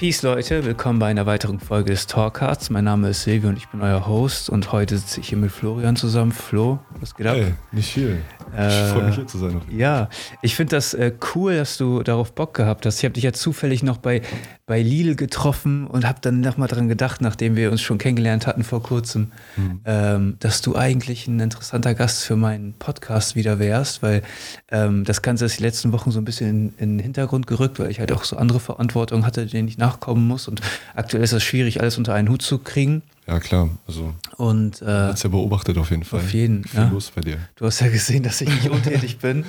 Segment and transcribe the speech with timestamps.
[0.00, 2.70] Peace Leute, willkommen bei einer weiteren Folge des Talkcasts.
[2.70, 5.52] Mein Name ist Silvio und ich bin euer Host und heute sitze ich hier mit
[5.52, 6.32] Florian zusammen.
[6.32, 7.36] Flo, was geht ab?
[7.36, 8.22] Hey, nicht viel.
[8.56, 9.60] Äh, ich freue mich hier zu sein.
[9.70, 10.08] Ja,
[10.42, 12.98] ich finde das äh, cool, dass du darauf Bock gehabt hast.
[12.98, 14.22] Ich habe dich ja zufällig noch bei,
[14.66, 18.64] bei Lidl getroffen und habe dann nochmal dran gedacht, nachdem wir uns schon kennengelernt hatten
[18.64, 19.80] vor kurzem, Hm.
[19.84, 24.22] ähm, dass du eigentlich ein interessanter Gast für meinen Podcast wieder wärst, weil
[24.70, 27.78] ähm, das Ganze ist die letzten Wochen so ein bisschen in, in den Hintergrund gerückt,
[27.78, 30.48] weil ich halt auch so andere Verantwortung hatte, denen ich nachkommen muss.
[30.48, 30.60] Und
[30.94, 33.02] aktuell ist es schwierig, alles unter einen Hut zu kriegen.
[33.30, 33.70] Ja, klar.
[33.86, 36.18] Also, Und äh, hat's ja beobachtet auf jeden Fall.
[36.18, 36.88] auf jeden, Viel ja.
[36.88, 37.38] los bei dir.
[37.54, 39.44] Du hast ja gesehen, dass ich nicht untätig bin.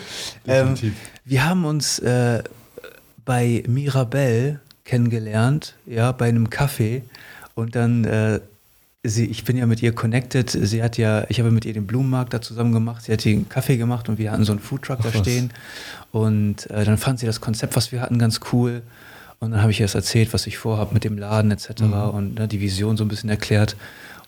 [0.46, 0.76] ähm,
[1.26, 2.44] wir haben uns äh,
[3.26, 7.02] bei Mirabelle kennengelernt, ja, bei einem Café.
[7.56, 8.40] Und dann, äh,
[9.04, 10.52] sie, ich bin ja mit ihr connected.
[10.52, 13.06] Sie hat ja, ich habe mit ihr den Blumenmarkt da zusammen gemacht.
[13.06, 15.22] Sie hat den Kaffee gemacht und wir hatten so einen Foodtruck Ach, da was.
[15.22, 15.52] stehen.
[16.12, 18.84] Und äh, dann fand sie das Konzept, was wir hatten, ganz cool.
[19.42, 21.82] Und dann habe ich ihr das erzählt, was ich vorhabe mit dem Laden etc.
[21.82, 21.94] Mhm.
[21.94, 23.76] und ne, die Vision so ein bisschen erklärt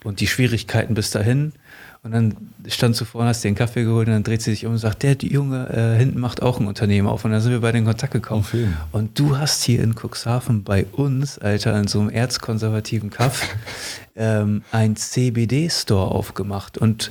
[0.04, 1.54] und die Schwierigkeiten bis dahin.
[2.02, 2.36] Und dann
[2.68, 4.80] stand sie vorne, hast dir einen Kaffee geholt und dann dreht sie sich um und
[4.80, 7.24] sagt, der Junge äh, hinten macht auch ein Unternehmen auf.
[7.24, 8.46] Und dann sind wir beide in Kontakt gekommen.
[8.52, 8.76] Jeden.
[8.92, 13.48] Und du hast hier in Cuxhaven bei uns, Alter, in so einem erzkonservativen Kaff,
[14.18, 16.78] ähm, ein CBD-Store aufgemacht.
[16.78, 17.10] Und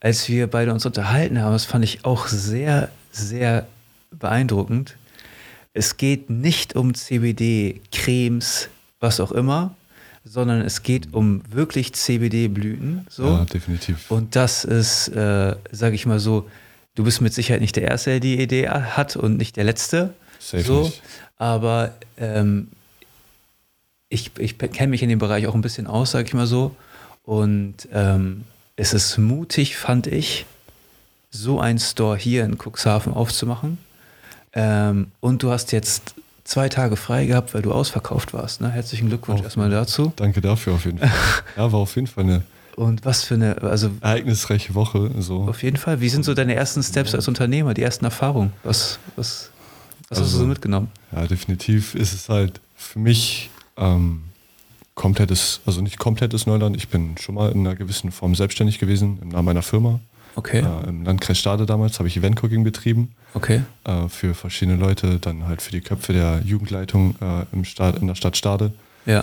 [0.00, 3.66] als wir beide uns unterhalten haben, das fand ich auch sehr, sehr
[4.10, 4.96] beeindruckend.
[5.74, 8.68] Es geht nicht um CBD-Cremes,
[9.00, 9.74] was auch immer,
[10.24, 13.06] sondern es geht um wirklich CBD-Blüten.
[13.10, 13.26] So.
[13.26, 14.10] Ja, definitiv.
[14.10, 16.48] Und das ist, äh, sage ich mal so,
[16.94, 20.14] du bist mit Sicherheit nicht der Erste, der die Idee hat und nicht der Letzte.
[20.38, 20.82] Safe so.
[20.84, 21.02] nicht.
[21.36, 22.68] Aber ähm,
[24.08, 26.76] ich, ich kenne mich in dem Bereich auch ein bisschen aus, sage ich mal so.
[27.24, 28.44] Und ähm,
[28.76, 30.46] es ist mutig, fand ich,
[31.30, 33.78] so einen Store hier in Cuxhaven aufzumachen.
[34.54, 38.60] Ähm, und du hast jetzt zwei Tage frei gehabt, weil du ausverkauft warst.
[38.60, 38.70] Ne?
[38.70, 40.12] Herzlichen Glückwunsch Auf- erstmal dazu.
[40.16, 41.10] Danke dafür auf jeden Fall.
[41.56, 42.42] ja, war auf jeden Fall eine
[42.76, 45.10] Und was für eine, also ereignisreiche Woche.
[45.18, 45.42] So.
[45.48, 46.00] Auf jeden Fall.
[46.00, 48.52] Wie sind so deine ersten Steps als Unternehmer, die ersten Erfahrungen?
[48.62, 49.50] Was, was,
[50.08, 50.88] was hast du Also- so mitgenommen?
[51.12, 54.22] Ja, definitiv ist es halt für mich ähm,
[54.94, 56.76] komplettes, also nicht komplettes Neuland.
[56.76, 59.98] Ich bin schon mal in einer gewissen Form selbstständig gewesen im Namen meiner Firma.
[60.36, 63.14] Okay, Äh, Im Landkreis Stade damals habe ich Event-Cooking betrieben.
[63.34, 67.98] okay, äh, für verschiedene Leute, dann halt für die Köpfe der Jugendleitung äh, im Stadt,
[68.00, 68.72] in der Stadt Stade,
[69.06, 69.22] ja,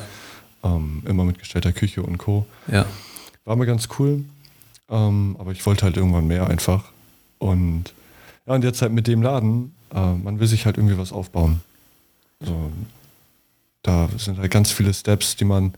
[0.63, 2.45] ähm, immer mit gestellter Küche und Co.
[2.71, 2.85] ja,
[3.45, 4.23] War mir ganz cool,
[4.89, 6.85] ähm, aber ich wollte halt irgendwann mehr einfach.
[7.39, 7.93] Und
[8.45, 11.61] ja, und jetzt halt mit dem Laden, äh, man will sich halt irgendwie was aufbauen.
[12.39, 12.71] So,
[13.83, 15.73] da sind halt ganz viele Steps, die man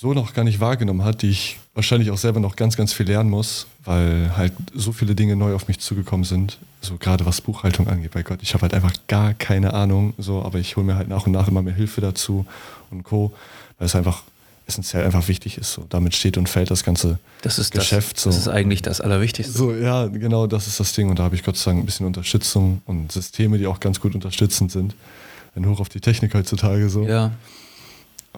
[0.00, 3.04] so noch gar nicht wahrgenommen hat, die ich wahrscheinlich auch selber noch ganz, ganz viel
[3.04, 6.56] lernen muss, weil halt so viele Dinge neu auf mich zugekommen sind.
[6.80, 10.42] So gerade was Buchhaltung angeht, bei Gott, ich habe halt einfach gar keine Ahnung, so,
[10.42, 12.46] aber ich hole mir halt nach und nach immer mehr Hilfe dazu
[12.90, 13.34] und Co.,
[13.78, 14.22] weil es einfach
[14.66, 15.74] essentiell einfach wichtig ist.
[15.74, 15.84] So.
[15.90, 18.16] Damit steht und fällt das ganze das ist Geschäft.
[18.16, 18.30] das, so.
[18.30, 19.52] das ist eigentlich das Allerwichtigste.
[19.52, 21.10] So, ja, genau, das ist das Ding.
[21.10, 24.00] Und da habe ich Gott sei Dank ein bisschen Unterstützung und Systeme, die auch ganz
[24.00, 24.94] gut unterstützend sind.
[25.56, 27.06] Ein Hoch auf die Technik heutzutage so.
[27.06, 27.32] Ja,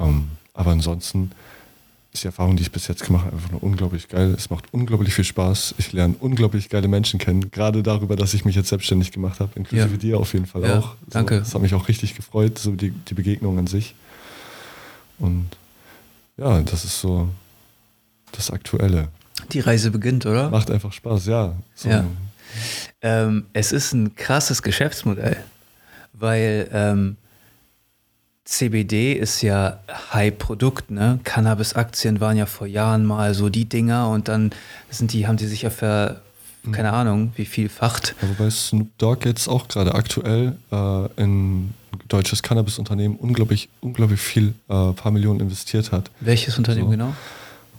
[0.00, 1.30] Ähm, aber ansonsten
[2.12, 4.34] ist die Erfahrung, die ich bis jetzt gemacht habe, einfach nur unglaublich geil.
[4.36, 5.74] Es macht unglaublich viel Spaß.
[5.78, 7.50] Ich lerne unglaublich geile Menschen kennen.
[7.50, 9.96] Gerade darüber, dass ich mich jetzt selbstständig gemacht habe, inklusive Ja.
[9.96, 10.88] dir auf jeden Fall Ja, auch.
[10.90, 11.38] So, danke.
[11.38, 13.94] Das hat mich auch richtig gefreut, so die, die Begegnung an sich.
[15.18, 15.48] Und
[16.36, 17.28] ja, das ist so
[18.32, 19.08] das Aktuelle.
[19.52, 20.50] die Reise beginnt, oder?
[20.50, 21.54] Macht einfach Spaß, ja.
[21.74, 22.04] So, Ja.
[23.00, 25.38] Ähm, es ist ein krasses Geschäftsmodell,
[26.12, 27.16] weil ähm,
[28.52, 29.78] CBD ist ja
[30.12, 31.18] High-Produkt, ne?
[31.24, 34.50] Cannabis-Aktien waren ja vor Jahren mal so die Dinger und dann
[34.90, 36.20] sind die, haben die sich ja ver,
[36.64, 36.72] Mhm.
[36.72, 38.14] keine Ahnung, wie vielfacht.
[38.20, 41.74] Ja, wobei Snoop Dogg jetzt auch gerade aktuell äh, in ein
[42.08, 46.10] deutsches Cannabis-Unternehmen unglaublich, unglaublich viel, äh, paar Millionen investiert hat.
[46.20, 46.90] Welches Unternehmen So.
[46.90, 47.14] genau?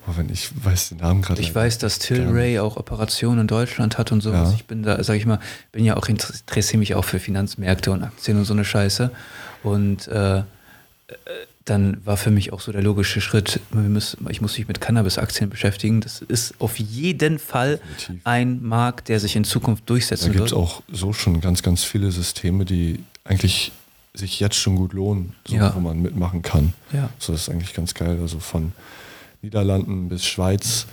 [0.05, 1.39] Aber wenn ich weiß den Namen gerade.
[1.39, 1.99] Ich weiß, dass.
[1.99, 4.49] Tilray auch Operationen in Deutschland hat und sowas.
[4.49, 4.55] Ja.
[4.55, 5.39] Ich bin da, sag ich mal,
[5.71, 9.11] bin ja auch interessiere mich auch für Finanzmärkte und Aktien und so eine Scheiße.
[9.63, 10.41] Und äh,
[11.65, 15.49] dann war für mich auch so der logische Schritt, müssen, ich muss mich mit Cannabis-Aktien
[15.49, 16.01] beschäftigen.
[16.01, 18.21] Das ist auf jeden Fall Definitiv.
[18.25, 20.59] ein Markt, der sich in Zukunft Da durchsetzen gibt es wird.
[20.59, 23.71] auch so schon ganz, ganz viele Systeme, die eigentlich
[24.13, 25.73] sich jetzt schon gut lohnen, so, Ja.
[25.75, 26.73] wo man mitmachen kann.
[26.91, 27.09] Ja.
[27.17, 28.19] So das ist eigentlich ganz geil.
[28.21, 28.73] Also von
[29.41, 30.85] Niederlanden bis Schweiz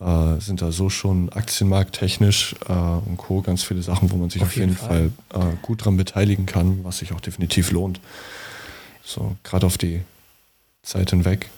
[0.00, 3.40] äh, sind da so schon aktienmarkttechnisch äh, und Co.
[3.42, 6.46] ganz viele Sachen, wo man sich Auf auf, jeden jeden Fall, äh, gut dran beteiligen
[6.46, 8.00] kann, was sich auch definitiv lohnt.
[9.04, 10.00] So, gerade auf die
[10.82, 11.48] Zeit hinweg.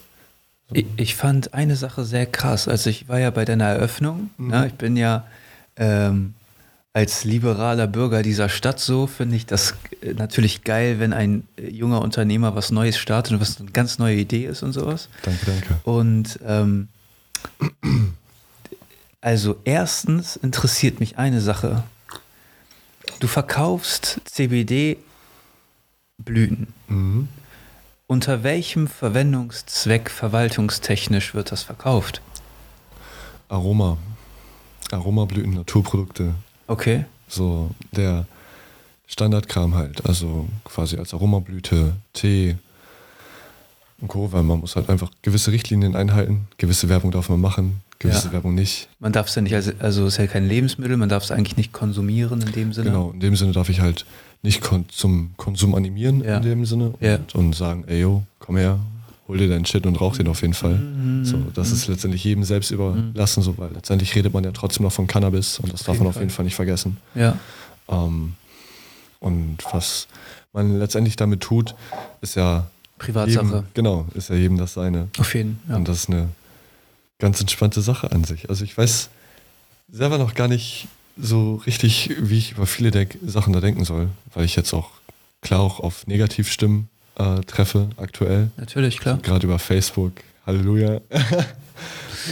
[0.73, 2.67] Ich, ich fand eine Sache sehr krass.
[2.67, 4.29] Also ich war ja bei deiner Eröffnung.
[4.37, 4.47] Mhm.
[4.49, 4.67] Ne?
[4.67, 5.25] Ich bin ja
[5.77, 6.33] ähm,
[6.97, 11.69] als liberaler Bürger dieser Stadt so finde ich das äh, natürlich geil, wenn ein äh,
[11.69, 15.07] junger Unternehmer was Neues startet und was eine ganz neue Idee ist und sowas.
[15.21, 15.79] Danke, danke.
[15.83, 16.87] Und ähm,
[19.21, 21.83] also erstens interessiert mich eine Sache.
[23.19, 24.19] Du verkaufst
[26.27, 26.67] CBD-Blüten.
[26.87, 27.27] Mhm.
[28.07, 32.21] Unter welchem Verwendungszweck verwaltungstechnisch wird das verkauft?
[33.49, 33.97] Aroma.
[34.91, 36.33] Aromablüten, Naturprodukte.
[36.67, 37.05] Okay.
[37.27, 38.25] So der
[39.07, 40.05] Standardkram halt.
[40.05, 42.55] Also quasi als Aromablüte, Tee
[43.99, 44.31] und Co.
[44.31, 46.47] Weil man muss halt einfach gewisse Richtlinien einhalten.
[46.57, 48.33] Gewisse Werbung darf man machen, gewisse Ja.
[48.33, 48.87] Werbung nicht.
[48.99, 51.31] Man darf es ja nicht, als, also es ist ja kein Lebensmittel, man darf es
[51.31, 52.91] eigentlich nicht konsumieren in dem Sinne.
[52.91, 54.05] Genau, in dem Sinne darf ich halt
[54.43, 56.37] nicht kon zum Konsum animieren Ja.
[56.37, 57.15] in dem Sinne Ja.
[57.15, 58.79] und, und sagen, ey yo, komm her,
[59.27, 60.75] hol dir deinen Shit und rauch den auf jeden Fall.
[60.75, 61.25] Mhm.
[61.25, 64.91] So, das ist letztendlich jedem selbst überlassen, so, weil letztendlich redet man ja trotzdem noch
[64.93, 66.97] von Cannabis und das darf man auf jeden Fall nicht vergessen.
[67.15, 67.37] Ja.
[67.89, 68.35] Ähm,
[69.19, 70.07] und was
[70.53, 71.75] man letztendlich damit tut,
[72.21, 72.67] ist ja
[72.99, 73.45] Privatsache.
[73.45, 75.07] jedem, genau, ist ja jedem das seine.
[75.19, 75.75] Auf jeden Fall.
[75.77, 76.29] Und das ist eine
[77.19, 78.49] ganz entspannte Sache an sich.
[78.49, 79.09] Also ich weiß
[79.91, 80.87] selber noch gar nicht
[81.19, 84.89] so richtig, wie ich über viele der Sachen da denken soll, weil ich jetzt auch
[85.41, 88.51] klar auch auf Negativstimmen äh, treffe aktuell.
[88.57, 89.17] Natürlich, klar.
[89.21, 90.13] Gerade über Facebook.
[90.45, 91.01] Halleluja.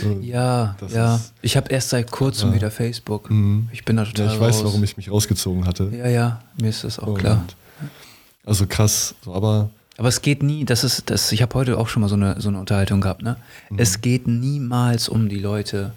[0.01, 1.15] So, Ja, ja.
[1.15, 2.55] ist- Ich habe erst seit kurzem Ja.
[2.55, 3.29] wieder Facebook.
[3.29, 3.69] Mhm.
[3.71, 4.63] Ich bin da Ja, total ich weiß, raus.
[4.65, 5.89] warum ich mich rausgezogen hatte.
[5.95, 7.45] Ja, ja, mir ist das auch Und- klar.
[8.45, 11.88] Also krass, so, aber Aber es geht nie, das ist, das, ich habe heute auch
[11.88, 13.38] schon mal so eine, so eine Unterhaltung gehabt, ne?
[13.69, 13.79] Mhm.
[13.79, 15.93] Es geht niemals um die Leute,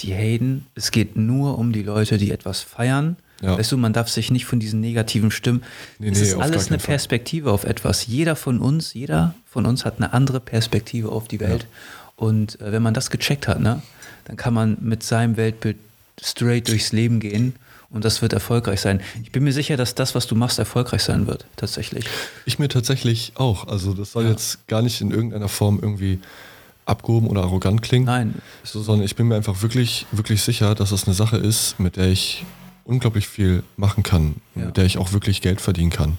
[0.00, 0.66] die haten.
[0.74, 3.16] Es geht nur um die Leute, die etwas feiern.
[3.40, 3.58] Ja.
[3.58, 5.62] Weißt du, man darf sich nicht von diesen negativen Stimmen.
[5.98, 6.86] Nee, es nee, ist alles eine Fall.
[6.94, 8.06] Perspektive auf etwas.
[8.06, 11.66] Jeder von uns, jeder von uns hat eine andere Perspektive auf die Welt.
[12.16, 13.82] Und äh, wenn man das gecheckt hat, ne,
[14.26, 15.76] dann kann man mit seinem Weltbild
[16.22, 17.54] straight durchs Leben gehen
[17.90, 19.00] und das wird erfolgreich sein.
[19.24, 22.04] Ich bin mir sicher, dass das, was du machst, erfolgreich sein wird, tatsächlich.
[22.46, 23.66] Ich mir tatsächlich auch.
[23.66, 24.30] Also das soll Ja.
[24.30, 26.20] jetzt gar nicht in irgendeiner Form irgendwie
[26.84, 28.06] abgehoben oder arrogant klingen.
[28.06, 28.34] Nein,
[28.64, 31.96] So, sondern ich bin mir einfach wirklich, wirklich sicher, dass das eine Sache ist, mit
[31.96, 32.44] der ich
[32.84, 34.66] unglaublich viel machen kann, Ja.
[34.66, 36.18] mit der ich auch wirklich Geld verdienen kann.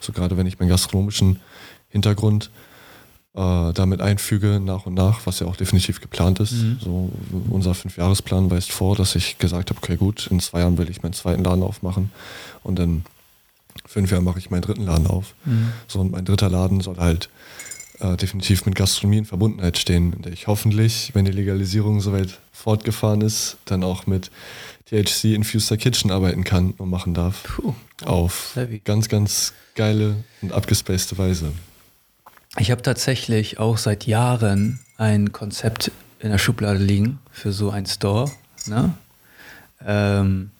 [0.00, 1.40] So gerade wenn ich meinen gastronomischen
[1.88, 2.50] Hintergrund
[3.34, 6.52] äh, damit einfüge, nach und nach, was ja auch definitiv geplant ist.
[6.52, 6.78] Mhm.
[6.80, 7.10] So
[7.50, 11.02] unser Fünfjahresplan weist vor, dass ich gesagt habe, okay gut, in zwei Jahren will ich
[11.02, 12.12] meinen zweiten Laden aufmachen
[12.62, 13.04] und in
[13.86, 15.34] fünf Jahren mache ich meinen dritten Laden auf.
[15.44, 15.72] Mhm.
[15.88, 17.28] So, und mein dritter Laden soll halt
[18.00, 22.38] äh, definitiv mit Gastronomie in Verbundenheit stehen, in der ich hoffentlich, wenn die Legalisierung soweit
[22.52, 24.30] fortgefahren ist, dann auch mit
[24.86, 27.42] THC Infuser Kitchen arbeiten kann und machen darf.
[27.44, 27.74] Puh.
[28.04, 28.80] Auf Heavy.
[28.84, 31.52] ganz, ganz geile und abgespacede Weise.
[32.58, 37.86] Ich habe tatsächlich auch seit Jahren ein Konzept in der Schublade liegen für so einen
[37.86, 38.30] Store.
[38.66, 38.94] Ne?
[39.84, 40.50] Ähm,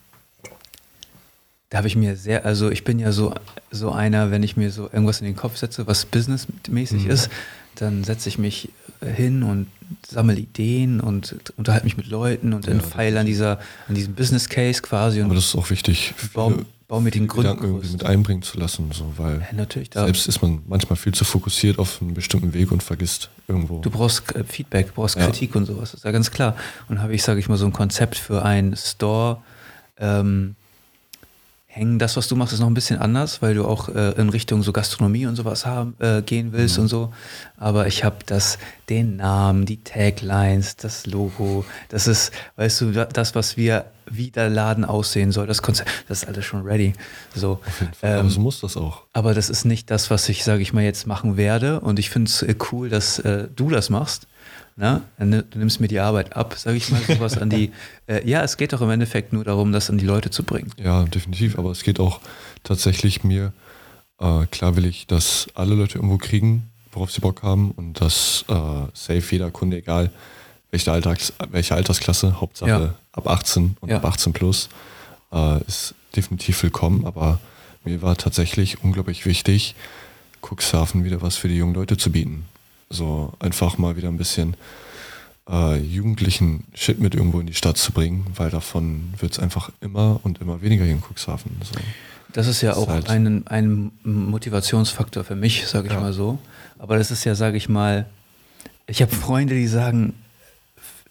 [1.74, 3.34] da habe ich mir sehr, also ich bin ja so,
[3.72, 7.10] so einer, wenn ich mir so irgendwas in den Kopf setze, was businessmäßig Mhm.
[7.10, 7.30] ist,
[7.74, 8.68] dann setze ich mich
[9.04, 9.66] hin und
[10.08, 14.48] sammle Ideen und unterhalte mich mit Leuten und Ja, entfeile an dieser, an diesem Business
[14.48, 17.90] Case quasi und Aber das ist auch wichtig, baue, viele baue mir den Gedanken irgendwie
[17.90, 21.80] mit einbringen zu lassen, so, weil Ja, natürlich, selbst ist man manchmal viel zu fokussiert
[21.80, 23.80] auf einen bestimmten Weg und vergisst irgendwo.
[23.80, 25.24] Du brauchst äh, Feedback, du brauchst Ja.
[25.24, 26.54] Kritik und sowas, ist ja ganz klar.
[26.88, 29.38] Und habe ich, sage ich mal, so ein Konzept für einen Store
[29.98, 30.54] ähm,
[31.74, 31.98] hängen.
[31.98, 34.62] Das, was du machst, ist noch ein bisschen anders, weil du auch äh, in Richtung
[34.62, 37.12] so Gastronomie und sowas haben, äh, gehen willst und so.
[37.56, 38.58] Aber ich habe das,
[38.88, 44.30] den Namen, die Taglines, das Logo, das ist, weißt du, da- das, was wir, wie
[44.30, 46.92] der Laden aussehen soll, das Konzept, das ist alles schon ready.
[47.34, 47.58] So.
[48.02, 49.02] Ähm, Aber so muss das auch.
[49.12, 51.80] aber das ist nicht das, was ich, sage ich mal, jetzt machen werde.
[51.80, 54.26] Und ich finde es äh, cool, dass äh, du das machst.
[54.76, 55.02] Na?
[55.18, 55.24] Du
[55.58, 57.70] nimmst mir die Arbeit ab, sage ich mal, sowas an die.
[58.06, 60.70] Äh, ja, es geht doch im Endeffekt nur darum, das an die Leute zu bringen.
[60.76, 61.58] Ja, definitiv.
[61.58, 62.20] Aber es geht auch
[62.62, 63.54] tatsächlich mir,
[64.20, 68.44] äh, klar will ich, dass alle Leute irgendwo kriegen, worauf sie Bock haben und dass
[68.48, 68.52] äh,
[68.92, 70.10] safe jeder Kunde, egal
[70.70, 72.94] welche, Alltags, welche Altersklasse, Hauptsache Ja.
[73.12, 73.96] ab 18 und Ja.
[73.96, 74.68] ab 18 plus,
[75.32, 77.06] äh, ist definitiv willkommen.
[77.06, 77.40] Aber
[77.84, 79.76] mir war tatsächlich unglaublich wichtig,
[80.42, 82.44] Cuxhaven wieder was für die jungen Leute zu bieten.
[82.90, 84.56] So einfach mal wieder ein bisschen
[85.48, 89.70] äh, jugendlichen Shit mit irgendwo in die Stadt zu bringen, weil davon wird es einfach
[89.80, 91.50] immer und immer weniger hier in Cuxhaven.
[91.62, 91.74] So.
[92.32, 96.00] Das ist ja Das ist auch halt- ein, ein Motivationsfaktor für mich, sage ich Ja.
[96.00, 96.38] mal so.
[96.78, 98.06] Aber das ist ja, sage ich mal,
[98.86, 100.14] ich habe Freunde, die sagen,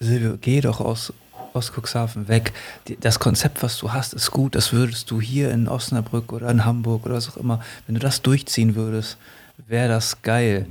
[0.00, 1.12] Silvio, geh doch aus,
[1.52, 2.52] aus Cuxhaven weg.
[3.00, 4.54] Das Konzept, was du hast, ist gut.
[4.54, 8.00] Das würdest du hier in Osnabrück oder in Hamburg oder was auch immer, wenn du
[8.00, 9.16] das durchziehen würdest,
[9.66, 10.66] wäre das geil.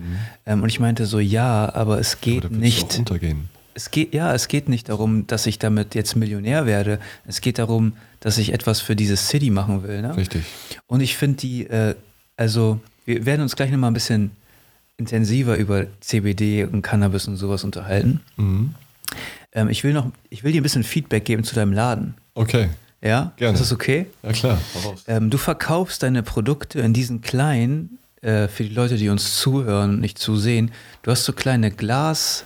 [0.45, 2.31] Ähm, und ich meinte so, ja, aber es Mhm.
[2.31, 2.99] Aber geht du nicht.
[2.99, 3.49] untergehen.
[3.75, 6.99] es geht, ja, es geht nicht darum, dass ich damit jetzt Millionär werde.
[7.25, 10.01] Es geht darum, dass ich etwas für diese City machen will.
[10.01, 10.15] Ne?
[10.15, 10.43] Richtig.
[10.87, 11.95] Und ich finde die, äh,
[12.37, 14.31] also wir werden uns gleich nochmal ein bisschen
[14.97, 18.21] intensiver über CBD und Cannabis und sowas unterhalten.
[18.37, 18.75] Mhm.
[19.53, 22.13] Ähm, ich will noch, ich will dir ein bisschen Feedback geben zu deinem Laden.
[22.35, 22.69] Okay.
[23.01, 23.33] Ja?
[23.37, 23.53] Gerne.
[23.55, 24.05] Ist das okay?
[24.21, 24.57] Ja klar.
[25.07, 29.91] Ähm, du verkaufst deine Produkte in diesen kleinen, äh, für die Leute, die uns zuhören
[29.95, 30.71] und nicht zusehen,
[31.03, 32.45] du hast so kleine Glasbehälter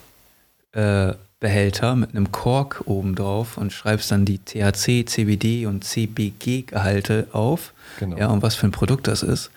[0.74, 7.74] äh, mit einem Kork oben drauf und schreibst dann die THC, CBD und CBG-Gehalte auf.
[8.00, 8.17] Genau.
[8.17, 9.50] Ja, und was für ein Produkt das ist.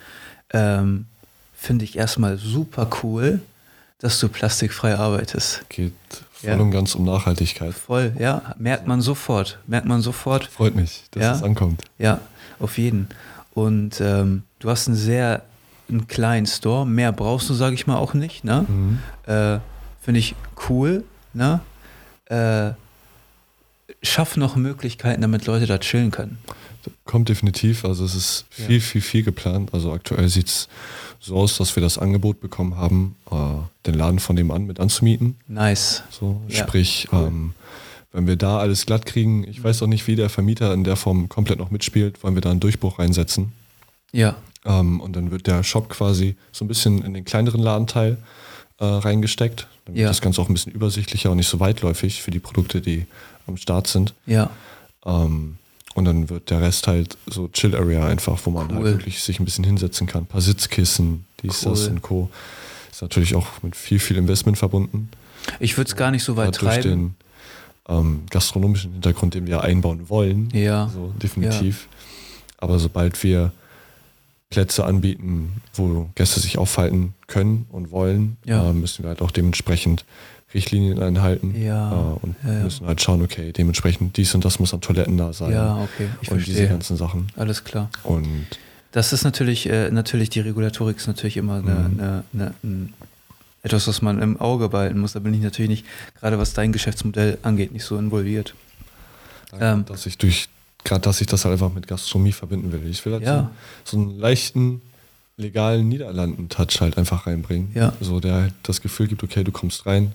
[0.53, 1.07] Ähm,
[1.55, 3.41] Finde ich erstmal super cool,
[3.99, 5.63] dass du plastikfrei arbeitest.
[5.69, 5.93] Geht
[6.33, 6.57] voll Ja.
[6.57, 7.75] und ganz um Nachhaltigkeit.
[7.75, 9.59] Voll, ja, merkt man sofort.
[9.67, 10.47] Merkt man sofort.
[10.47, 11.33] Freut mich, dass Ja.
[11.35, 11.83] es ankommt.
[11.99, 12.21] Ja,
[12.59, 13.09] auf jeden.
[13.53, 15.43] Und ähm, du hast einen sehr
[15.91, 16.87] einen kleinen Store.
[16.87, 18.45] Mehr brauchst du, sage ich mal, auch nicht.
[18.45, 18.65] Ne?
[18.69, 18.99] Mhm.
[19.27, 19.59] Äh,
[20.01, 20.35] Finde ich
[20.69, 21.05] cool.
[21.35, 21.61] Ne?
[22.27, 22.73] Äh,
[24.03, 26.39] schaff noch Möglichkeiten, damit Leute da chillen können.
[27.05, 27.85] Kommt definitiv.
[27.85, 28.65] Also es ist Ja.
[28.67, 29.75] viel, viel, viel geplant.
[29.75, 30.69] Also aktuell sieht es
[31.19, 33.37] so aus, dass wir das Angebot bekommen haben, äh,
[33.87, 35.37] den Laden von dem an mit anzumieten.
[35.49, 36.03] Nice.
[36.11, 37.53] So, Ja, sprich, ähm,
[38.13, 40.97] wenn wir da alles glatt kriegen, ich weiß auch nicht, wie der Vermieter in der
[40.97, 43.53] Form komplett noch mitspielt, wollen wir da einen Durchbruch reinsetzen.
[44.13, 48.19] Ja, Ähm, und dann wird der Shop quasi so ein bisschen in den kleineren Ladenteil
[48.79, 49.67] äh, reingesteckt.
[49.87, 50.09] Dann wird Ja.
[50.09, 53.07] das Ganze auch ein bisschen übersichtlicher und nicht so weitläufig für die Produkte, die
[53.47, 54.15] am Start sind.
[54.27, 54.51] ja,
[55.07, 55.57] Ähm,
[55.95, 58.85] und dann wird der Rest halt so Chill Area einfach, wo man halt Cool.
[58.93, 60.23] wirklich sich ein bisschen hinsetzen kann.
[60.23, 61.91] Ein paar Sitzkissen, dies, das Cool.
[61.91, 62.31] und Co.
[62.93, 65.09] Ist natürlich auch mit viel, viel Investment verbunden.
[65.59, 67.15] ich würde es gar nicht so weit Gerade durch treiben.
[67.89, 70.51] den ähm, gastronomischen Hintergrund, den wir einbauen wollen.
[70.53, 71.89] Ja, So, definitiv.
[72.59, 73.51] Aber sobald wir
[74.51, 78.69] Plätze anbieten, wo Gäste sich aufhalten können und wollen, Ja.
[78.71, 80.05] äh, müssen wir halt auch dementsprechend
[80.53, 84.75] Richtlinien einhalten Ja, äh, und ja, müssen halt schauen, okay, dementsprechend dies und das muss
[84.75, 86.69] an Toiletten da sein ja, okay, ich und diese verstehe.
[86.69, 87.29] ganzen Sachen.
[87.37, 87.91] Alles klar.
[88.03, 88.47] Und
[88.93, 92.01] Das ist natürlich, äh, natürlich die Regulatorik ist natürlich immer eine, Mhm.
[92.01, 92.93] eine, eine, ein,
[93.63, 95.13] etwas, was man im Auge behalten muss.
[95.13, 95.85] Da bin ich natürlich nicht,
[96.19, 98.55] gerade was dein Geschäftsmodell angeht, nicht so involviert.
[99.61, 99.85] Ähm.
[99.87, 100.49] dass ich durch,
[100.85, 102.89] gerade dass ich das halt einfach mit Gastronomie verbinden will.
[102.89, 103.51] Ich will halt Ja.
[103.85, 104.83] so, so einen leichten,
[105.37, 107.71] legalen Niederlanden-Touch halt einfach reinbringen.
[107.75, 107.93] Ja.
[108.01, 110.13] So, der halt das Gefühl gibt, okay, du kommst rein,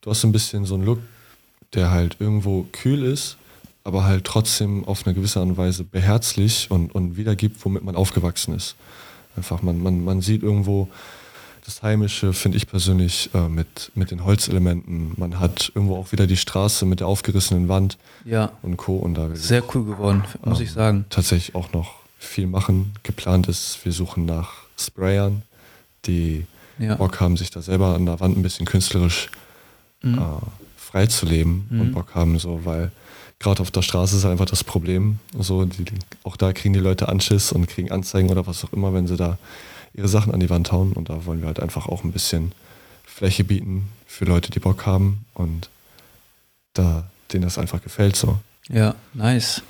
[0.00, 1.00] du hast so ein bisschen so einen Look,
[1.74, 3.36] der halt irgendwo kühl ist,
[3.82, 7.96] aber halt trotzdem auf eine gewisse Art und Weise beherzlich und, und wiedergibt, womit man
[7.96, 8.76] aufgewachsen ist.
[9.36, 10.88] Einfach, man, man, man sieht irgendwo
[11.64, 15.12] das Heimische, finde ich persönlich, äh, mit, mit den Holzelementen.
[15.16, 18.96] Man hat irgendwo auch wieder die Straße mit der aufgerissenen Wand Ja, und Co.
[18.96, 21.04] Und da sehr cool geworden, muss Ähm, ich sagen.
[21.10, 22.92] tatsächlich auch noch viel machen.
[23.02, 25.42] Geplant ist, wir suchen nach Sprayern,
[26.06, 26.46] die
[26.78, 26.96] Ja.
[26.96, 29.30] Bock haben, sich da selber an der Wand ein bisschen künstlerisch
[30.02, 30.18] Mhm.
[30.18, 30.20] äh,
[30.76, 31.80] freizuleben Mhm.
[31.80, 32.92] und Bock haben, so, weil
[33.38, 35.18] gerade auf der Straße ist einfach das Problem.
[35.38, 35.84] So, die,
[36.24, 39.16] auch da kriegen die Leute Anschiss und kriegen Anzeigen oder was auch immer, wenn sie
[39.16, 39.38] da
[39.94, 40.92] ihre Sachen an die Wand hauen.
[40.92, 42.52] Und da wollen wir halt einfach auch ein bisschen
[43.04, 45.68] Fläche bieten für Leute, die Bock haben und
[46.74, 48.38] da denen das einfach gefällt so.
[48.68, 49.62] Ja, nice.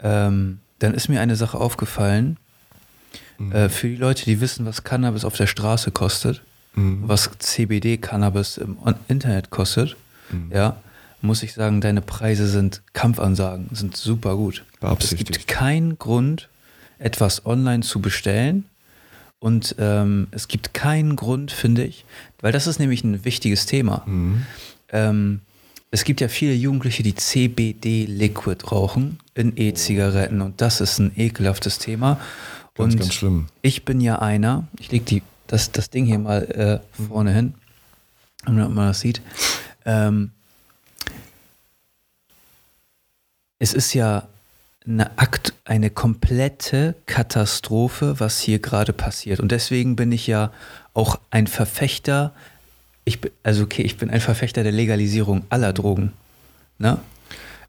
[0.00, 2.36] Ähm, dann ist mir eine Sache aufgefallen.
[3.38, 3.52] Mhm.
[3.52, 6.42] Äh, für die Leute, die wissen, was Cannabis auf der Straße kostet,
[6.74, 7.04] Mhm.
[7.06, 8.76] was CBD-Cannabis im
[9.08, 9.96] Internet kostet,
[10.30, 10.50] Mhm.
[10.52, 10.76] ja,
[11.20, 14.64] muss ich sagen, deine Preise sind Kampfansagen, sind super gut.
[14.98, 16.48] Es gibt keinen Grund,
[16.98, 18.64] etwas online zu bestellen.
[19.38, 22.04] Und ähm, es gibt keinen Grund, finde ich,
[22.40, 24.02] weil das ist nämlich ein wichtiges Thema.
[24.06, 24.46] Mhm.
[24.90, 25.40] Ähm,
[25.90, 31.78] es gibt ja viele Jugendliche, die CBD-Liquid rauchen in E-Zigaretten und das ist ein ekelhaftes
[31.78, 32.18] Thema.
[32.74, 33.46] Ganz, und ganz schlimm.
[33.62, 36.42] ich bin ja einer, ich lege das, das Ding hier mal
[36.98, 37.54] äh, vorne hin,
[38.44, 39.22] damit man das sieht.
[39.84, 40.32] Ähm,
[43.60, 44.26] es ist ja
[44.86, 49.40] eine, Akt, eine komplette Katastrophe, was hier gerade passiert.
[49.40, 50.50] Und deswegen bin ich ja
[50.92, 52.32] auch ein Verfechter,
[53.04, 56.12] ich bin, also okay, ich bin ein Verfechter der Legalisierung aller Drogen.
[56.78, 56.98] Ne?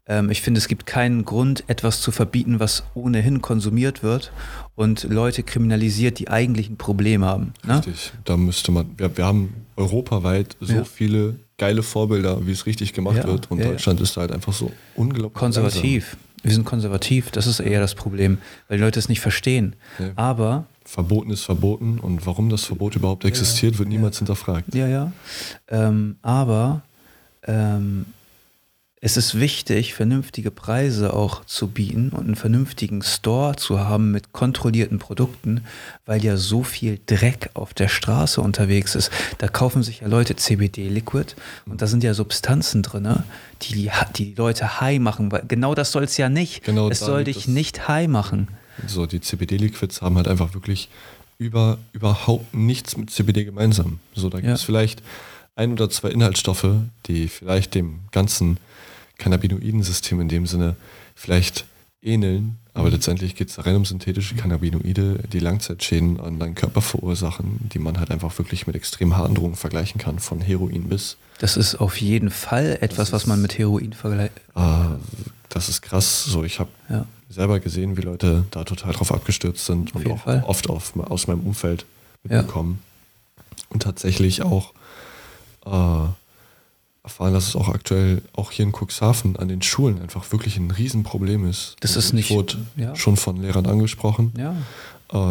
[0.06, 4.30] Ähm, ich finde, es gibt keinen Grund, etwas zu verbieten, was ohnehin konsumiert wird
[4.74, 7.54] und Leute kriminalisiert, die eigentlich ein Problem haben.
[7.64, 7.78] Ne?
[7.78, 8.12] Richtig.
[8.24, 10.84] Da müsste man, wir, wir haben europaweit so Ja.
[10.84, 13.50] viele geile Vorbilder, wie es richtig gemacht Ja, wird.
[13.50, 13.70] Und ja, ja.
[13.72, 16.16] Deutschland ist halt einfach so unglaublich Konservativ.
[16.46, 18.38] Wir sind konservativ, das ist eher das Problem,
[18.68, 19.76] weil die Leute es nicht verstehen.
[19.98, 20.10] Ja.
[20.16, 20.66] Aber.
[20.84, 24.72] Verboten ist verboten und warum das Verbot überhaupt existiert, wird niemals hinterfragt.
[24.74, 25.12] ja, ja,
[25.68, 26.82] ähm, aber
[27.46, 28.06] ähm,
[29.02, 34.32] es ist wichtig, vernünftige Preise auch zu bieten und einen vernünftigen Store zu haben mit
[34.32, 35.62] kontrollierten Produkten,
[36.06, 39.10] weil ja so viel Dreck auf der Straße unterwegs ist.
[39.38, 41.34] Da kaufen sich ja Leute CBD-Liquid
[41.66, 43.22] und da sind ja Substanzen drin,
[43.62, 45.30] die die, die Leute high machen.
[45.30, 46.64] Weil genau das soll es ja nicht.
[46.64, 48.48] Genau es soll dich nicht high machen.
[48.86, 50.88] So, die CBD-Liquids haben halt einfach wirklich
[51.38, 54.00] über, überhaupt nichts mit CBD gemeinsam.
[54.14, 54.54] So, da gibt Ja.
[54.54, 55.02] es vielleicht
[55.54, 56.66] ein oder zwei Inhaltsstoffe,
[57.06, 58.58] die vielleicht dem ganzen
[59.18, 60.76] Cannabinoidensystem in dem Sinne
[61.14, 61.64] vielleicht
[62.02, 67.58] ähneln, aber letztendlich geht es rein um synthetische Cannabinoide, die Langzeitschäden an deinen Körper verursachen,
[67.72, 71.56] die man halt einfach wirklich mit extrem harten Drogen vergleichen kann, von Heroin bis Das
[71.56, 74.34] ist auf jeden Fall etwas, was man mit Heroin vergleicht.
[74.54, 74.96] Ah,
[75.48, 76.24] das ist krass.
[76.24, 77.06] So, ich habe Ja.
[77.30, 80.44] selber gesehen, wie Leute da total drauf abgestürzt sind und jeden auch Fall.
[80.46, 81.86] oft auf, aus meinem Umfeld
[82.28, 82.36] Ja.
[82.38, 82.80] mitbekommen.
[83.70, 84.72] Und tatsächlich auch
[85.64, 86.08] äh,
[87.06, 90.70] erfahren, dass es auch aktuell auch hier in Cuxhaven an den Schulen einfach wirklich ein
[90.72, 91.76] Riesenproblem ist.
[91.80, 92.94] Das Also ist nicht- Ich wurde ja.
[92.96, 94.54] schon von Lehrern angesprochen, Ja.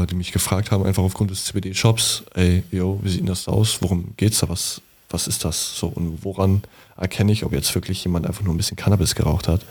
[0.02, 3.48] äh, die mich gefragt haben, einfach aufgrund des CBD-Shops, ey, yo, wie sieht denn das
[3.50, 3.82] aus?
[3.82, 4.48] Worum geht's da?
[4.48, 5.78] Was, was ist das?
[5.78, 6.62] So, und woran
[6.96, 9.62] erkenne ich, ob jetzt wirklich jemand einfach nur ein bisschen Cannabis geraucht hat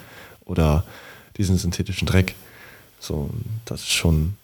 [0.45, 0.85] oder
[1.39, 2.35] diesen synthetischen Dreck?
[3.01, 3.31] So,
[3.65, 4.35] das ist schon.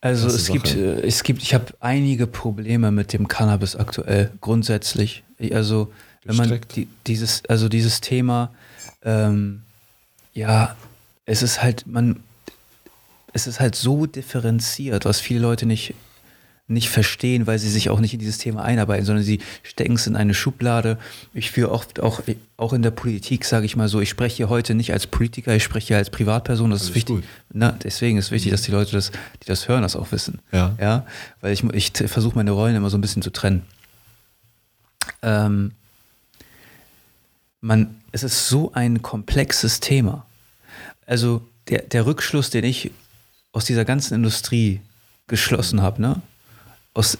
[0.00, 1.02] Also es gibt, Sache.
[1.02, 5.24] äh, es gibt, ich habe einige Probleme mit dem Cannabis aktuell, grundsätzlich.
[5.38, 5.92] Ich- Also
[6.24, 8.50] wenn man die, dieses, also dieses Thema,
[9.02, 9.62] ähm,
[10.34, 10.76] ja,
[11.24, 12.20] es ist halt, man,
[13.32, 15.94] es ist halt so differenziert, was viele Leute nicht,
[16.66, 20.06] nicht verstehen, weil sie sich auch nicht in dieses Thema einarbeiten, sondern sie stecken es
[20.06, 20.98] in eine Schublade.
[21.34, 22.22] Ich führe oft auch,
[22.56, 25.54] auch in der Politik, sage ich mal so, ich spreche hier heute nicht als Politiker,
[25.56, 27.16] ich spreche hier als Privatperson, das ist Alles wichtig.
[27.16, 27.24] gut.
[27.52, 30.40] Na, deswegen ist wichtig, dass die Leute, das, die das hören, das auch wissen.
[30.52, 30.76] Ja.
[30.80, 31.06] Ja,
[31.40, 33.62] weil ich, ich versuche meine Rollen immer so ein bisschen zu trennen.
[35.22, 35.72] Ähm,
[37.60, 40.26] man, es ist so ein komplexes Thema.
[41.06, 42.90] Also der, der Rückschluss, den ich
[43.52, 44.80] aus dieser ganzen Industrie
[45.26, 46.22] geschlossen habe, ne?
[46.94, 47.18] aus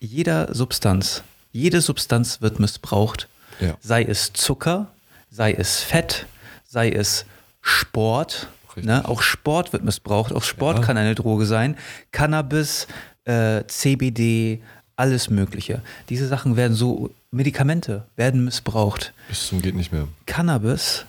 [0.00, 3.28] jeder Substanz, jede Substanz wird missbraucht,
[3.60, 3.76] Ja.
[3.80, 4.88] sei es Zucker,
[5.30, 6.26] sei es Fett,
[6.68, 7.24] sei es
[7.60, 8.48] Sport.
[8.76, 9.08] Ne?
[9.08, 10.32] Auch Sport wird missbraucht.
[10.32, 10.84] Auch Sport Ja.
[10.84, 11.76] kann eine Droge sein.
[12.12, 12.86] Cannabis,
[13.24, 14.62] äh, CBD,
[14.94, 15.82] alles Mögliche.
[16.08, 19.12] Diese Sachen werden so, Medikamente werden missbraucht.
[19.28, 20.08] Bis zum geht nicht mehr.
[20.26, 21.04] Cannabis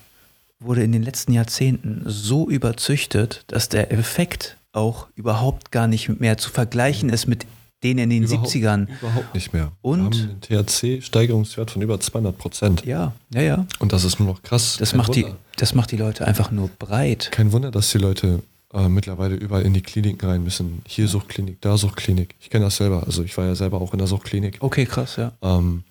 [0.60, 6.38] wurde in den letzten Jahrzehnten so überzüchtet, dass der Effekt auch überhaupt gar nicht mehr
[6.38, 7.46] zu vergleichen ist mit
[7.84, 8.88] denen in den Überhaupt- 70ern.
[9.00, 9.72] Überhaupt nicht mehr.
[9.82, 10.16] Und?
[10.50, 12.86] Wir haben einen THC-Steigerungswert von über 200 Prozent.
[12.86, 13.66] Ja, ja, ja.
[13.80, 14.76] Und das ist nur noch krass.
[14.78, 17.30] Das Kein macht, die, das macht die Leute einfach nur breit.
[17.32, 20.82] Kein Wunder, dass die Leute äh, mittlerweile überall in die Kliniken rein müssen.
[20.86, 22.36] Hier Suchtklinik, da Suchtklinik.
[22.42, 23.04] Ich kenne das selber.
[23.06, 24.58] Also ich war ja selber auch in der Suchtklinik.
[24.60, 25.32] Okay, krass, ja.
[25.42, 25.84] ähm,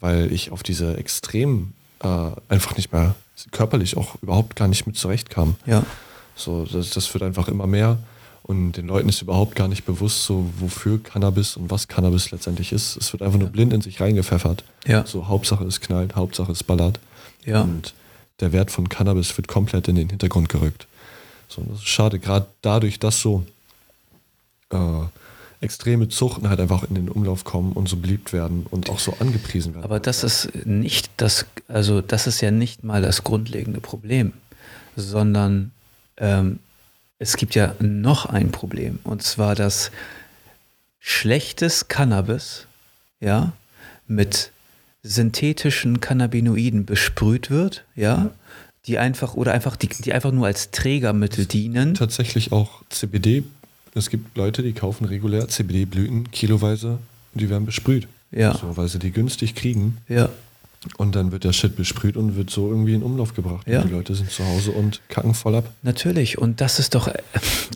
[0.00, 3.14] weil ich auf diese Extrem äh, einfach nicht mehr
[3.50, 5.56] körperlich auch überhaupt gar nicht mit zurechtkam.
[5.66, 5.84] Ja,
[6.34, 7.98] So, das, das wird einfach immer mehr
[8.48, 12.72] und den Leuten ist überhaupt gar nicht bewusst, so wofür Cannabis und was Cannabis letztendlich
[12.72, 12.96] ist.
[12.96, 14.64] Es wird einfach nur blind in sich reingepfeffert.
[14.86, 15.04] Ja.
[15.06, 16.98] So Hauptsache es knallt, Hauptsache es ballert.
[17.44, 17.60] Ja.
[17.60, 17.92] Und
[18.40, 20.86] der Wert von Cannabis wird komplett in den Hintergrund gerückt.
[21.48, 23.44] So, das ist schade, gerade dadurch, dass so
[24.70, 24.76] äh,
[25.60, 29.14] extreme Zuchten halt einfach in den Umlauf kommen und so beliebt werden und auch so
[29.18, 29.84] angepriesen werden.
[29.84, 34.32] aber das ist nicht das, also das ist ja nicht mal das grundlegende Problem,
[34.96, 35.72] sondern
[36.16, 36.60] ähm,
[37.18, 39.90] es gibt ja noch ein Problem und zwar, dass
[41.00, 42.66] schlechtes Cannabis,
[43.20, 43.52] ja,
[44.06, 44.52] mit
[45.02, 48.30] synthetischen Cannabinoiden besprüht wird, ja,
[48.86, 51.94] die einfach oder einfach die, die einfach nur als Trägermittel dienen.
[51.94, 53.44] tatsächlich auch CBD.
[53.98, 56.98] Es gibt Leute, die kaufen regulär CBD-Blüten kiloweise
[57.34, 58.08] und die werden besprüht.
[58.30, 58.54] Ja.
[58.54, 59.98] So, weil sie die günstig kriegen.
[60.08, 60.28] Ja,
[60.96, 63.66] Und dann wird der Shit besprüht und wird so irgendwie in Umlauf gebracht.
[63.66, 63.80] Ja.
[63.80, 65.70] Und die Leute sind zu Hause und kacken voll ab.
[65.82, 67.14] Natürlich, und das ist doch äh,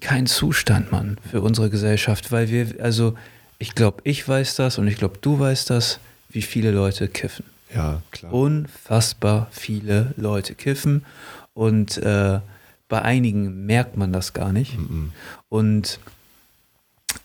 [0.01, 3.15] kein Zustand, Mann, für unsere Gesellschaft, weil wir, also
[3.59, 5.99] ich glaube, ich weiß das und ich glaube, du weißt das,
[6.31, 7.45] wie viele Leute kiffen.
[7.75, 8.33] Ja, klar.
[8.33, 11.05] Unfassbar viele Leute kiffen
[11.55, 12.41] und äh,
[12.93, 14.79] bei einigen merkt man das gar nicht.
[14.79, 15.13] Mhm.
[15.49, 15.99] Und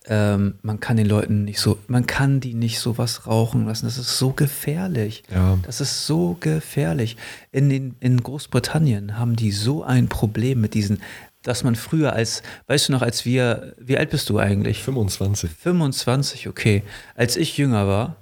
[0.07, 3.85] ähm, man kann den Leuten nicht so, man kann die nicht so was rauchen lassen.
[3.85, 5.23] Das ist so gefährlich.
[5.29, 5.59] Ja.
[5.63, 7.17] Das ist so gefährlich.
[7.51, 11.01] In, den, in Großbritannien haben die so ein Problem mit diesen,
[11.43, 14.81] dass man früher als, weißt du noch, als wir, wie alt bist du eigentlich?
[14.81, 15.51] 25.
[15.51, 16.81] 25, okay.
[17.13, 18.15] Als ich jünger war,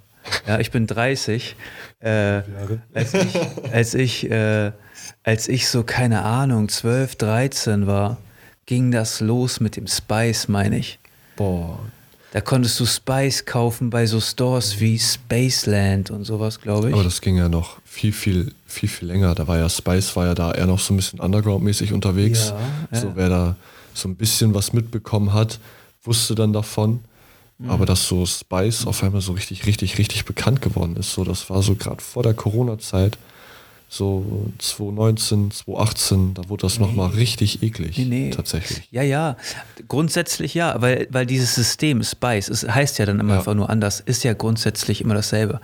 [0.48, 1.54] ja, ich bin 30,
[2.00, 2.42] äh,
[2.92, 4.72] als ich, als ich, äh,
[5.26, 8.16] als ich so, keine Ahnung, 12, 13 war,
[8.64, 11.00] ging das los mit dem Spice, meine ich.
[11.34, 11.80] Boah.
[12.32, 16.94] Da konntest du Spice kaufen bei so Stores wie Spaceland und sowas, glaube ich.
[16.94, 19.34] Aber das ging ja noch viel, viel, viel, viel länger.
[19.34, 22.50] Da war ja Spice, war ja da eher noch so ein bisschen Underground-mäßig unterwegs.
[22.50, 22.58] Ja,
[22.92, 23.00] ja.
[23.00, 23.56] So wer da
[23.94, 25.58] so ein bisschen was mitbekommen hat,
[26.04, 27.00] wusste dann davon.
[27.58, 27.70] Mhm.
[27.70, 31.14] Aber dass so Spice auf einmal so richtig, richtig, richtig bekannt geworden ist.
[31.14, 33.18] So, das war so gerade vor der Corona-Zeit,
[33.88, 37.96] so 2019, 2018, da wurde das nochmal richtig eklig.
[37.98, 38.30] Nee, nee.
[38.30, 38.88] Tatsächlich.
[38.90, 39.36] Ja, ja,
[39.88, 43.38] grundsätzlich ja, weil, weil dieses System Spice, es heißt ja dann immer Ja.
[43.38, 45.60] einfach nur anders, ist ja grundsätzlich immer dasselbe.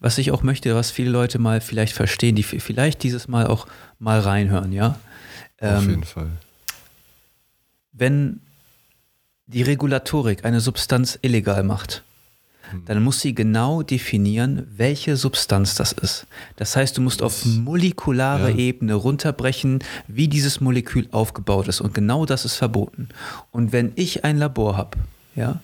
[0.00, 3.66] Was ich auch möchte, was viele Leute mal vielleicht verstehen, die vielleicht dieses Mal auch
[3.98, 4.98] mal reinhören, ja.
[5.60, 6.28] auf Ähm, jeden Fall.
[7.92, 8.40] wenn
[9.46, 12.02] die Regulatorik eine Substanz illegal macht,
[12.86, 16.26] dann muss sie genau definieren, welche Substanz das ist.
[16.56, 18.56] Das heißt, du musst auf molekulare Ja.
[18.56, 21.80] Ebene runterbrechen, wie dieses Molekül aufgebaut ist.
[21.80, 23.08] Und genau das ist verboten.
[23.50, 24.98] Und wenn ich ein Labor habe,
[25.36, 25.60] ja,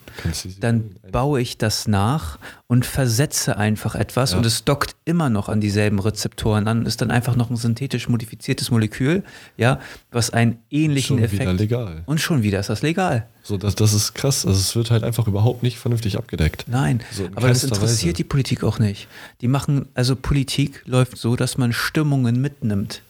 [0.61, 4.37] dann baue ich das nach und versetze einfach etwas Ja.
[4.39, 8.09] und es dockt immer noch an dieselben Rezeptoren an, ist dann einfach noch ein synthetisch
[8.09, 9.23] modifiziertes Molekül,
[9.57, 9.81] ja,
[10.11, 12.03] was einen ähnlichen schon Effekt wieder legal.
[12.07, 13.27] und schon wieder ist das legal.
[13.43, 14.47] So, das, das ist krass.
[14.47, 16.67] Also es wird halt einfach überhaupt nicht vernünftig abgedeckt.
[16.69, 18.13] Nein, So in aber das interessiert Weise.
[18.13, 19.09] die Politik auch nicht.
[19.41, 23.03] Die machen, also Politik läuft so, dass man Stimmungen mitnimmt.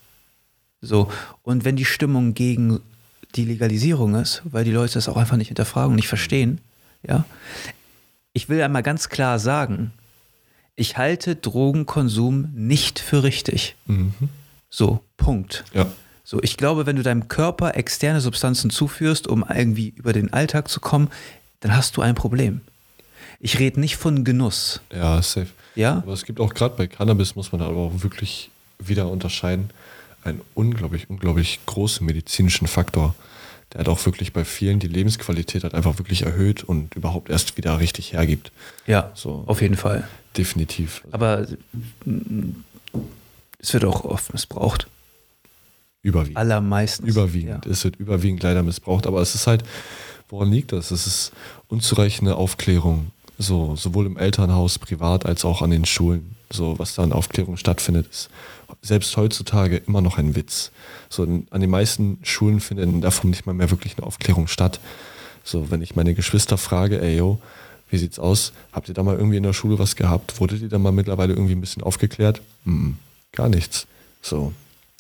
[0.81, 1.11] So,
[1.42, 2.81] und wenn die Stimmung gegen
[3.35, 6.61] die Legalisierung ist, weil die Leute das auch einfach nicht hinterfragen und nicht verstehen,
[7.07, 7.25] ja,
[8.33, 9.92] ich will einmal ganz klar sagen,
[10.77, 13.77] ich halte Drogenkonsum nicht für richtig.
[13.87, 14.14] Mhm.
[14.71, 15.64] So, Punkt.
[15.75, 15.87] Ja.
[16.25, 20.68] So, ich glaube, wenn du deinem Körper externe Substanzen zuführst, um irgendwie über den Alltag
[20.68, 21.11] zu kommen,
[21.61, 22.62] dann hast du ein Problem.
[23.38, 24.81] Ich rede nicht von Genuss.
[24.92, 25.49] Ja, safe.
[25.75, 25.99] Ja?
[25.99, 29.71] Aber es gibt auch gerade bei Cannabis, muss man aber auch wirklich wieder unterscheiden,
[30.24, 33.14] einen unglaublich, unglaublich großen medizinischen Faktor.
[33.72, 37.56] Der hat auch wirklich bei vielen die Lebensqualität hat einfach wirklich erhöht und überhaupt erst
[37.56, 38.52] wieder richtig hergibt.
[38.87, 39.44] Ja, So.
[39.46, 40.06] auf jeden Fall.
[40.37, 41.02] Definitiv.
[41.11, 41.46] Aber
[42.04, 42.50] mm,
[43.58, 44.88] es wird auch oft missbraucht.
[46.02, 46.37] überwiegend.
[46.37, 47.08] Allermeistens.
[47.08, 47.64] Überwiegend.
[47.64, 47.70] Ja.
[47.70, 49.62] Es wird überwiegend leider missbraucht, aber es ist halt,
[50.28, 50.90] woran liegt das?
[50.90, 51.32] Es ist
[51.68, 56.37] unzureichende Aufklärung, so, sowohl im Elternhaus, privat, als auch an den Schulen.
[56.50, 58.28] So, was da an Aufklärung stattfindet, ist
[58.83, 60.73] selbst heutzutage immer noch ein Witz.
[61.09, 64.49] So, an den meisten Schulen findet in der Form nicht mal mehr wirklich eine Aufklärung
[64.49, 64.81] statt.
[65.45, 67.40] So, wenn ich meine Geschwister frage, ey yo,
[67.90, 68.53] wie sieht's aus?
[68.73, 70.40] Habt ihr da mal irgendwie in der Schule was gehabt?
[70.40, 72.40] Wurdet ihr da mal mittlerweile irgendwie ein bisschen aufgeklärt?
[72.64, 72.92] Mm,
[73.33, 73.87] gar nichts.
[74.21, 74.53] So,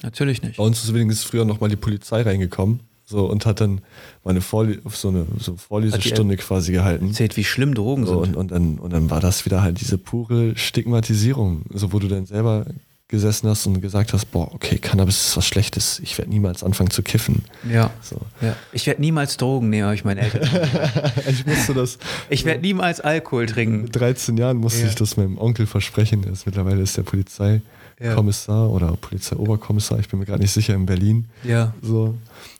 [0.02, 0.56] Natürlich nicht.
[0.56, 3.80] bei uns ist wenigstens früher noch mal die Polizei reingekommen so, und hat dann
[4.24, 7.08] meine Vorle so eine so Vorlesestunde quasi gehalten.
[7.08, 8.36] Erzählt, wie schlimm Drogen So, sind.
[8.36, 12.08] und, und, dann, und dann war das wieder halt diese pure Stigmatisierung, so wo du
[12.08, 12.66] dann selber
[13.12, 16.90] gesessen hast und gesagt hast, boah, okay, Cannabis ist was Schlechtes, ich werde niemals anfangen
[16.90, 17.44] zu kiffen.
[17.70, 17.90] ja.
[18.02, 18.16] So.
[18.40, 18.56] ja.
[18.72, 20.42] Ich werde niemals Drogen nehmen, habe ich meinen Eltern.
[21.28, 21.98] Ich musste das,
[22.28, 23.82] Ich werde niemals Alkohol trinken.
[23.82, 24.88] mit 13 Jahren musste Ja.
[24.88, 30.18] ich das meinem Onkel versprechen, der ist, mittlerweile ist der Polizeikommissar oder Polizeioberkommissar, ich bin
[30.18, 31.26] mir gerade nicht sicher, in Berlin.
[31.44, 31.74] Ja.
[31.82, 32.14] So.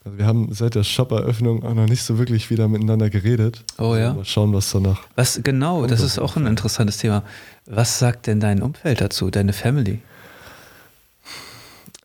[0.05, 3.65] Also wir haben seit der Shop-Eröffnung auch noch nicht so wirklich wieder miteinander geredet.
[3.79, 4.07] Oh ja.
[4.09, 5.01] Also mal schauen, was danach.
[5.17, 7.23] Was genau, das ist auch ein interessantes Thema.
[7.67, 10.01] Was sagt denn dein Umfeld dazu, deine Family?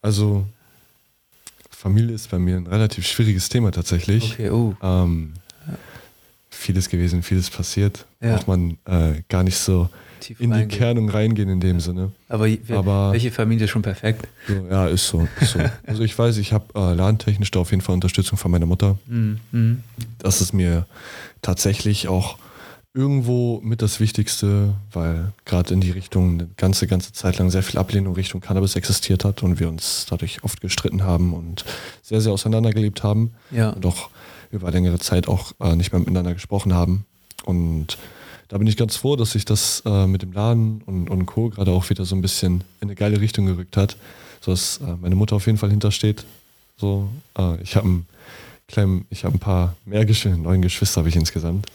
[0.01, 0.45] Also
[1.69, 4.33] Familie ist bei mir ein relativ schwieriges Thema tatsächlich.
[4.33, 4.75] Okay, oh.
[4.81, 5.33] Ähm,
[6.49, 8.05] vieles gewesen, vieles passiert.
[8.21, 8.35] Ja.
[8.35, 10.79] Braucht man äh, gar nicht so Tief in die reingehen.
[10.79, 12.11] Kernung reingehen in dem Sinne.
[12.27, 14.27] Aber, Aber- welche Familie ist schon perfekt?
[14.47, 15.27] So, ja, ist so.
[15.39, 15.59] Ist so.
[15.85, 18.97] also ich weiß, ich habe äh, ladentechnisch da auf jeden Fall Unterstützung von meiner Mutter.
[19.05, 19.39] Mhm.
[19.51, 19.83] Mhm.
[20.17, 20.87] Das ist mir
[21.41, 22.37] tatsächlich auch
[22.97, 27.61] irgendwo mit das Wichtigste, weil gerade in die Richtung eine ganze, ganze Zeit lang sehr
[27.61, 31.63] viel Ablehnung Richtung Cannabis existiert hat und wir uns dadurch oft gestritten haben und
[32.01, 33.69] sehr, sehr auseinandergelebt haben Ja.
[33.69, 34.09] und auch
[34.49, 37.05] über längere Zeit auch äh, nicht mehr miteinander gesprochen haben.
[37.45, 37.97] Und
[38.47, 41.49] da bin ich ganz froh, dass sich das äh, mit dem Laden und, und Co.
[41.49, 43.95] gerade auch wieder so ein bisschen in eine geile Richtung gerückt hat,
[44.41, 46.25] sodass äh, meine Mutter auf jeden Fall hintersteht.
[46.77, 48.07] So, äh, ich habe ein
[49.09, 51.67] ich habe ein paar mehr Geschwister, neun Geschwister habe ich insgesamt.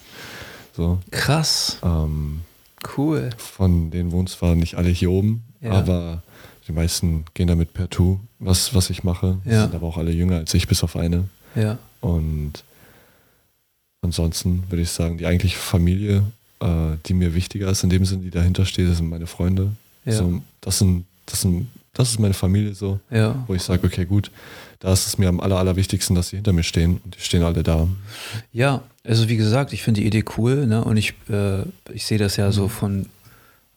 [0.75, 2.41] So, Krass, ähm,
[2.97, 3.31] cool.
[3.37, 5.73] von denen wohnen zwar nicht alle hier oben, Ja.
[5.73, 6.23] aber
[6.67, 9.39] die meisten gehen damit per Tu, was, was ich mache.
[9.45, 9.63] Die Ja.
[9.65, 11.29] sind aber auch alle jünger als ich, bis auf eine.
[11.55, 11.79] Ja.
[12.01, 12.65] Und
[14.03, 16.25] ansonsten würde ich sagen, die eigentliche Familie,
[16.61, 19.73] äh, die mir wichtiger ist in dem Sinn, die dahinter steht, das sind meine Freunde.
[20.05, 20.13] Ja.
[20.13, 23.45] So, das, sind, das, sind, das ist meine Familie so, Ja.
[23.47, 24.31] wo ich sage, okay, gut,
[24.81, 27.43] da ist es mir am aller, allerwichtigsten, dass sie hinter mir stehen und die stehen
[27.43, 27.87] alle da.
[28.53, 30.83] Ja, also wie gesagt, ich finde die Idee cool, ne?
[30.85, 33.07] Und ich, äh, ich sehe das ja so von,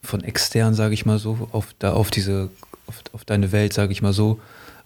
[0.01, 2.49] von extern, sage ich mal so, auf, da auf diese,
[2.87, 4.39] auf, auf deine Welt, sage ich mal so,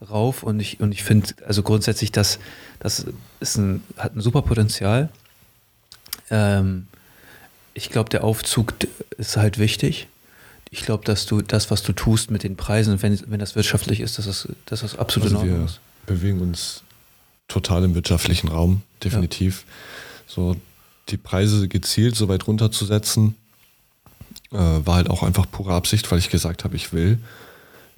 [0.10, 0.44] rauf.
[0.44, 2.40] Und ich, und ich finde, also grundsätzlich, das,
[2.80, 3.06] das
[3.40, 5.10] ist ein, hat ein super Potenzial.
[6.32, 6.88] Ähm,
[7.74, 8.74] ich glaube, der Aufzug
[9.18, 10.08] ist halt wichtig.
[10.72, 14.02] Ich glaube, dass du das, was du tust mit den Preisen, wenn, wenn das wirtschaftlich
[14.02, 15.80] ist, dass das, dass das absolut Also in Ordnung wir ist.
[16.06, 16.84] bewegen uns
[17.48, 19.66] total im wirtschaftlichen Raum, definitiv.
[20.28, 20.56] So
[21.10, 23.36] die Preise gezielt so weit runterzusetzen,
[24.52, 27.18] äh, war halt auch einfach pure Absicht, weil ich gesagt habe, ich will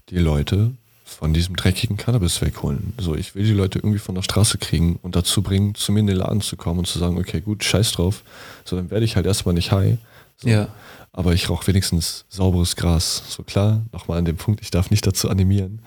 [0.09, 0.71] die Leute
[1.03, 2.93] von diesem dreckigen Cannabis wegholen.
[2.97, 5.99] So, ich will die Leute irgendwie von der Straße kriegen und dazu bringen, zu mir
[5.99, 8.23] in den Laden zu kommen und zu sagen, okay, gut, scheiß drauf.
[8.63, 9.97] So, dann werde ich halt erstmal nicht high.
[10.37, 10.47] So.
[10.47, 10.69] Ja.
[11.13, 13.23] Aber ich rauche wenigstens sauberes Gras.
[13.27, 15.79] So klar, nochmal an dem Punkt, ich darf nicht dazu animieren.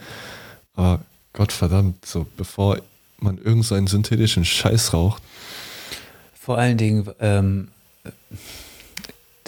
[0.75, 1.01] Aber
[1.33, 2.79] Gottverdammt, so bevor
[3.19, 5.23] man irgend so synthetischen Scheiß raucht,
[6.39, 7.69] Vor allen Dingen, ähm,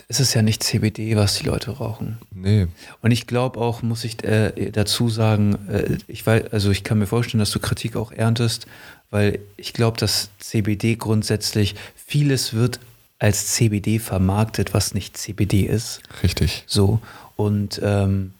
[0.08, 2.18] es ist ja nicht CBD, was die Leute rauchen.
[2.30, 2.68] nee,
[3.02, 6.98] Und ich glaube auch, muss ich äh, dazu sagen, äh, ich weiß, also ich kann
[6.98, 8.66] mir vorstellen, dass du Kritik auch erntest,
[9.10, 12.80] weil ich glaube, dass CBD grundsätzlich vieles wird
[13.18, 16.00] als CBD vermarktet, was nicht CBD ist.
[16.22, 16.64] richtig.
[16.66, 17.00] So.
[17.36, 18.32] Und ähm,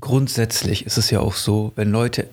[0.00, 2.28] grundsätzlich ist es ja auch so, wenn Leute,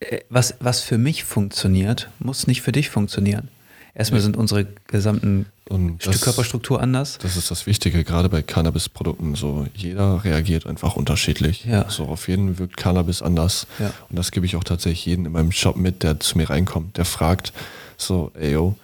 [0.00, 3.48] äh, was, was für mich funktioniert, muss nicht für dich funktionieren.
[3.94, 4.24] Erstmal Nee.
[4.24, 7.18] sind unsere gesamten Und Stück das, Körperstruktur anders.
[7.20, 9.34] das ist das Wichtige, gerade bei Cannabis-Produkten.
[9.34, 11.66] So, jeder reagiert einfach unterschiedlich.
[11.66, 11.90] Ja.
[11.90, 13.66] So, auf jeden wirkt Cannabis anders.
[13.78, 13.92] Ja.
[14.08, 16.96] Und das gebe ich auch tatsächlich jedem in meinem Shop mit, der zu mir reinkommt,
[16.96, 17.52] der fragt,
[17.98, 18.76] so, ey, yo,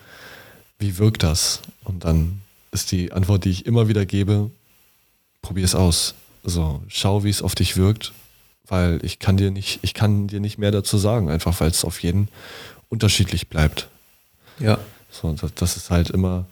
[0.79, 1.61] wie wirkt das?
[1.85, 4.51] Und dann ist die Antwort, die ich immer wieder gebe,
[5.43, 6.15] probier es aus.
[6.45, 8.13] So, schau, wie es auf dich wirkt,
[8.67, 11.85] weil ich kann dir nicht, ich kann dir nicht mehr dazu sagen, einfach weil es
[11.85, 12.29] auf jeden
[12.89, 13.89] unterschiedlich bleibt.
[14.59, 14.79] Ja.
[15.11, 16.47] So, das, das ist halt immer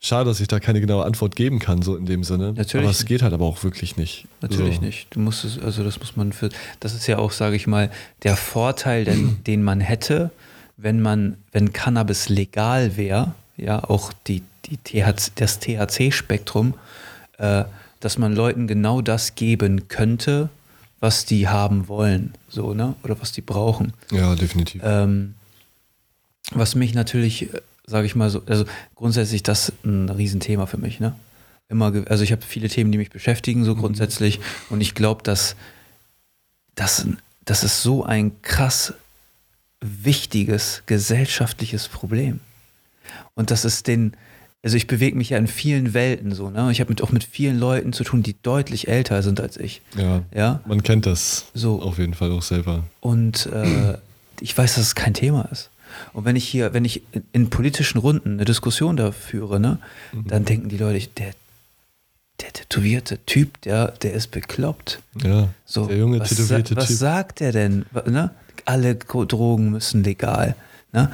[0.00, 2.52] schade, dass ich da keine genaue Antwort geben kann, so in dem Sinne.
[2.52, 4.26] Natürlich Aber es geht halt aber auch wirklich nicht.
[4.40, 4.82] Natürlich so.
[4.82, 5.06] nicht.
[5.10, 7.90] Du musst es, also das muss man für, das ist ja auch, sage ich mal,
[8.22, 10.30] der Vorteil, den, den man hätte,
[10.76, 16.74] wenn man, wenn Cannabis legal wäre, ja, auch die, die THC, das THC-Spektrum,
[17.38, 17.64] äh,
[18.00, 20.50] dass man Leuten genau das geben könnte,
[21.00, 22.94] was die haben wollen, so, ne?
[23.02, 23.92] Oder was die brauchen.
[24.10, 24.82] Ja, definitiv.
[24.84, 25.34] Ähm,
[26.52, 27.48] was mich natürlich,
[27.86, 31.14] sage ich mal so, also grundsätzlich das ein Riesenthema für mich, ne?
[31.68, 34.40] Immer, also ich habe viele Themen, die mich beschäftigen, so grundsätzlich.
[34.70, 35.56] Und ich glaube, dass
[36.76, 37.06] das,
[37.44, 38.94] das ist so ein krass
[39.80, 42.40] wichtiges gesellschaftliches Problem.
[43.34, 44.12] Und das ist den,
[44.62, 46.70] also ich bewege mich ja in vielen Welten so, ne?
[46.72, 49.82] Ich habe mit, auch mit vielen Leuten zu tun, die deutlich älter sind als ich.
[49.96, 50.22] ja.
[50.34, 50.60] Ja.
[50.66, 51.80] Man kennt das So.
[51.82, 52.84] auf jeden Fall auch selber.
[53.00, 53.98] Und äh,
[54.40, 55.70] ich weiß, dass es kein Thema ist.
[56.12, 59.78] Und wenn ich hier, wenn ich in, in politischen Runden eine Diskussion da führe, ne,
[60.12, 61.30] dann denken die Leute, der,
[62.40, 65.00] der tätowierte Typ, der, der ist bekloppt.
[65.22, 66.96] Ja, So, der junge was, tätowierte was Typ.
[66.96, 67.86] sagt er denn?
[68.06, 68.30] Ne?
[68.64, 70.56] Alle Drogen müssen legal.
[70.92, 71.10] Ne?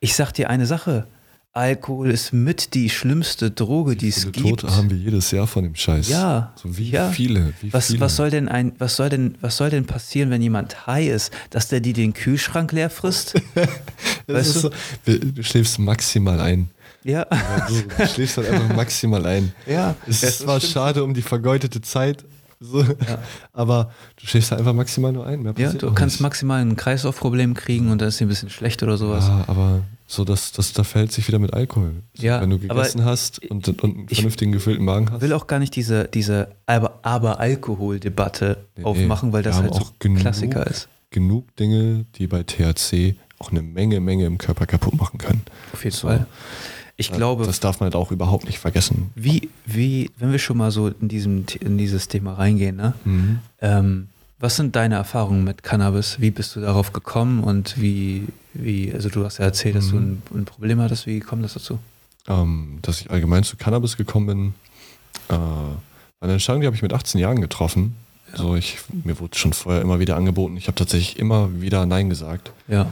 [0.00, 1.06] Ich sag dir eine Sache.
[1.54, 4.60] Alkohol ist mit die schlimmste Droge, die es gibt.
[4.60, 6.08] Tote haben wir jedes Jahr von dem Scheiß.
[6.08, 6.52] Ja.
[6.56, 7.10] So wie ja.
[7.10, 8.00] viele, wie was, viele.
[8.00, 11.32] was soll denn ein, was soll denn, was soll denn passieren, wenn jemand high ist,
[11.50, 13.34] dass der die den Kühlschrank leer frisst?
[14.26, 14.60] Weißt du?
[14.60, 14.70] so,
[15.04, 16.70] du, schläfst maximal ein.
[17.04, 17.24] ja.
[17.30, 19.52] Ja, du, du schläfst halt einfach maximal ein.
[19.66, 20.60] Ja, Es stimmt.
[20.64, 22.24] schade um die vergeudete Zeit,
[22.60, 22.84] so,
[23.52, 25.44] aber du schläfst einfach maximal nur ein.
[25.56, 26.20] Ja, du kannst nicht.
[26.22, 29.26] maximal ein Kreislaufproblem kriegen und dann ist dir ein bisschen schlecht oder sowas.
[29.28, 31.92] Ja, aber so, das, das, da verhält sich wieder mit Alkohol.
[32.16, 35.16] Ja, wenn du gegessen hast und, und einen vernünftigen gefüllten Magen hast.
[35.16, 39.74] Ich will auch gar nicht diese, diese aber, aber Alkohol-Debatte Nee, aufmachen, weil das halt
[39.74, 40.88] so genug- Klassiker ist.
[41.10, 45.42] genug Dinge, die bei THC auch eine Menge, Menge im Körper kaputt machen können.
[45.72, 46.08] Auf jeden So.
[46.08, 46.26] Fall.
[46.96, 49.10] Ich glaube, Das darf man halt auch überhaupt nicht vergessen.
[49.16, 52.94] wie, wie, wenn wir schon mal so in, diesem, in dieses Thema reingehen, ne?
[53.04, 53.38] Mhm.
[53.60, 56.20] Ähm, was sind deine Erfahrungen mit Cannabis?
[56.20, 59.96] Wie bist du darauf gekommen und wie, wie also du hast ja erzählt, dass du
[59.96, 60.40] ein, Mhm.
[60.40, 61.06] ein Problem hattest.
[61.06, 61.78] Wie kommt das dazu?
[62.28, 64.54] ähm, dass ich allgemein zu Cannabis gekommen bin.
[65.28, 65.34] Äh,
[66.20, 67.96] eine Entscheidung, die habe ich mit 18 Jahren getroffen.
[68.34, 70.56] So, ich, mir wurde schon vorher immer wieder angeboten.
[70.56, 72.52] Ich habe tatsächlich immer wieder Nein gesagt.
[72.68, 72.86] Ja.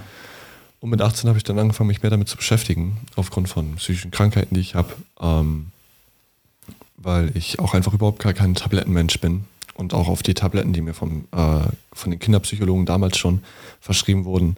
[0.82, 4.10] Und mit 18 habe ich dann angefangen, mich mehr damit zu beschäftigen, aufgrund von psychischen
[4.10, 5.68] Krankheiten, die ich habe, ähm,
[6.96, 10.80] weil ich auch einfach überhaupt gar kein Tablettenmensch bin und auch auf die Tabletten, die
[10.80, 11.60] mir vom, äh,
[11.92, 13.44] von den Kinderpsychologen damals schon
[13.80, 14.56] verschrieben wurden,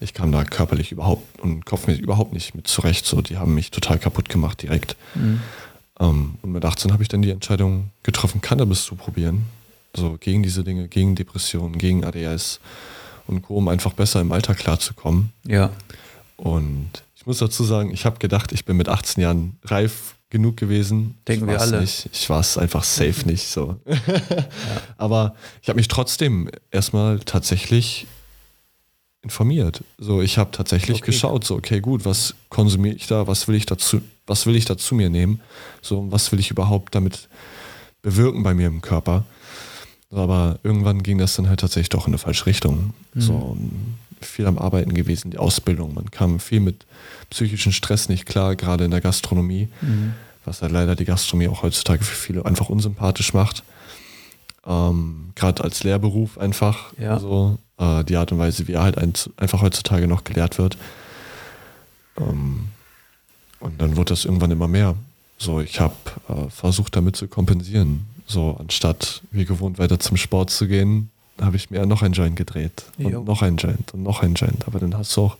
[0.00, 3.06] ich kam da körperlich überhaupt und kopfmäßig überhaupt nicht mit zurecht.
[3.06, 4.96] So, die haben mich total kaputt gemacht direkt.
[5.14, 5.40] Mhm.
[5.98, 9.46] Ähm, und mit 18 habe ich dann die Entscheidung getroffen, Cannabis zu probieren.
[9.96, 12.60] So gegen diese Dinge, gegen Depressionen, gegen ADS
[13.26, 15.32] und Co., um einfach besser im Alter klarzukommen.
[15.46, 15.70] Ja.
[16.36, 20.56] Und ich muss dazu sagen, ich habe gedacht, ich bin mit 18 Jahren reif genug
[20.56, 21.14] gewesen.
[21.28, 21.80] Denken wir alle.
[21.82, 22.08] Nicht.
[22.12, 23.76] Ich war es einfach safe nicht so.
[24.96, 28.06] Aber ich habe mich trotzdem erstmal tatsächlich
[29.22, 29.84] informiert.
[29.98, 31.12] So, ich habe tatsächlich Okay.
[31.12, 34.64] geschaut, so, okay, gut, was konsumiere ich da, was will ich dazu, was will ich
[34.64, 35.40] dazu mir nehmen?
[35.80, 37.28] So, was will ich überhaupt damit
[38.02, 39.24] bewirken bei mir im Körper?
[40.12, 42.92] So, aber irgendwann ging das dann halt tatsächlich doch in eine falsche Richtung.
[43.16, 45.94] So und viel am Arbeiten gewesen, die Ausbildung.
[45.94, 46.84] Man kam viel mit
[47.30, 49.68] psychischen Stress nicht klar, gerade in der Gastronomie,
[50.44, 53.64] was halt leider die Gastronomie auch heutzutage für viele einfach unsympathisch macht.
[54.66, 57.18] Ähm, gerade als Lehrberuf einfach Ja.
[57.18, 60.76] so äh, die Art und Weise, wie er halt ein, einfach heutzutage noch gelehrt wird.
[62.18, 62.66] Ähm,
[63.60, 64.94] und dann wurde das irgendwann immer mehr.
[65.38, 65.94] So, ich habe
[66.28, 68.06] äh, versucht, damit zu kompensieren.
[68.26, 72.36] So, anstatt wie gewohnt weiter zum Sport zu gehen, habe ich mir noch ein Joint
[72.36, 72.84] gedreht.
[72.98, 73.20] Jo.
[73.20, 74.66] Und noch ein Joint und noch ein Joint.
[74.66, 75.36] Aber dann hast du auch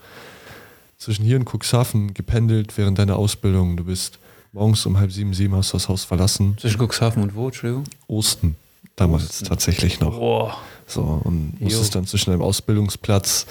[0.99, 3.77] zwischen hier und Cuxhaven gependelt während deiner Ausbildung.
[3.77, 4.19] Du bist
[4.53, 6.57] morgens um halb sieben, sieben hast du das Haus verlassen.
[6.59, 7.85] Zwischen Cuxhaven und wo, Entschuldigung?
[8.09, 8.57] Osten
[8.97, 9.45] damals Osten.
[9.47, 10.19] tatsächlich noch.
[10.19, 10.57] Boah.
[10.87, 11.65] So, und Jo.
[11.65, 13.47] musstest dann zwischen einem Ausbildungsplatz,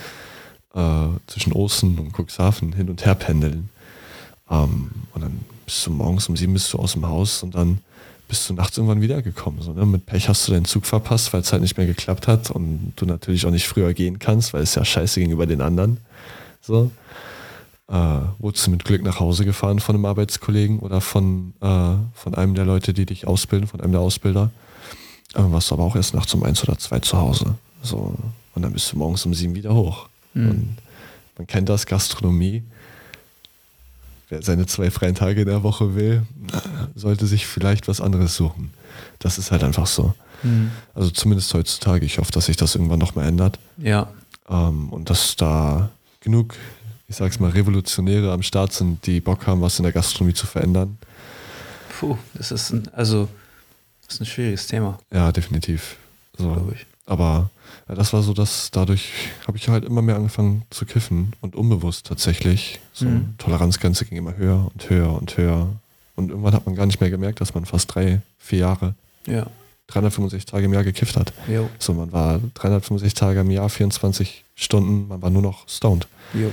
[0.75, 3.69] äh, zwischen Osten und Cuxhaven hin und her pendeln.
[4.49, 7.79] Ähm, und dann bist du morgens um sieben bist du aus dem Haus und dann
[8.31, 9.61] bist du nachts irgendwann wiedergekommen.
[9.61, 9.85] So, ne?
[9.85, 12.93] Mit Pech hast du deinen Zug verpasst, weil es halt nicht mehr geklappt hat und
[12.95, 15.97] du natürlich auch nicht früher gehen kannst, weil es ja scheiße gegenüber den anderen.
[16.61, 16.91] So.
[17.89, 22.35] Äh, wurdest du mit Glück nach Hause gefahren von einem Arbeitskollegen oder von, äh, von
[22.35, 24.49] einem der Leute, die dich ausbilden, von einem der Ausbilder.
[25.33, 27.55] Dann warst du aber auch erst nachts um eins oder zwei zu Hause.
[27.83, 28.15] So.
[28.55, 30.07] Und dann bist du morgens um sieben wieder hoch.
[30.33, 30.77] Und
[31.37, 32.63] man kennt das, Gastronomie.
[34.31, 36.23] Wer seine zwei freien Tage in der Woche will,
[36.95, 38.71] sollte sich vielleicht was anderes suchen.
[39.19, 40.13] Das ist halt einfach so.
[40.95, 42.05] Also zumindest heutzutage.
[42.05, 43.59] Ich hoffe, dass sich das irgendwann nochmal ändert.
[43.77, 44.09] Ja.
[44.49, 45.91] Ähm, und dass da
[46.21, 46.55] genug,
[47.09, 50.47] ich sag's mal, Revolutionäre am Start sind, die Bock haben, was in der Gastronomie zu
[50.47, 50.97] verändern.
[51.99, 53.27] Puh, das ist ein, also,
[54.05, 55.97] das ist ein schwieriges Thema, Ja, definitiv.
[56.37, 56.53] So.
[56.53, 56.85] glaube ich.
[57.05, 57.49] Aber
[57.89, 59.09] ja, das war so, dass dadurch
[59.47, 62.79] habe ich halt immer mehr angefangen zu kiffen und unbewusst tatsächlich.
[62.93, 63.35] So Mhm.
[63.37, 65.69] Toleranzgrenze ging immer höher und höher und höher.
[66.15, 69.47] Und irgendwann hat man gar nicht mehr gemerkt, dass man fast drei, vier Jahre, Ja.
[69.87, 71.33] 365 Tage im Jahr gekifft hat.
[71.49, 71.69] Jo.
[71.79, 76.07] So, man war 365 Tage im Jahr, 24 Stunden, man war nur noch stoned.
[76.33, 76.51] Jo.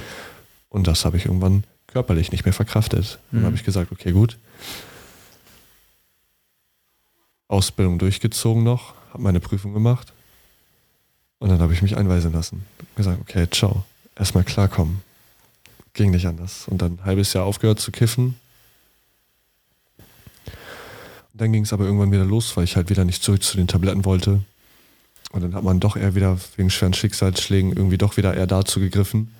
[0.70, 3.18] Und das habe ich irgendwann körperlich nicht mehr verkraftet.
[3.30, 3.36] Mhm.
[3.38, 4.36] dann habe ich gesagt, okay, gut.
[7.48, 10.12] Ausbildung durchgezogen noch, habe meine Prüfung gemacht.
[11.38, 12.64] Und dann habe ich mich einweisen lassen.
[12.96, 13.84] Gesagt, okay, ciao.
[14.16, 15.02] Erstmal klarkommen.
[15.94, 16.66] Ging nicht anders.
[16.68, 18.34] Und dann ein halbes Jahr aufgehört zu kiffen.
[19.96, 23.56] Und dann ging es aber irgendwann wieder los, weil ich halt wieder nicht zurück zu
[23.56, 24.40] den Tabletten wollte.
[25.30, 28.80] Und dann hat man doch eher wieder wegen schweren Schicksalsschlägen irgendwie doch wieder eher dazu
[28.80, 29.32] gegriffen.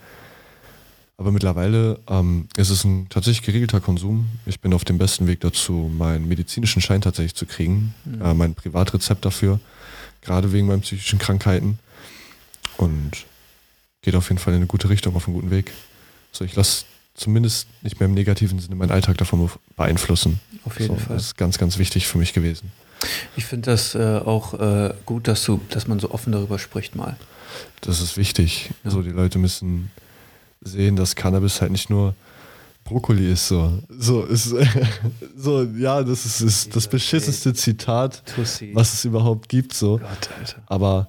[1.17, 4.29] Aber mittlerweile ähm, ist es ein tatsächlich geregelter Konsum.
[4.47, 7.95] Ich bin auf dem besten Weg dazu, meinen medizinischen Schein tatsächlich zu kriegen.
[8.23, 9.59] Äh, mein Privatrezept dafür.
[10.23, 11.81] Gerade wegen meinen psychischen Krankheiten.
[12.79, 13.27] Und
[14.03, 15.73] geht auf jeden Fall in eine gute Richtung, auf einen guten Weg.
[16.33, 20.41] So, ich lasse zumindest nicht mehr im negativen Sinne meinen Alltag davon beeinflussen.
[20.65, 21.17] Auf jeden so, Fall.
[21.17, 22.73] Das ist ganz, ganz wichtig für mich gewesen.
[23.37, 26.95] Ich finde das äh, auch äh, gut, dass du, dass man so offen darüber spricht
[26.95, 27.17] mal.
[27.81, 28.71] Das ist wichtig.
[28.85, 28.91] Ja.
[28.91, 29.91] So, die Leute müssen
[30.61, 32.15] sehen, dass Cannabis halt nicht nur
[32.85, 33.49] Brokkoli ist.
[33.49, 34.55] So, so, ist,
[35.37, 38.23] so ja, das ist, ist das beschissenste Zitat,
[38.73, 39.75] was es überhaupt gibt.
[39.75, 40.01] So.
[40.67, 41.09] Aber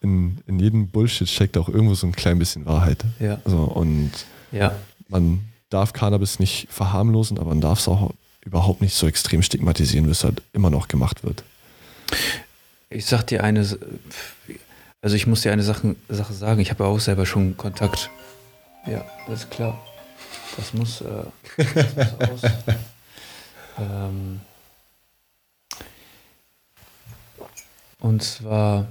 [0.00, 3.04] in, in jedem Bullshit steckt auch irgendwo so ein klein bisschen Wahrheit.
[3.18, 3.38] Ja.
[3.44, 4.12] So, und
[4.52, 4.74] Ja.
[5.08, 8.12] man darf Cannabis nicht verharmlosen, aber man darf es auch
[8.44, 11.42] überhaupt nicht so extrem stigmatisieren, wie es halt immer noch gemacht wird.
[12.90, 13.66] Ich sag dir eine,
[15.02, 18.10] also ich muss dir eine Sache, Sache sagen, ich habe ja auch selber schon Kontakt.
[18.86, 19.82] Ja, das ist klar.
[20.56, 21.24] Das muss, äh,
[21.74, 22.52] das muss raus.
[23.78, 24.40] ähm,
[27.98, 28.86] und zwar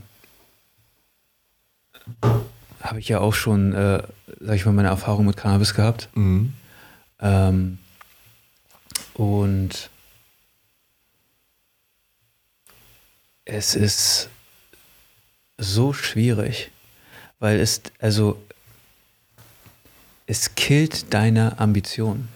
[2.82, 4.04] habe ich ja auch schon, äh,
[4.40, 6.10] sag ich mal, meine Erfahrung mit Cannabis gehabt.
[6.14, 6.54] Mhm.
[7.20, 7.80] Ähm,
[9.16, 9.90] und
[13.46, 14.30] es ist
[15.58, 16.72] so schwierig,
[17.40, 18.42] weil es, also,
[20.28, 22.28] es killt deine Ambition.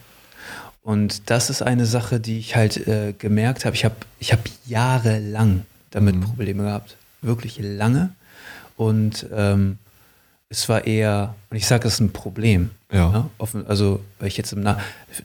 [0.82, 3.76] Und das ist eine Sache, die ich halt äh, gemerkt habe.
[3.76, 6.22] Ich habe ich hab jahrelang damit Mhm.
[6.22, 6.98] Probleme gehabt.
[7.22, 8.16] Wirklich lange.
[8.80, 9.78] Und ähm,
[10.48, 12.70] es war eher, und ich sage, es ist ein Problem.
[12.92, 13.10] Ja.
[13.12, 13.26] Ne?
[13.38, 14.78] Offen, also, weil ich jetzt im Nach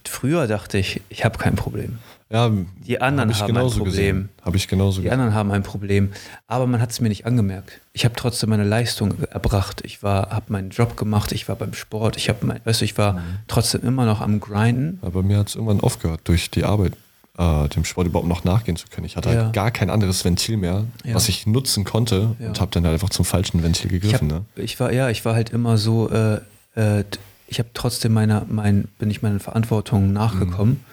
[0.05, 1.99] Früher dachte ich, ich habe kein Problem.
[2.31, 2.51] Ja,
[2.85, 4.29] Die anderen hab ich haben ein Problem.
[4.43, 5.13] Habe ich genauso Die gesehen.
[5.21, 6.11] anderen haben ein Problem.
[6.49, 7.81] Aber man hat es mir nicht angemerkt.
[7.93, 9.83] Ich habe trotzdem meine Leistung erbracht.
[9.85, 11.31] Ich war, habe meinen Job gemacht.
[11.31, 12.17] Ich war beim Sport.
[12.17, 13.19] Ich habe mein, weißt du, ich war Mhm.
[13.47, 14.99] trotzdem immer noch am Grinden.
[15.01, 16.95] Aber mir hat es irgendwann aufgehört durch die Arbeit.
[17.39, 19.05] Äh, dem Sport überhaupt noch nachgehen zu können.
[19.07, 19.45] Ich hatte Ja.
[19.45, 21.15] halt gar kein anderes Ventil mehr, Ja.
[21.15, 24.33] was ich nutzen konnte und habe dann halt einfach zum falschen Ventil Ich, gegriffen.
[24.33, 24.63] hab, ne?
[24.65, 26.41] ich war, ja, ich war halt immer so, äh,
[26.77, 27.05] äh,
[27.49, 30.85] ich habe trotzdem meiner, mein, bin ich meinen Verantwortungen nachgekommen.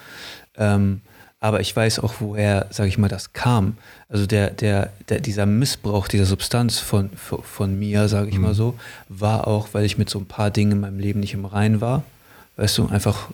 [0.57, 1.01] Ähm,
[1.39, 3.77] aber ich weiß auch, woher, sage ich mal, das kam.
[4.09, 8.53] Also der, der, der, dieser Missbrauch dieser Substanz von, von, von mir, sage ich mal
[8.53, 8.77] so,
[9.09, 11.81] war auch, weil ich mit so ein paar Dingen in meinem Leben nicht im Rein
[11.81, 12.03] war.
[12.57, 13.29] Weißt du, einfach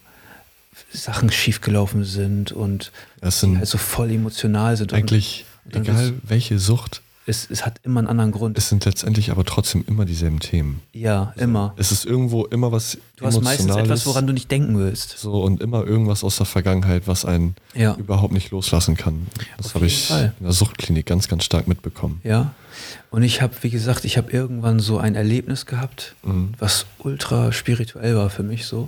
[0.91, 4.93] Sachen schiefgelaufen sind und Das die sind halt so voll emotional sind.
[4.93, 8.57] eigentlich, und egal welche Sucht, es, es hat immer einen anderen Grund.
[8.57, 10.80] es sind letztendlich aber trotzdem immer dieselben Themen.
[10.93, 11.73] ja, immer.
[11.75, 15.17] Es ist irgendwo immer was Du hast meistens etwas, woran du nicht denken willst.
[15.17, 17.95] so und immer irgendwas aus der Vergangenheit, was einen Ja.
[17.95, 19.28] überhaupt nicht loslassen kann.
[19.57, 20.34] Das habe ich Fall.
[20.39, 22.21] in der Suchtklinik ganz, ganz stark mitbekommen.
[22.23, 22.53] Ja.
[23.11, 26.53] Und ich habe, wie gesagt, ich habe irgendwann so ein Erlebnis gehabt, Mhm.
[26.59, 28.88] was ultra spirituell war für mich so.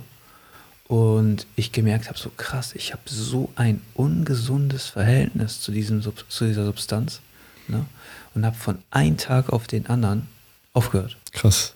[0.90, 6.46] Und ich gemerkt habe, so krass, ich habe so ein ungesundes Verhältnis zu, diesem, zu
[6.46, 7.20] dieser Substanz.
[7.68, 7.86] Ne?
[8.34, 10.26] Und habe von einem Tag auf den anderen
[10.72, 11.16] aufgehört.
[11.30, 11.74] Krass,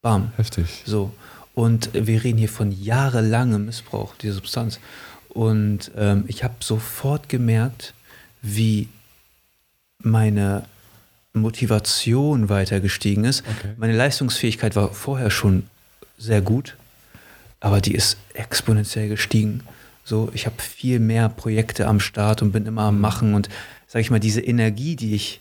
[0.00, 0.32] Bam.
[0.38, 0.84] heftig.
[0.86, 1.12] So.
[1.52, 4.80] Und wir reden hier von jahrelangem Missbrauch dieser Substanz.
[5.28, 7.92] Und ähm, ich habe sofort gemerkt,
[8.40, 8.88] wie
[9.98, 10.64] meine
[11.34, 13.44] Motivation weiter gestiegen ist.
[13.58, 13.74] Okay.
[13.76, 15.64] Meine Leistungsfähigkeit war vorher schon
[16.16, 16.74] sehr gut,
[17.60, 19.62] aber die ist exponentiell gestiegen.
[20.04, 23.48] So, ich habe viel mehr Projekte am Start und bin immer am Machen und
[23.86, 25.40] sage ich mal, diese Energie, die ich,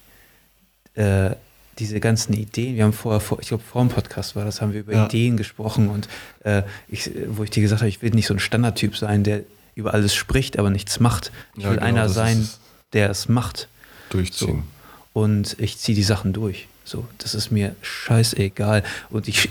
[0.96, 1.32] äh,
[1.78, 4.74] diese ganzen Ideen, wir haben vorher, vor, ich glaube, vor dem Podcast war das, haben
[4.74, 5.06] wir über Ja.
[5.06, 6.08] Ideen gesprochen und
[6.44, 9.42] äh, ich, wo ich dir gesagt habe, ich will nicht so ein Standardtyp sein, der
[9.76, 11.32] über alles spricht, aber nichts macht.
[11.58, 12.48] Ich Ja, will genau, einer sein,
[12.94, 13.68] der es macht.
[14.10, 14.64] Durchziehen.
[15.12, 16.68] Und ich ziehe die Sachen durch.
[16.86, 18.84] So, das ist mir scheißegal.
[19.10, 19.50] Und ich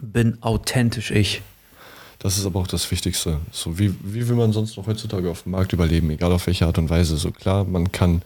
[0.00, 1.40] bin authentisch ich.
[2.24, 3.36] Das ist aber auch das Wichtigste.
[3.52, 6.64] So wie, wie will man sonst noch heutzutage auf dem Markt überleben, egal auf welche
[6.64, 7.18] Art und Weise.
[7.18, 8.22] So klar, man kann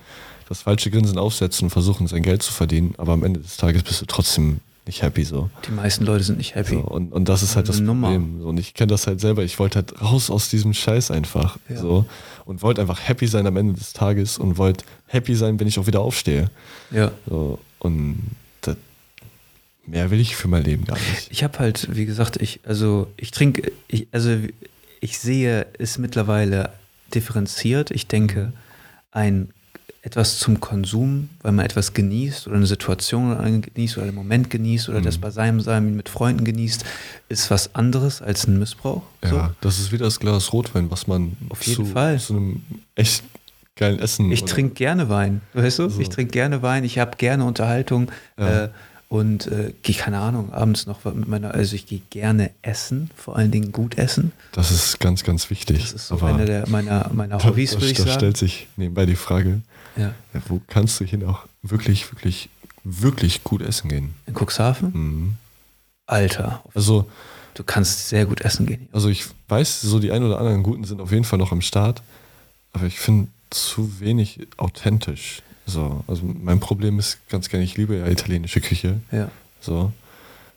[0.49, 3.83] das falsche Grinsen aufsetzen und versuchen, sein Geld zu verdienen, aber am Ende des Tages
[3.83, 5.51] bist du trotzdem nicht happy so.
[5.67, 6.77] Die meisten Leute sind nicht happy.
[6.77, 8.13] so und, und das ist halt das Nummer.
[8.13, 8.41] Problem.
[8.41, 9.43] So, und ich kenne das halt selber.
[9.43, 11.59] Ich wollte halt raus aus diesem Scheiß einfach.
[11.69, 11.81] Ja.
[11.81, 12.07] So.
[12.45, 15.77] Und wollte einfach happy sein am Ende des Tages und wollte happy sein, wenn ich
[15.77, 16.53] auch wieder aufstehe.
[16.93, 17.11] Ja.
[17.29, 17.59] So.
[17.81, 18.31] Und
[19.91, 21.29] mehr will ich für mein Leben gar nicht.
[21.31, 24.37] Ich habe halt, wie gesagt, ich, also ich trinke, ich, also
[25.01, 26.71] ich sehe es mittlerweile
[27.15, 27.91] differenziert.
[27.91, 28.53] Ich denke,
[29.13, 29.49] ein
[30.03, 34.89] etwas zum Konsum, weil man etwas genießt oder eine Situation genießt oder einen Moment genießt
[34.89, 36.85] oder das Beisammensein mit Freunden genießt,
[37.29, 39.03] ist was anderes als ein Missbrauch.
[39.25, 39.49] Ja, So.
[39.61, 42.19] das ist wie das Glas Rotwein, was man Auf jeden zu, Fall.
[42.21, 42.63] zu einem
[42.95, 43.25] echt
[43.75, 44.31] geilen Essen.
[44.31, 45.89] Ich trinke gerne Wein, weißt du?
[45.89, 46.01] So.
[46.01, 48.65] Ich trinke gerne Wein, ich habe gerne Unterhaltung Ja.
[48.65, 48.69] äh,
[49.09, 53.37] und äh, gehe, keine Ahnung, abends noch mit meiner, also ich gehe gerne essen, vor
[53.37, 54.33] allen Dingen gut essen.
[54.53, 55.79] Das ist ganz, ganz wichtig.
[55.81, 58.15] Das ist so eine der, meiner, meiner da, Hobbys, da, würde ich da sagen.
[58.19, 59.63] stellt sich nebenbei die Frage,
[59.97, 60.13] Ja.
[60.49, 62.51] wo kannst du hier auch wirklich, wirklich,
[62.85, 64.15] wirklich gut essen gehen?
[64.27, 64.91] In Cuxhaven?
[64.93, 65.35] Mhm.
[66.07, 67.09] Alter, Also,
[67.55, 68.89] du kannst sehr gut essen gehen.
[68.93, 71.61] also ich weiß, so die ein oder anderen guten sind auf jeden Fall noch am
[71.63, 72.03] Start,
[72.73, 75.43] aber ich finde zu wenig authentisch.
[75.69, 79.01] So, also mein Problem ist ganz gerne, ich liebe ja italienische Küche.
[79.13, 79.93] Ja, So.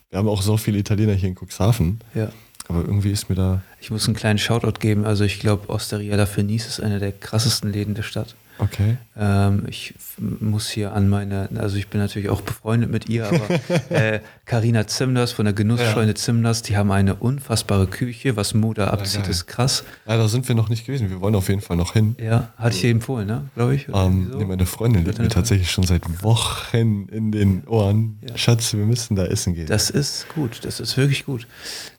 [0.09, 2.31] Wir haben auch so viele Italiener hier in Cuxhaven, ja.
[2.67, 5.05] aber irgendwie ist mir da Ich muss einen kleinen Shoutout geben.
[5.05, 8.35] Also ich glaube, Osteria La Fenice ist einer der krassesten Läden der Stadt.
[8.61, 8.97] Okay.
[9.17, 13.49] Ähm, ich muss hier an meine, also ich bin natürlich auch befreundet mit ihr, aber
[13.89, 19.23] äh, Carina Zimners von der Genussscheune Zimners, die haben eine unfassbare Küche, was Mode abzieht,
[19.23, 19.31] geil.
[19.31, 19.83] ist krass.
[20.07, 21.09] Ja, da sind wir noch nicht gewesen.
[21.09, 22.15] Wir wollen auf jeden Fall noch hin.
[22.19, 23.49] Ja, hatte ich dir empfohlen, ne?
[23.55, 23.89] Glaube ich.
[23.89, 24.37] oder Ähm, so?
[24.37, 28.19] nee, meine Freundin liegt mir tatsächlich schon seit Wochen in den Ohren.
[28.27, 28.37] Ja.
[28.37, 29.67] Schatz, wir müssen da essen gehen.
[29.67, 31.47] Das ist gut, das ist wirklich gut.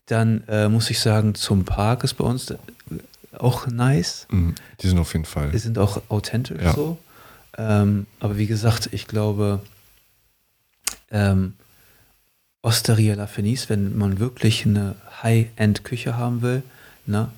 [0.06, 2.56] Dann äh, muss ich sagen, zum Park ist bei uns äh,
[3.38, 4.26] auch nice.
[4.30, 5.52] Mhm, die sind auf jeden Fall.
[5.52, 6.74] Wir sind auch authentisch Ja.
[6.74, 6.98] so.
[7.58, 9.60] Ähm, aber wie gesagt, ich glaube,
[11.10, 11.54] ähm,
[12.62, 16.62] Osteria La Fenice, wenn man wirklich eine High-End-Küche haben will,
[17.06, 17.28] ne,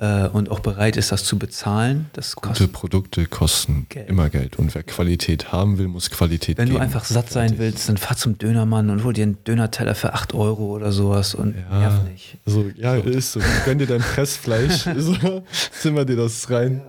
[0.00, 2.66] äh, und auch bereit ist, das zu bezahlen, das Gute.
[2.68, 4.08] Produkte kosten Geld.
[4.08, 4.58] immer Geld.
[4.58, 6.78] Und wer Qualität haben will, muss Qualität Wenn geben.
[6.78, 7.58] du einfach satt sein Fertig.
[7.58, 11.34] willst, dann fahr zum Dönermann und hol dir einen Dönerteller für 8 Euro oder sowas
[11.34, 12.38] und nerv nicht.
[12.46, 13.40] So, ja, ist so.
[13.66, 15.44] Gönn dir dein Pressfleisch, so,
[15.78, 16.80] zimmer dir das rein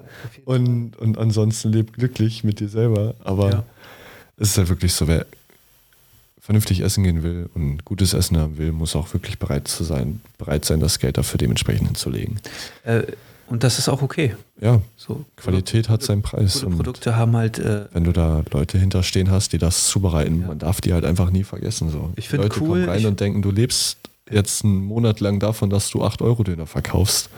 [0.46, 3.16] und, und ansonsten leb glücklich mit dir selber.
[3.24, 3.64] Aber Ja.
[4.38, 5.26] es ist ja wirklich so, wer
[6.42, 10.22] vernünftig essen gehen will und gutes Essen haben will, muss auch wirklich bereit zu sein,
[10.38, 12.40] bereit sein, das Geld dafür dementsprechend hinzulegen.
[12.84, 13.04] Äh,
[13.48, 14.36] und das ist auch okay.
[14.60, 16.54] Ja, So, Qualität hat seinen Preis.
[16.56, 20.42] Gute Und Produkte haben halt äh, wenn du da Leute hinterstehen hast, die das zubereiten,
[20.42, 20.48] Ja.
[20.48, 21.90] man darf die halt einfach nie vergessen.
[21.92, 22.12] So.
[22.16, 23.98] Ich Die find Leute cool, kommen rein ich- und denken, du lebst
[24.30, 27.30] jetzt einen Monat lang davon, dass du 8-Euro-Döner verkaufst.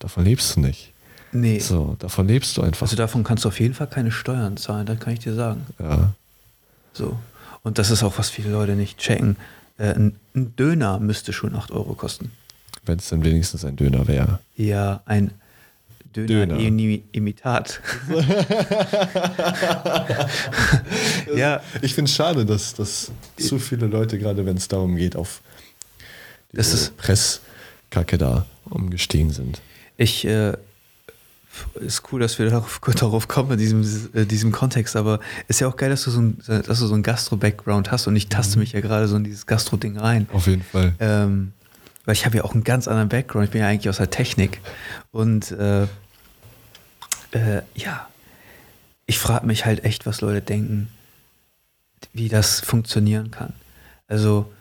[0.00, 0.92] Davon lebst du nicht.
[1.32, 1.58] Nee.
[1.58, 2.82] So, davon lebst du einfach.
[2.82, 5.66] Also davon kannst du auf jeden Fall keine Steuern zahlen, das kann ich dir sagen.
[5.78, 6.12] ja.
[6.94, 7.16] So.
[7.64, 9.36] Und das ist auch, was viele Leute nicht checken.
[9.78, 12.30] Äh, ein, ein Döner müsste schon 8 Euro kosten.
[12.86, 14.38] Wenn es dann wenigstens ein Döner wäre.
[14.56, 15.32] Ja, ein
[16.14, 16.56] Döner.
[16.58, 17.80] Döner-Imitat.
[21.34, 25.16] ja, Ich finde es schade, dass, dass zu viele Leute, gerade wenn es darum geht,
[25.16, 25.40] auf
[26.52, 29.60] Das diese ist- Presskacke da umgestiegen sind.
[29.96, 30.52] ich, äh,
[31.74, 35.68] ist cool, dass wir darauf, darauf kommen in diesem, äh, diesem Kontext, aber ist ja
[35.68, 38.58] auch geil, dass du so ein, dass du so einen Gastro-Background hast und ich taste
[38.58, 40.28] mich ja gerade so in dieses Gastro-Ding rein.
[40.32, 40.94] Auf jeden Fall.
[40.98, 41.52] Ähm,
[42.04, 43.46] weil ich habe ja auch einen ganz anderen Background.
[43.46, 44.60] Ich bin ja eigentlich aus der Technik.
[45.10, 45.84] Und äh,
[47.32, 48.08] äh, ja,
[49.06, 50.88] ich frage mich halt echt, was Leute denken,
[52.12, 53.52] wie das funktionieren kann.
[54.06, 54.52] Also,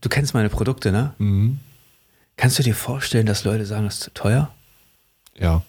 [0.00, 1.14] du kennst meine Produkte, ne?
[1.18, 1.60] Mhm.
[2.36, 4.52] Kannst du dir vorstellen, dass Leute sagen, das ist zu teuer?
[5.38, 5.62] Ja.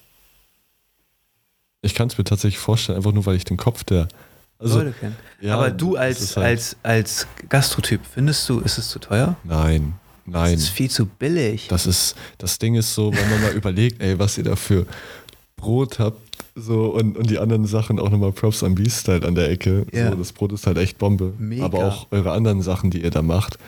[1.82, 4.08] Ich kann es mir tatsächlich vorstellen, einfach nur weil ich den Kopf der.
[4.60, 5.16] Also, Leute kennen.
[5.40, 9.36] ja, Aber du als, halt- als, als Gastrotyp, findest du, ist es zu teuer?
[9.44, 9.94] Nein,
[10.26, 10.54] nein.
[10.54, 11.68] Das ist viel zu billig.
[11.68, 14.88] Das ist, das Ding ist so, wenn man mal überlegt, ey, was ihr da für
[15.56, 16.20] Brot habt,
[16.56, 19.86] so und, und die anderen Sachen auch nochmal Props am Beast halt an der Ecke.
[19.92, 20.10] Ja.
[20.10, 21.34] So, das Brot ist halt echt Bombe.
[21.38, 21.66] Mega.
[21.66, 23.60] Aber auch eure anderen Sachen, die ihr da macht,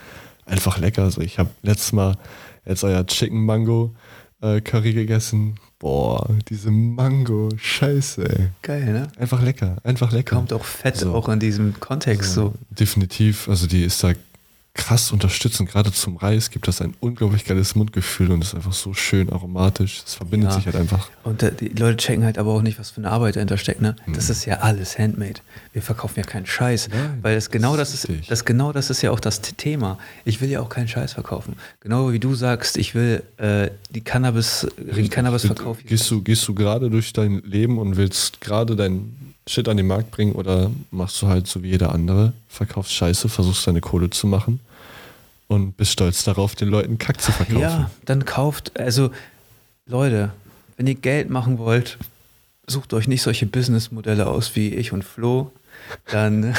[0.46, 1.10] einfach lecker.
[1.12, 2.18] So, ich habe letztes Mal
[2.66, 3.94] jetzt euer Chicken Mango
[4.42, 5.56] äh, Curry gegessen.
[5.80, 8.50] Boah, diese Mango, scheiße, ey.
[8.62, 9.08] Geil, ne?
[9.18, 10.36] Einfach lecker, einfach lecker.
[10.36, 11.14] Kommt auch fett So.
[11.14, 12.54] auch in diesem Kontext so.
[12.70, 14.12] Definitiv, also die ist da
[14.74, 15.70] krass unterstützend.
[15.70, 20.04] Gerade zum Reis gibt das ein unglaublich geiles Mundgefühl und ist einfach so schön aromatisch.
[20.06, 20.56] Es verbindet Ja.
[20.56, 21.10] sich halt einfach.
[21.24, 23.82] Und äh, die Leute checken halt aber auch nicht, was für eine Arbeit dahinter steckt.
[23.82, 23.96] Ne?
[24.06, 24.14] Mhm.
[24.14, 25.42] Das ist ja alles Handmade.
[25.74, 26.90] Wir verkaufen ja keinen Scheiß.
[26.90, 28.28] Nein, weil das genau das das ist ist, richtig.
[28.30, 29.98] das genau das ist ja auch das Thema.
[30.24, 31.56] Ich will ja auch keinen Scheiß verkaufen.
[31.82, 35.80] Genau wie du sagst, ich will äh, die Cannabis, den Cannabisverkauf.
[35.86, 39.16] Gehst du, gehst du gerade durch dein Leben und willst gerade dein
[39.50, 43.30] Shit an den Markt bringen oder machst du halt so wie jeder andere, verkaufst Scheiße,
[43.30, 44.60] versuchst deine Kohle zu machen
[45.48, 47.60] und bist stolz darauf, den Leuten Kack zu verkaufen.
[47.60, 49.10] Ja, dann kauft, also
[49.88, 50.32] Leute,
[50.78, 51.98] wenn ihr Geld machen wollt,
[52.68, 55.52] sucht euch nicht solche Businessmodelle aus wie ich und Flo.
[56.12, 56.56] Dann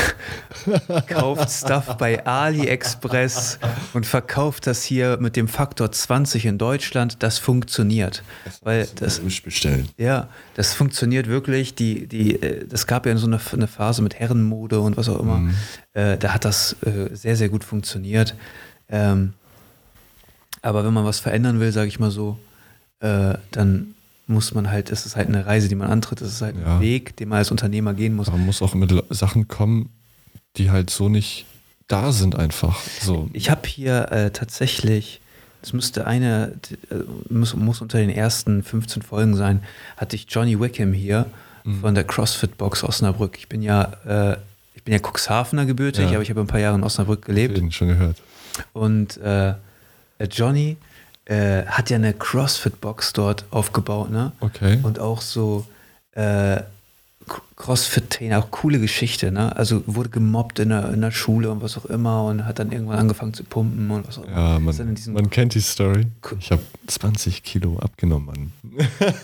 [1.07, 3.59] kauft Stuff bei AliExpress
[3.93, 7.22] und verkauft das hier mit dem Faktor 20 in Deutschland.
[7.22, 8.22] Das funktioniert.
[8.62, 9.89] Weil das, bestellen.
[9.97, 11.74] ja, das funktioniert wirklich.
[11.74, 15.20] Die, die, äh, das gab ja so eine, eine Phase mit Herrenmode und was auch
[15.20, 15.51] immer.
[15.93, 18.35] Äh, da hat das äh, sehr, sehr gut funktioniert.
[18.89, 19.35] Ähm,
[20.62, 22.39] aber wenn man was verändern will, sage ich mal so,
[23.01, 23.95] äh, dann
[24.31, 26.76] muss man halt, es ist halt eine Reise, die man antritt, es ist halt Ja.
[26.76, 28.28] ein Weg, den man als Unternehmer gehen muss.
[28.31, 29.91] Man muss auch mit Sachen kommen,
[30.57, 31.47] die halt so nicht
[31.89, 32.78] da sind einfach.
[33.03, 33.28] So.
[33.33, 35.20] Ich habe hier äh, tatsächlich,
[35.61, 36.55] das müsste eine,
[36.91, 36.95] äh,
[37.33, 39.62] muss, muss unter den ersten 15 Folgen sein,
[39.97, 41.26] hatte ich Johnny Wickham hier
[41.64, 41.81] Mhm.
[41.83, 43.37] von der CrossFit Box Osnabrück.
[43.37, 44.37] Ich bin ja, äh,
[44.74, 46.12] ich bin ja Cuxhavener gebürtig, Ja.
[46.12, 47.57] aber ich habe ein paar Jahre in Osnabrück gelebt.
[47.59, 48.16] Den schon gehört.
[48.72, 49.55] Und äh,
[50.31, 50.76] Johnny
[51.31, 54.33] äh, hat ja eine CrossFit-Box dort aufgebaut, ne?
[54.41, 54.81] Okay.
[54.83, 55.64] Und auch so
[56.12, 56.61] äh,
[57.55, 59.55] CrossFit-Trainer, auch coole Geschichte, ne?
[59.55, 62.72] Also wurde gemobbt in der, in der Schule und was auch immer und hat dann
[62.72, 64.37] irgendwann angefangen zu pumpen und was auch immer.
[64.37, 66.07] Ja, man, man kennt die Story.
[66.41, 68.53] Ich habe 20 Kilo abgenommen, Mann.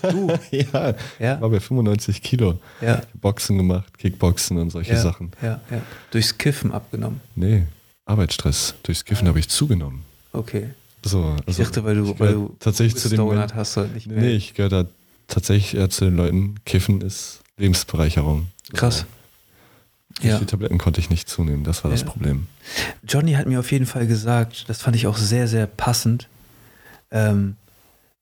[0.09, 0.27] Du?
[0.51, 1.35] ja, Ja.
[1.35, 2.57] ich war bei 95 Kilo.
[2.79, 3.01] Ja.
[3.15, 5.31] Boxen gemacht, Kickboxen und solche ja, Sachen.
[5.41, 5.81] Ja, ja.
[6.11, 7.19] Durchs Kiffen abgenommen.
[7.35, 7.63] Nee,
[8.05, 8.75] Arbeitsstress.
[8.83, 10.05] Durchs Kiffen habe ich zugenommen.
[10.31, 10.69] Okay.
[11.05, 13.81] So, Ich also dachte, weil du, ich weil du tatsächlich zu den Donut hast du
[13.85, 14.19] nicht mehr.
[14.21, 14.85] nee, ich gehöre da
[15.27, 18.47] tatsächlich eher zu den Leuten, Kiffen ist Lebensbereicherung.
[18.73, 19.05] Krass.
[20.15, 20.39] Durch Ja.
[20.39, 22.07] die Tabletten konnte ich nicht zunehmen, das war das Ja.
[22.07, 22.47] Problem.
[23.07, 26.27] Johnny hat mir auf jeden Fall gesagt, das fand ich auch sehr, sehr passend.
[27.11, 27.55] Ähm,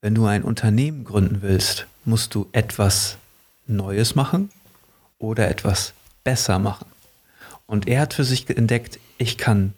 [0.01, 3.17] wenn du ein Unternehmen gründen willst, musst du etwas
[3.65, 4.49] Neues machen
[5.17, 6.86] oder etwas besser machen.
[7.65, 9.73] Und er hat für sich entdeckt, ich kann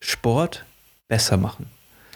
[0.00, 0.64] Sport
[1.08, 1.66] besser machen.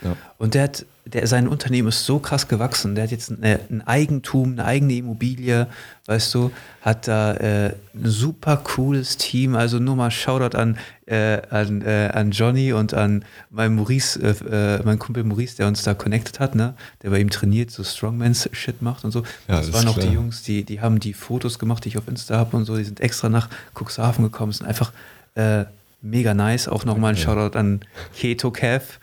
[0.05, 0.16] Ja.
[0.38, 2.94] Und der hat, der, sein Unternehmen ist so krass gewachsen.
[2.94, 5.66] Der hat jetzt eine, ein Eigentum, eine eigene Immobilie,
[6.07, 6.50] weißt du,
[6.80, 9.55] hat da äh, ein super cooles Team.
[9.55, 14.76] Also nur mal Shoutout an, äh, an, äh, an Johnny und an meinen Maurice, äh,
[14.78, 16.74] äh, mein Kumpel Maurice, der uns da connected hat, ne?
[17.03, 19.20] der bei ihm trainiert, so Strongmans-Shit macht und so.
[19.48, 20.09] Ja, das das waren auch die.
[20.09, 22.76] Jungs, die, die haben die Fotos gemacht, die ich auf Insta habe und so.
[22.76, 24.92] Die sind extra nach Cuxhaven gekommen, sind einfach
[25.34, 25.64] äh,
[26.03, 26.68] mega nice.
[26.68, 27.24] Auch nochmal ein Okay.
[27.24, 27.80] Shoutout an
[28.16, 28.98] Keto Kev.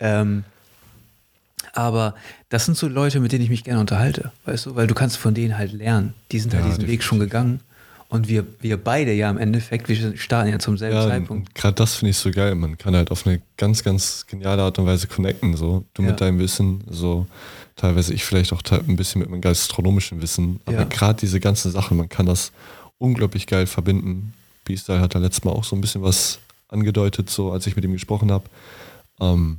[0.00, 0.44] Ähm,
[1.72, 2.14] aber
[2.50, 5.16] das sind so Leute, mit denen ich mich gerne unterhalte, weißt du, weil du kannst
[5.16, 6.14] von denen halt lernen.
[6.30, 7.32] Die sind halt Ja, diesen Weg schon definitiv.
[7.32, 7.60] gegangen
[8.08, 11.52] Und wir, wir beide ja im Endeffekt, wir starten ja zum selben Ja, Zeitpunkt.
[11.54, 12.54] gerade das finde ich so geil.
[12.54, 15.56] Man kann halt auf eine ganz, ganz geniale Art und Weise connecten.
[15.56, 15.84] So.
[15.94, 16.10] Du Ja.
[16.10, 17.26] mit deinem Wissen, so
[17.74, 20.60] teilweise ich vielleicht auch ein bisschen mit meinem gastronomischen Wissen.
[20.66, 22.52] Aber gerade diese ganzen Sachen, man kann das
[22.98, 24.32] unglaublich geil verbinden.
[24.64, 26.38] Beastyle hat da letztes Mal auch so ein bisschen was
[26.68, 28.44] angedeutet, so als ich mit ihm gesprochen habe.
[29.20, 29.58] Ähm,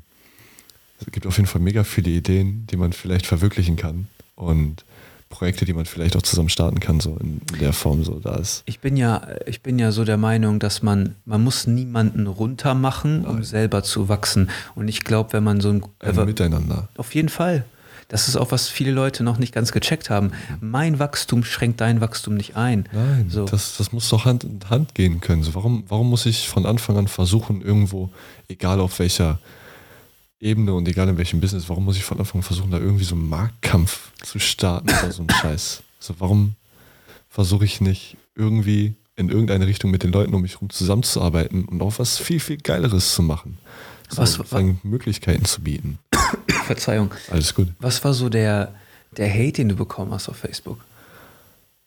[0.99, 4.07] es gibt auf jeden Fall mega viele Ideen, die man vielleicht verwirklichen kann.
[4.35, 4.83] Und
[5.29, 8.03] Projekte, die man vielleicht auch zusammen starten kann, so in, der Form.
[8.03, 11.43] So, da ist Ich bin ja, ich bin ja so der Meinung, dass man, man
[11.43, 13.43] muss niemanden runter machen, um Nein.
[13.43, 14.49] selber zu wachsen.
[14.75, 16.87] Und ich glaube, wenn man so ein, ein äh, Miteinander.
[16.95, 17.65] auf jeden Fall.
[18.07, 20.31] Das ist auch, was viele Leute noch nicht ganz gecheckt haben.
[20.61, 22.87] Mein Wachstum schränkt dein Wachstum nicht ein.
[22.91, 23.45] Nein, So.
[23.45, 25.41] das, das muss doch Hand in Hand gehen können.
[25.43, 28.11] So, warum, warum muss ich von Anfang an versuchen, irgendwo,
[28.47, 29.39] egal auf welcher
[30.39, 33.05] Ebene und egal in welchem Business, warum muss ich von Anfang an versuchen, da irgendwie
[33.05, 35.81] so einen Marktkampf zu starten oder so einen Scheiß?
[35.99, 36.53] So, warum
[37.29, 41.81] versuche ich nicht irgendwie in irgendeine Richtung mit den Leuten um mich herum zusammenzuarbeiten und
[41.81, 43.57] auch was viel, viel Geileres zu machen?
[44.09, 45.97] So, Was- sozusagen Möglichkeiten zu bieten.
[46.65, 47.11] Verzeihung.
[47.31, 47.69] Alles gut.
[47.79, 48.73] Was war so der,
[49.17, 50.79] der Hate, den du bekommen hast auf Facebook?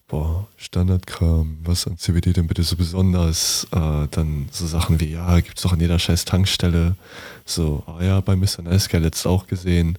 [0.09, 3.67] boah, Standardkram, was an CBD denn bitte so besonders?
[3.71, 6.97] Äh, dann so Sachen wie, ja, gibt's doch an jeder scheiß Tankstelle.
[7.45, 8.63] So, oh ja, bei Mr.
[8.63, 9.99] Nice Guy letztes auch gesehen.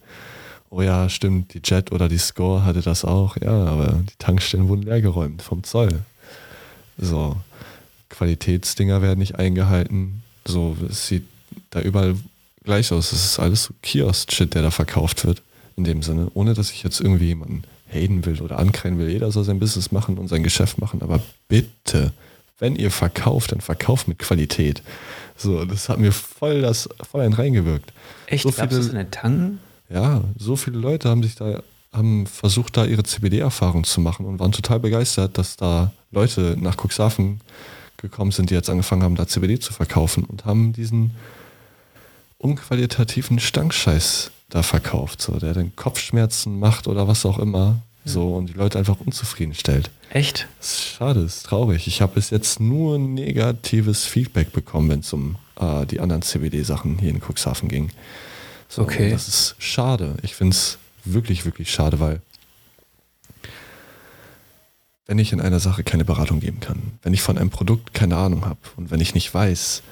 [0.71, 3.37] Oh ja, stimmt, die Jet oder die Score hatte das auch.
[3.37, 6.01] Ja, aber die Tankstellen wurden leergeräumt vom Zoll.
[6.97, 7.37] So,
[8.09, 10.23] Qualitätsdinger werden nicht eingehalten.
[10.45, 11.25] So, es sieht
[11.69, 12.15] da überall
[12.69, 13.11] gleich aus.
[13.11, 15.41] Es ist alles so Kiosk-Shit, der da verkauft wird.
[15.75, 16.29] In dem Sinne.
[16.33, 19.09] Ohne, dass ich jetzt irgendwie jemanden haten will oder ankreien will.
[19.09, 21.01] Jeder soll sein Business machen und sein Geschäft machen.
[21.01, 22.11] Aber bitte,
[22.59, 24.83] wenn ihr verkauft, dann verkauft mit Qualität.
[25.35, 27.91] So, das hat mir voll das, voll ein reingewirkt.
[28.27, 28.43] Echt?
[28.43, 29.59] So Gab's das in den Tanken?
[29.89, 34.39] Ja, so viele Leute haben sich da, haben versucht, da ihre CBD-Erfahrung zu machen und
[34.39, 37.39] waren total begeistert, dass da Leute nach Cuxhaven
[37.97, 41.15] gekommen sind, die jetzt angefangen haben, da CBD zu verkaufen und haben diesen
[42.39, 48.47] unqualitativen Stankscheiß da verkauft, so, der dann Kopfschmerzen macht oder was auch immer, so, und
[48.47, 49.91] die Leute einfach unzufrieden stellt.
[50.09, 50.47] Echt?
[50.57, 51.85] Das ist schade, das ist traurig.
[51.85, 56.97] Ich habe bis jetzt nur negatives Feedback bekommen, wenn es um äh, die anderen CBD-Sachen
[56.97, 57.91] hier in Cuxhaven ging.
[58.67, 59.11] So, Okay.
[59.11, 60.15] Das ist schade.
[60.23, 62.21] Ich finde es wirklich, wirklich schade, weil
[65.05, 68.15] wenn ich in einer Sache keine Beratung geben kann, wenn ich von einem Produkt keine
[68.15, 69.83] Ahnung habe und wenn ich nicht weiß,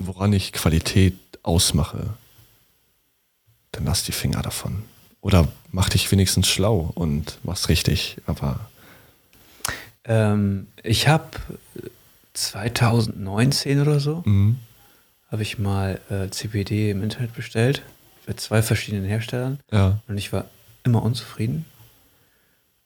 [0.00, 2.14] woran ich Qualität ausmache,
[3.72, 4.82] dann lass die Finger davon.
[5.20, 8.16] Oder mach dich wenigstens schlau und mach's richtig.
[8.26, 8.58] Aber
[10.04, 11.28] Ähm, ich habe
[12.32, 14.58] 2019 oder so, mhm.
[15.30, 17.82] habe ich mal äh, CBD im Internet bestellt.
[18.26, 19.60] Bei zwei verschiedenen Herstellern.
[19.70, 20.46] ja, Und ich war
[20.84, 21.66] immer unzufrieden,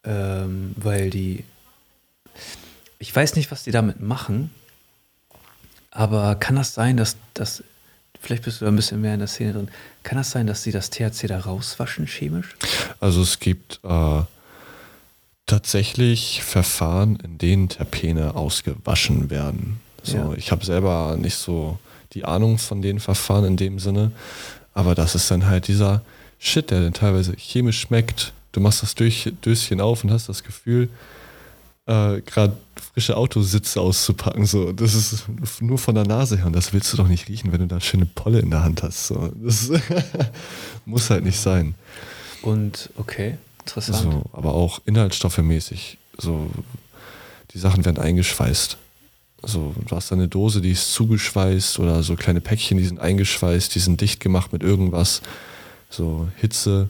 [0.03, 1.43] ähm, weil die,
[2.99, 4.51] ich weiß nicht, was die damit machen,
[5.95, 7.63] aber kann das sein, dass das,
[8.21, 9.69] vielleicht bist du da ein bisschen mehr in der Szene drin,
[10.03, 12.55] kann das sein, dass sie das THC da rauswaschen chemisch?
[12.99, 14.21] also es gibt äh,
[15.45, 19.79] tatsächlich Verfahren, in denen Terpene ausgewaschen werden.
[20.03, 20.33] So, Ja.
[20.33, 21.79] Ich habe selber nicht so
[22.13, 24.11] die Ahnung von den Verfahren in dem Sinne,
[24.73, 26.01] aber das ist dann halt dieser
[26.39, 28.33] Shit, der dann teilweise chemisch schmeckt.
[28.51, 30.89] Du machst das Döschen auf und hast das Gefühl,
[31.85, 34.45] äh, gerade frische Autositze auszupacken.
[34.45, 35.25] So, das ist
[35.61, 37.79] nur von der Nase her und das willst du doch nicht riechen, wenn du da
[37.79, 39.07] schöne Polle in der Hand hast.
[39.07, 39.71] So, das
[40.85, 41.75] muss halt nicht sein.
[42.41, 44.01] Und okay, interessant.
[44.01, 45.97] So, aber auch inhaltsstoffemäßig.
[46.17, 46.49] So,
[47.51, 48.77] die Sachen werden eingeschweißt.
[49.43, 52.99] So, du hast da eine Dose, die ist zugeschweißt oder so kleine Päckchen, die sind
[52.99, 55.21] eingeschweißt, die sind dicht gemacht mit irgendwas.
[55.89, 56.89] So Hitze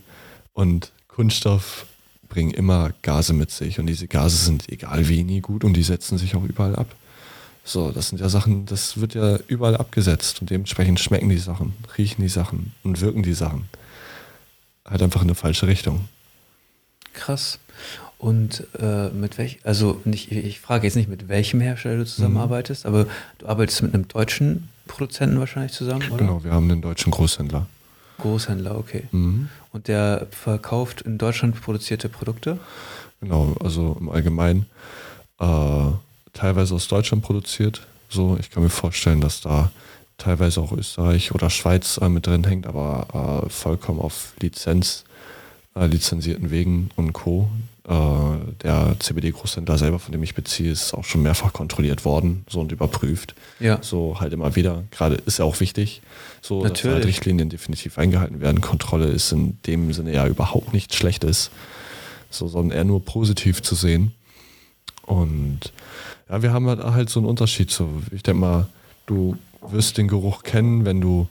[0.53, 1.85] und Kunststoff
[2.29, 5.83] bringen immer Gase mit sich und diese Gase sind egal wie nie gut und die
[5.83, 6.87] setzen sich auch überall ab.
[7.63, 11.73] So, das sind ja Sachen, das wird ja überall abgesetzt und dementsprechend schmecken die Sachen,
[11.97, 13.67] riechen die Sachen und wirken die Sachen.
[14.85, 16.07] Halt einfach in eine falsche Richtung.
[17.13, 17.59] Krass.
[18.19, 22.85] Und äh, mit welch, also nicht, ich frage jetzt nicht, mit welchem Hersteller du zusammenarbeitest,
[22.85, 23.07] aber
[23.39, 26.25] du arbeitest mit einem deutschen Produzenten wahrscheinlich zusammen, oder?
[26.25, 27.67] Genau, wir haben einen deutschen Großhändler.
[28.19, 29.03] Großhändler, okay.
[29.11, 29.49] Mhm.
[29.71, 32.59] Und der verkauft in Deutschland produzierte Produkte?
[33.21, 34.65] Genau, also im Allgemeinen
[35.39, 35.91] äh,
[36.33, 37.85] teilweise aus Deutschland produziert.
[38.09, 39.71] So, ich kann mir vorstellen, dass da
[40.17, 45.03] teilweise auch Österreich oder Schweiz äh, mit drin hängt, aber äh, vollkommen auf Lizenz,
[45.75, 47.49] äh, lizenzierten Wegen und Co.
[47.87, 52.59] Äh, der CBD-Großhändler selber, von dem ich beziehe, ist auch schon mehrfach kontrolliert worden so
[52.59, 53.35] und überprüft.
[53.59, 53.77] Ja.
[53.81, 54.83] So halt immer wieder.
[54.89, 56.01] Gerade ist ja auch wichtig,
[56.41, 56.95] so dass Natürlich.
[56.95, 58.59] halt Richtlinien definitiv eingehalten werden.
[58.59, 61.51] Kontrolle ist in dem Sinne ja überhaupt nichts Schlechtes,
[62.31, 64.13] so, sondern eher nur positiv zu sehen.
[65.03, 65.59] Und
[66.27, 67.69] ja, wir haben halt, halt so einen Unterschied.
[67.69, 68.67] So, ich denke mal,
[69.05, 69.37] du
[69.69, 71.27] wirst den Geruch kennen, wenn du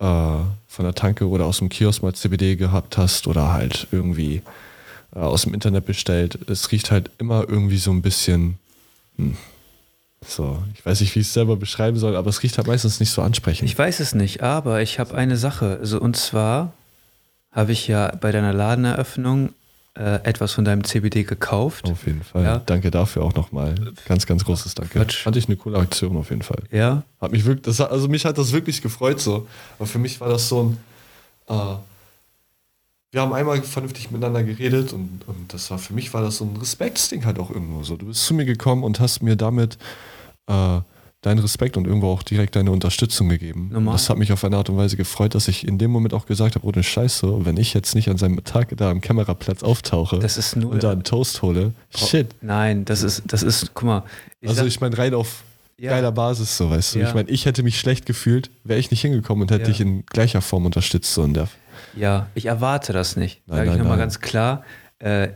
[0.00, 0.04] äh,
[0.66, 4.42] von der Tanke oder aus dem Kiosk mal CBD gehabt hast oder halt irgendwie
[5.24, 6.38] aus dem Internet bestellt.
[6.48, 8.58] Es riecht halt immer irgendwie so ein bisschen.
[9.16, 9.36] Hm,
[10.26, 13.00] so, ich weiß nicht, wie ich es selber beschreiben soll, aber es riecht halt meistens
[13.00, 13.68] nicht so ansprechend.
[13.68, 15.78] Ich weiß es nicht, aber ich habe eine Sache.
[15.80, 16.72] Also, und zwar
[17.52, 19.50] habe ich ja bei deiner Ladeneröffnung
[19.94, 21.88] äh, etwas von deinem CBD gekauft.
[21.88, 22.44] Auf jeden Fall.
[22.44, 22.58] Ja.
[22.58, 23.74] Danke dafür auch nochmal.
[24.06, 24.98] Ganz, ganz großes Danke.
[24.98, 25.22] Quatsch.
[25.22, 26.62] Fand ich eine coole Aktion auf jeden Fall.
[26.70, 29.46] Ja, Hat mich wirklich, das, also mich hat das wirklich gefreut so.
[29.78, 30.78] Aber für mich war das so ein.
[31.48, 31.76] Äh,
[33.16, 36.44] wir haben einmal vernünftig miteinander geredet und, und das war für mich war das so
[36.44, 37.96] ein Respektsding halt auch irgendwo so.
[37.96, 39.78] Du bist zu mir gekommen und hast mir damit
[40.48, 40.80] äh,
[41.22, 43.70] deinen Respekt und irgendwo auch direkt deine Unterstützung gegeben.
[43.72, 43.94] Normal.
[43.94, 46.26] Das hat mich auf eine Art und Weise gefreut, dass ich in dem Moment auch
[46.26, 50.20] gesagt habe, ohne Scheiße, wenn ich jetzt nicht an seinem Tag da am Kameraplatz auftauche
[50.56, 50.66] null.
[50.74, 52.28] und da einen Toast hole, shit.
[52.42, 54.02] Nein, das ist, das ist, guck mal.
[54.42, 55.42] Ich Also sag- ich meine rein auf
[55.78, 55.90] Ja.
[55.90, 56.98] geiler Basis, so weißt du.
[57.00, 57.08] Ja.
[57.08, 59.68] Ich meine, ich hätte mich schlecht gefühlt, wäre ich nicht hingekommen und hätte Ja.
[59.68, 61.12] dich in gleicher Form unterstützt.
[61.14, 61.48] So in der
[61.96, 63.42] Ja, ich erwarte das nicht.
[63.46, 64.64] Sage ich nochmal ganz klar.
[64.98, 65.28] Äh,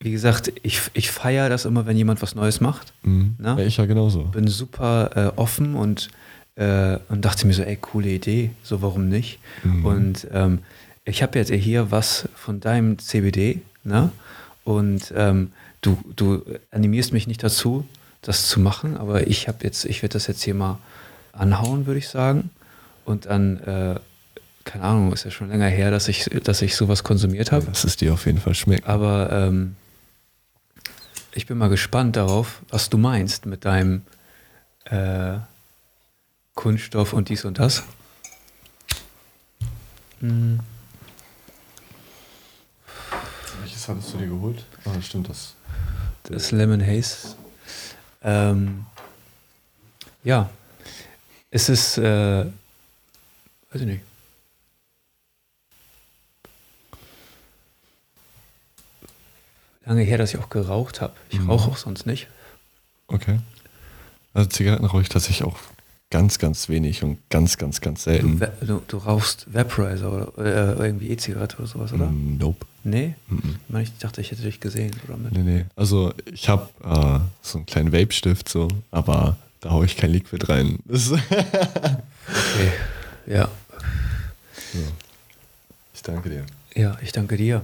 [0.00, 2.92] wie gesagt, ich, ich feiere das immer, wenn jemand was Neues macht.
[3.02, 3.36] mhm.
[3.38, 3.58] Na?
[3.58, 4.24] ja, ich ja genauso.
[4.24, 6.10] Bin super äh, offen und,
[6.56, 9.38] äh, und dachte mir so, ey, coole Idee, so warum nicht?
[9.62, 9.84] Mhm.
[9.84, 10.58] Und ähm,
[11.04, 14.10] ich habe jetzt hier was von deinem CBD, ne?
[14.64, 15.52] Und ähm,
[15.82, 17.86] du, du animierst mich nicht dazu,
[18.22, 20.78] das zu machen, aber ich habe jetzt, ich werde das jetzt hier mal
[21.32, 22.50] anhauen, würde ich sagen.
[23.04, 24.00] Und dann, äh,
[24.64, 27.66] keine Ahnung, ist ja schon länger her, dass ich, dass ich sowas konsumiert habe.
[27.66, 28.86] Dass es dir auf jeden Fall schmeckt.
[28.86, 29.76] Aber ähm,
[31.32, 34.02] ich bin mal gespannt darauf, was du meinst mit deinem
[34.84, 35.38] äh,
[36.54, 37.82] Kunststoff und dies und das.
[40.20, 40.60] Hm,
[43.60, 44.64] Welches hattest du dir geholt?
[44.84, 45.54] Ah, stimmt das.
[46.24, 47.34] Das Lemon Haze.
[48.22, 48.86] Ähm,
[50.22, 50.48] ja,
[51.50, 52.52] es ist, äh, weiß
[53.74, 54.00] ich nicht.
[59.86, 61.12] Lange her, dass ich auch geraucht habe.
[61.30, 61.50] Ich Mhm.
[61.50, 62.28] rauche auch sonst nicht.
[63.08, 63.38] Okay.
[64.32, 65.58] Also Zigaretten rauche ich tatsächlich auch
[66.10, 68.38] ganz, ganz wenig und ganz, ganz, ganz selten.
[68.38, 72.06] Du, du, du rauchst Vaporizer oder äh, irgendwie E-Zigarette oder sowas, oder?
[72.06, 72.64] Mm, Nope.
[72.84, 73.14] Nee?
[73.30, 74.92] Ich meine, ich dachte, ich hätte dich gesehen.
[75.08, 75.32] Oder mit.
[75.32, 75.64] Nee, nee.
[75.74, 80.44] Also ich habe äh, so einen kleinen Vape-Stift so, aber da haue ich kein Liquid
[80.48, 80.78] rein.
[82.26, 82.72] Okay.
[83.26, 83.48] Ja.
[85.94, 86.44] ich danke dir.
[86.74, 87.62] Ja, ich danke dir.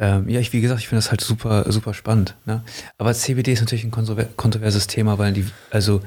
[0.00, 2.34] Ähm, ja, ich, wie gesagt, ich finde das halt super, super spannend.
[2.46, 2.62] Ne?
[2.98, 6.00] Aber CBD ist natürlich ein kontrover kontroverses Thema, weil die, also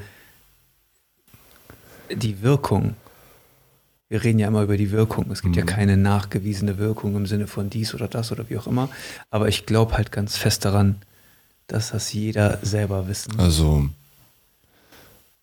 [2.10, 2.94] die Wirkung,
[4.08, 5.30] wir reden ja immer über die Wirkung.
[5.30, 5.66] Es gibt ja Mhm.
[5.68, 8.88] keine nachgewiesene Wirkung im Sinne von dies oder das oder wie auch immer.
[9.30, 10.96] Aber ich glaube halt ganz fest daran,
[11.66, 13.38] dass das jeder selber wissen.
[13.38, 13.88] Also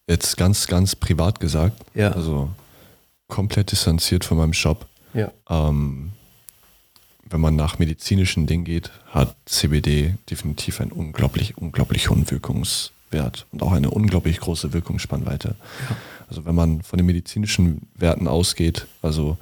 [0.07, 2.11] jetzt ganz, ganz privat gesagt, Ja.
[2.11, 2.49] also
[3.27, 4.87] komplett distanziert von meinem Shop.
[5.13, 5.31] Ja.
[5.49, 6.11] Ähm,
[7.30, 13.61] wenn man nach medizinischen Dingen geht, hat CBD definitiv einen unglaublich, unglaublich hohen Wirkungswert und
[13.61, 15.55] auch eine unglaublich große Wirkungsspannweite.
[16.27, 19.38] Also wenn man von den medizinischen Werten ausgeht, also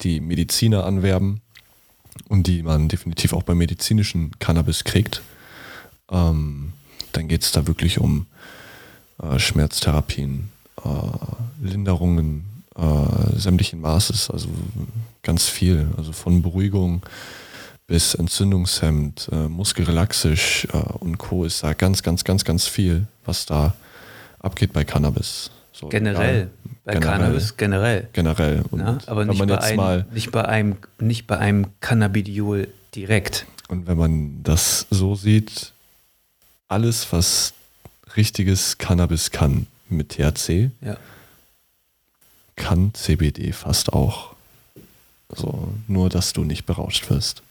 [0.00, 1.40] die Mediziner anwerben
[2.28, 5.22] und die man definitiv auch beim medizinischen Cannabis kriegt,
[6.10, 6.72] ähm,
[7.12, 8.26] dann geht es da wirklich um
[9.22, 10.48] äh, Schmerztherapien,
[10.84, 10.88] äh,
[11.62, 12.44] Linderungen
[12.76, 14.48] äh, sämtlichen Maßes, also
[15.22, 17.02] ganz viel, also von Beruhigung
[17.86, 21.44] bis Entzündungshemd, äh, Muskelrelaxisch äh, und Co.
[21.44, 23.74] ist da ganz, ganz, ganz, ganz viel, was da
[24.38, 25.50] abgeht bei Cannabis.
[25.72, 26.50] So, Generell.
[26.64, 27.18] ja, Bei generell.
[27.18, 28.08] Cannabis generell.
[28.12, 28.64] Generell.
[28.70, 28.98] Ne?
[29.06, 33.46] Aber nicht bei, einem, mal nicht, bei einem, nicht bei einem Cannabidiol direkt.
[33.68, 35.72] Und wenn man das so sieht,
[36.68, 37.52] alles, was
[38.16, 40.96] richtiges Cannabis kann mit THC, Ja.
[42.56, 44.31] kann CBD fast auch.
[45.34, 47.42] So, nur dass du nicht berauscht wirst.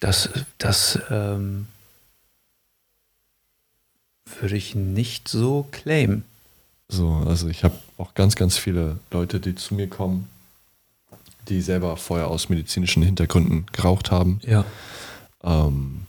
[0.00, 1.66] Das, das ähm,
[4.40, 6.24] würde ich nicht so claimen.
[6.88, 10.28] So, also ich habe auch ganz, ganz viele Leute, die zu mir kommen,
[11.48, 14.64] die selber vorher aus medizinischen Hintergründen geraucht haben Ja.
[15.44, 16.02] ähm,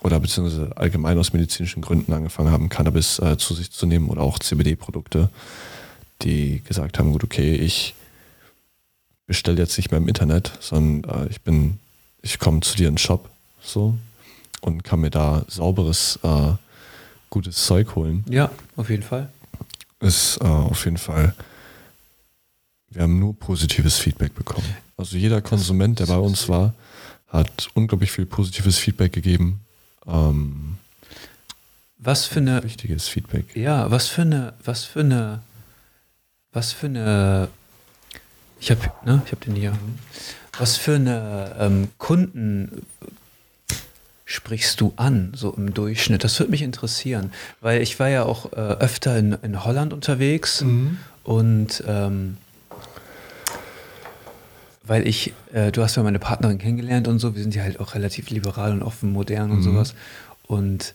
[0.00, 4.22] oder beziehungsweise allgemein aus medizinischen Gründen angefangen haben, Cannabis äh, zu sich zu nehmen oder
[4.22, 5.28] auch CBD-Produkte,
[6.22, 7.94] die gesagt haben, gut, okay, ich
[9.30, 11.78] bestelle jetzt nicht mehr im Internet, sondern äh, ich bin,
[12.20, 13.30] ich komme zu dir in den Shop
[13.62, 13.96] so
[14.60, 16.54] und kann mir da sauberes, äh,
[17.30, 18.24] gutes Zeug holen.
[18.28, 19.28] Ja, auf jeden Fall.
[20.00, 21.32] Ist äh, auf jeden Fall,
[22.90, 24.66] wir haben nur positives Feedback bekommen.
[24.96, 26.74] Also jeder Konsument, der bei uns war,
[27.28, 29.60] hat unglaublich viel positives Feedback gegeben.
[30.08, 30.76] Ähm,
[31.98, 33.54] Was für eine, wichtiges Feedback.
[33.54, 35.40] ja, was für eine, was für eine,
[36.52, 37.48] was für eine,
[38.60, 39.72] ich habe, ne, ich habe den hier.
[40.58, 42.82] Was für eine ähm, Kunden
[44.24, 46.22] sprichst du an, so im Durchschnitt?
[46.22, 50.62] Das würde mich interessieren, weil ich war ja auch äh, öfter in, in Holland unterwegs
[51.24, 52.36] und ähm,
[54.84, 57.78] weil ich, äh, du hast ja meine Partnerin kennengelernt und so, wir sind ja halt
[57.78, 59.94] auch relativ liberal und offen, modern und sowas.
[60.48, 60.94] Und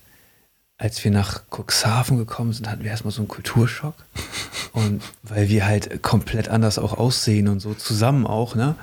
[0.77, 3.95] als wir nach Cuxhaven gekommen sind, hatten wir erstmal so einen Kulturschock.
[4.73, 8.75] Und weil wir halt komplett anders auch aussehen und so zusammen auch, ne?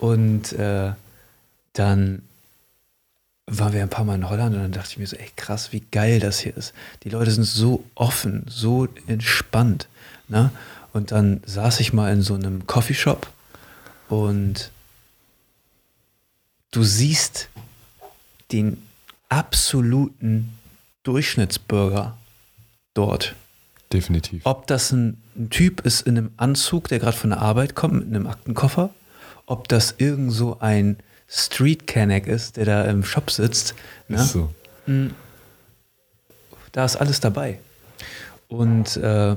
[0.00, 0.90] Und äh,
[1.72, 2.22] dann
[3.46, 5.72] waren wir ein paar Mal in Holland und dann dachte ich mir so, ey krass,
[5.72, 6.74] wie geil das hier ist.
[7.04, 9.86] Die Leute sind so offen, so entspannt.
[10.28, 10.50] Ne?
[10.92, 13.28] Und dann saß ich mal in so einem Coffeeshop
[14.08, 14.70] und
[16.72, 17.48] du siehst
[18.50, 18.82] den
[19.28, 20.55] absoluten
[21.06, 22.16] Durchschnittsbürger
[22.94, 23.34] dort.
[23.92, 24.42] Definitiv.
[24.44, 27.94] Ob das ein, ein Typ ist in einem Anzug, der gerade von der Arbeit kommt
[27.94, 28.90] mit einem Aktenkoffer,
[29.46, 30.96] ob das irgend so ein
[31.28, 33.74] Street Canic ist, der da im Shop sitzt,
[34.08, 34.16] ne?
[34.16, 34.50] Ist so.
[36.72, 37.60] da ist alles dabei.
[38.48, 39.36] Und äh,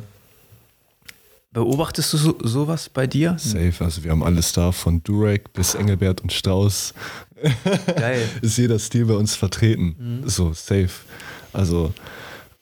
[1.52, 3.36] beobachtest du so, sowas bei dir?
[3.38, 3.74] Safe.
[3.80, 6.94] Also wir haben alles da, von Durek bis Engelbert und Strauß.
[7.96, 8.28] Geil.
[8.42, 10.24] ist jeder Stil bei uns vertreten.
[10.26, 10.90] So, safe.
[11.54, 11.94] Also,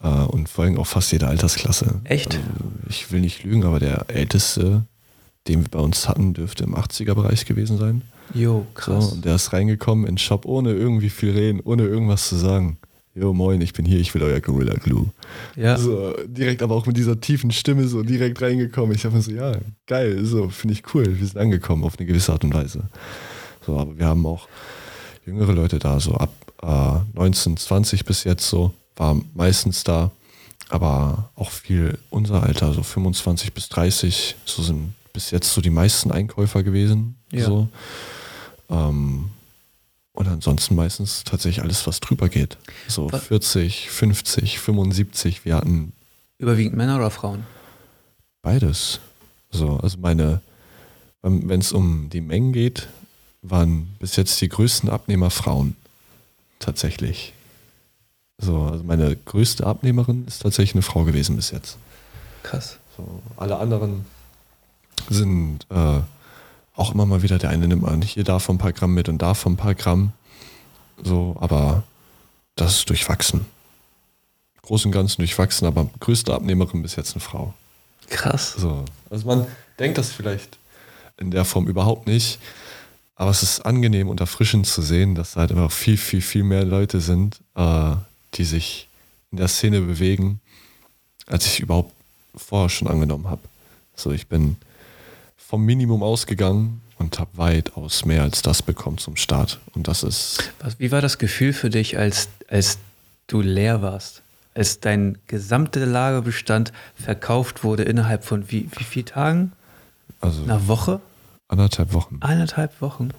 [0.02, 2.02] äh, und vor allem auch fast jede Altersklasse.
[2.04, 2.36] Echt?
[2.36, 2.40] Also,
[2.90, 4.86] ich will nicht lügen, aber der älteste,
[5.48, 8.02] den wir bei uns hatten, dürfte im 80er-Bereich gewesen sein.
[8.34, 9.12] Jo, So, krass.
[9.14, 12.78] und der ist reingekommen in den Shop, ohne irgendwie viel reden, ohne irgendwas zu sagen.
[13.16, 15.08] Jo, moin, ich bin hier, ich will euer Gorilla Glue.
[15.56, 15.76] ja.
[15.78, 18.96] So, direkt aber auch mit dieser tiefen Stimme so direkt reingekommen.
[18.96, 19.54] Ich habe mir so, ja,
[19.88, 21.06] geil, so, finde ich cool.
[21.20, 22.84] Wir sind angekommen auf eine gewisse Art und Weise.
[23.66, 24.48] So, aber wir haben auch
[25.26, 26.32] jüngere Leute da, so ab
[26.62, 30.12] äh, 19, 20 bis jetzt so, war meistens da,
[30.70, 35.70] aber auch viel unser Alter, so 25 bis 30, so sind bis jetzt so die
[35.70, 37.16] meisten Einkäufer gewesen.
[37.32, 37.46] Ja.
[37.46, 37.68] So.
[38.70, 39.30] Ähm,
[40.14, 42.58] und ansonsten meistens tatsächlich alles, was drüber geht.
[42.88, 45.46] So Wa- 40, 50, 75.
[45.46, 45.94] Wir hatten
[46.40, 47.46] Überwiegend Männer oder Frauen?
[48.42, 49.00] beides.
[49.50, 50.42] So, also meine,
[51.22, 52.88] wenn es um die Mengen geht,
[53.42, 55.76] waren bis jetzt die größten Abnehmer Frauen.
[56.60, 57.34] Tatsächlich.
[58.40, 61.78] So, also meine größte Abnehmerin ist tatsächlich eine Frau gewesen bis jetzt.
[62.44, 62.78] Krass.
[62.96, 64.06] So, alle anderen
[65.10, 66.02] sind äh,
[66.76, 69.22] auch immer mal wieder, der eine nimmt man hier davon ein paar Gramm mit und
[69.22, 70.14] davon ein paar Gramm.
[71.04, 71.84] So, aber
[72.56, 73.42] das ist durchwachsen.
[74.56, 77.54] Im Großen und Ganzen durchwachsen, aber größte Abnehmerin bis jetzt eine Frau.
[78.10, 78.54] Krass.
[78.54, 78.86] So.
[79.10, 79.48] Also man
[79.80, 80.58] denkt das vielleicht
[81.18, 82.40] in der Form überhaupt nicht,
[83.18, 86.44] aber es ist angenehm und erfrischend zu sehen, dass da halt einfach viel, viel, viel
[86.44, 87.96] mehr Leute sind, äh,
[88.36, 88.88] die sich
[89.32, 90.40] in der Szene bewegen,
[91.26, 91.92] als ich überhaupt
[92.36, 93.42] vorher schon angenommen habe.
[93.96, 94.58] So, ich bin
[95.36, 99.60] vom Minimum ausgegangen und habe weitaus mehr als das bekommen zum Start.
[99.74, 102.78] Und das ist Was, wie war das Gefühl für dich, als, als
[103.26, 104.22] du leer warst?
[104.54, 109.52] Als dein gesamter Lagerbestand verkauft wurde innerhalb von wie, wie vielen Tagen?
[110.22, 111.00] also Einer Woche?
[111.48, 112.18] Anderthalb Wochen.
[112.22, 113.10] Eineinhalb Wochen?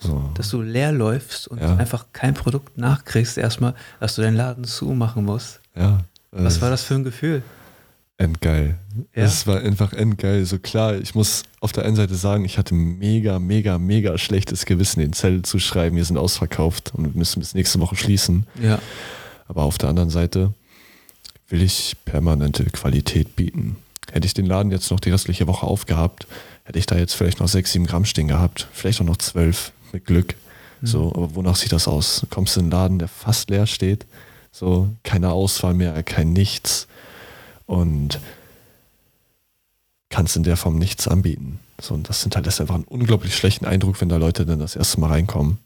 [0.00, 0.30] So.
[0.34, 1.76] Dass du leer läufst und Ja.
[1.76, 5.60] einfach kein Produkt nachkriegst, erstmal, dass du deinen Laden zumachen musst.
[5.74, 6.04] Ja.
[6.30, 7.42] Was war das für ein Gefühl?
[8.16, 8.78] Endgeil.
[9.14, 9.24] Ja?
[9.24, 10.44] Es war einfach endgeil.
[10.44, 14.66] So klar, ich muss auf der einen Seite sagen, ich hatte mega, mega, mega schlechtes
[14.66, 18.46] Gewissen, den Zettel zu schreiben, wir sind ausverkauft und wir müssen bis nächste Woche schließen.
[18.60, 18.80] Ja.
[19.46, 20.52] Aber auf der anderen Seite
[21.48, 23.76] will ich permanente Qualität bieten.
[24.12, 26.26] Hätte ich den Laden jetzt noch die restliche Woche aufgehabt,
[26.64, 28.68] hätte ich da jetzt vielleicht noch 6, 7 Gramm stehen gehabt.
[28.72, 30.34] Vielleicht auch noch 12 mit Glück.
[30.82, 32.20] So, aber wonach sieht das aus?
[32.20, 34.06] Du kommst in einen Laden, der fast leer steht.
[34.52, 36.86] So, keine Auswahl mehr, kein Nichts.
[37.66, 38.20] Und
[40.08, 41.58] kannst in der Form nichts anbieten.
[41.80, 45.00] So, und das hinterlässt einfach einen unglaublich schlechten Eindruck, wenn da Leute dann das erste
[45.00, 45.58] Mal reinkommen.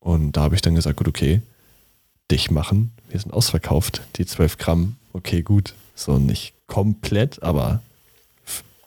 [0.00, 1.40] Und da habe ich dann gesagt, gut, okay,
[2.30, 2.92] dich machen.
[3.08, 4.02] Wir sind ausverkauft.
[4.16, 5.74] Die 12 Gramm, okay, gut.
[5.94, 7.80] So nicht komplett, aber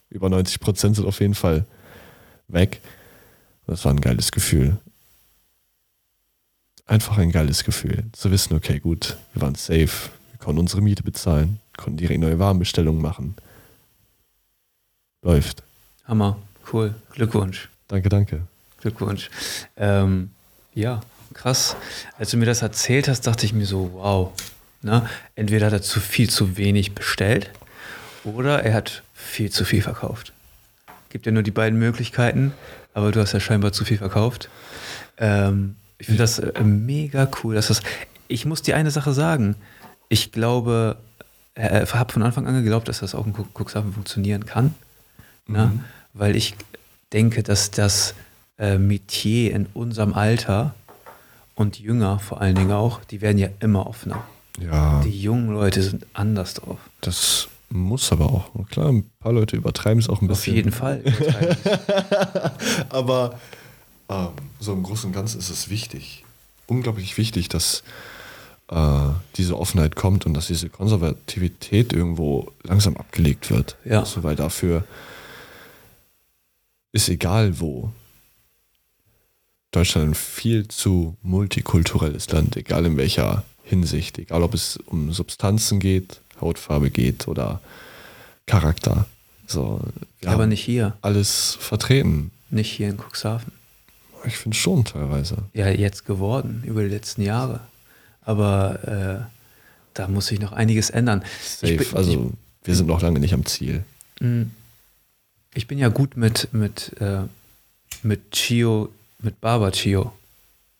[0.09, 1.65] über 90 Prozent sind auf jeden Fall
[2.49, 2.81] weg.
[3.65, 4.77] Das war ein geiles Gefühl.
[6.85, 8.03] Einfach ein geiles Gefühl.
[8.11, 10.09] Zu wissen, okay, gut, wir waren safe.
[10.31, 13.35] Wir konnten unsere Miete bezahlen, konnten direkt neue Warenbestellungen machen.
[15.21, 15.63] Läuft.
[16.05, 16.37] Hammer.
[16.73, 16.93] Cool.
[17.13, 17.69] Glückwunsch.
[17.87, 18.41] Danke, danke.
[18.81, 19.29] Glückwunsch.
[19.77, 20.31] Ähm,
[20.73, 20.99] ja,
[21.33, 21.77] krass.
[22.17, 24.33] Als du mir das erzählt hast, dachte ich mir so, wow.
[24.81, 25.09] Ne?
[25.35, 27.49] Entweder hat er zu viel zu wenig bestellt
[28.35, 30.33] oder er hat viel zu viel verkauft.
[31.09, 32.53] Gibt ja nur die beiden Möglichkeiten,
[32.93, 34.49] aber du hast ja scheinbar zu viel verkauft.
[35.17, 37.81] Ähm, ich finde das äh, mega cool, dass das.
[38.27, 39.55] ich muss dir eine Sache sagen.
[40.09, 40.97] Ich glaube,
[41.55, 44.75] äh, habe von Anfang an geglaubt, dass das auch in Cuxhaven funktionieren kann.
[45.47, 45.67] Ne?
[45.67, 45.83] Mhm.
[46.13, 46.55] Weil ich
[47.13, 48.13] denke, dass das
[48.59, 50.75] äh, Metier in unserem Alter
[51.55, 54.23] und jünger vor allen Dingen auch, die werden ja immer offener.
[54.59, 56.79] Ja, Die jungen Leute sind anders drauf.
[57.01, 58.49] das muss aber auch.
[58.69, 60.55] Klar, ein paar Leute übertreiben es auch ein Auf bisschen.
[60.55, 61.03] jeden Fall.
[62.89, 63.39] Aber
[64.09, 66.23] ähm, so im Großen und Ganzen ist es wichtig,
[66.67, 67.83] unglaublich wichtig, dass
[68.69, 73.77] äh, diese Offenheit kommt und dass diese Konservativität irgendwo langsam abgelegt wird.
[73.85, 73.99] Ja.
[74.01, 74.85] Also, weil dafür
[76.91, 77.91] ist egal wo.
[79.71, 85.79] Deutschland ein viel zu multikulturelles Land, egal in welcher Hinsicht, egal ob es um Substanzen
[85.79, 87.61] geht, Hautfarbe geht oder
[88.45, 89.05] Charakter.
[89.47, 89.79] So,
[90.21, 90.97] wir Aber nicht hier.
[91.01, 92.31] alles vertreten.
[92.49, 93.51] Nicht hier in Cuxhaven.
[94.25, 95.37] Ich finde schon teilweise.
[95.53, 97.61] Ja, jetzt geworden, über die letzten Jahre.
[98.23, 99.31] Aber äh,
[99.93, 101.23] da muss sich noch einiges ändern.
[101.41, 101.75] Safe.
[101.77, 102.31] Bin, also
[102.63, 103.83] wir sind noch lange nicht am Ziel.
[104.15, 104.45] ich, mh,
[105.53, 107.21] ich bin ja gut mit, mit, äh,
[108.03, 110.11] mit Chio, mit Barber Chio.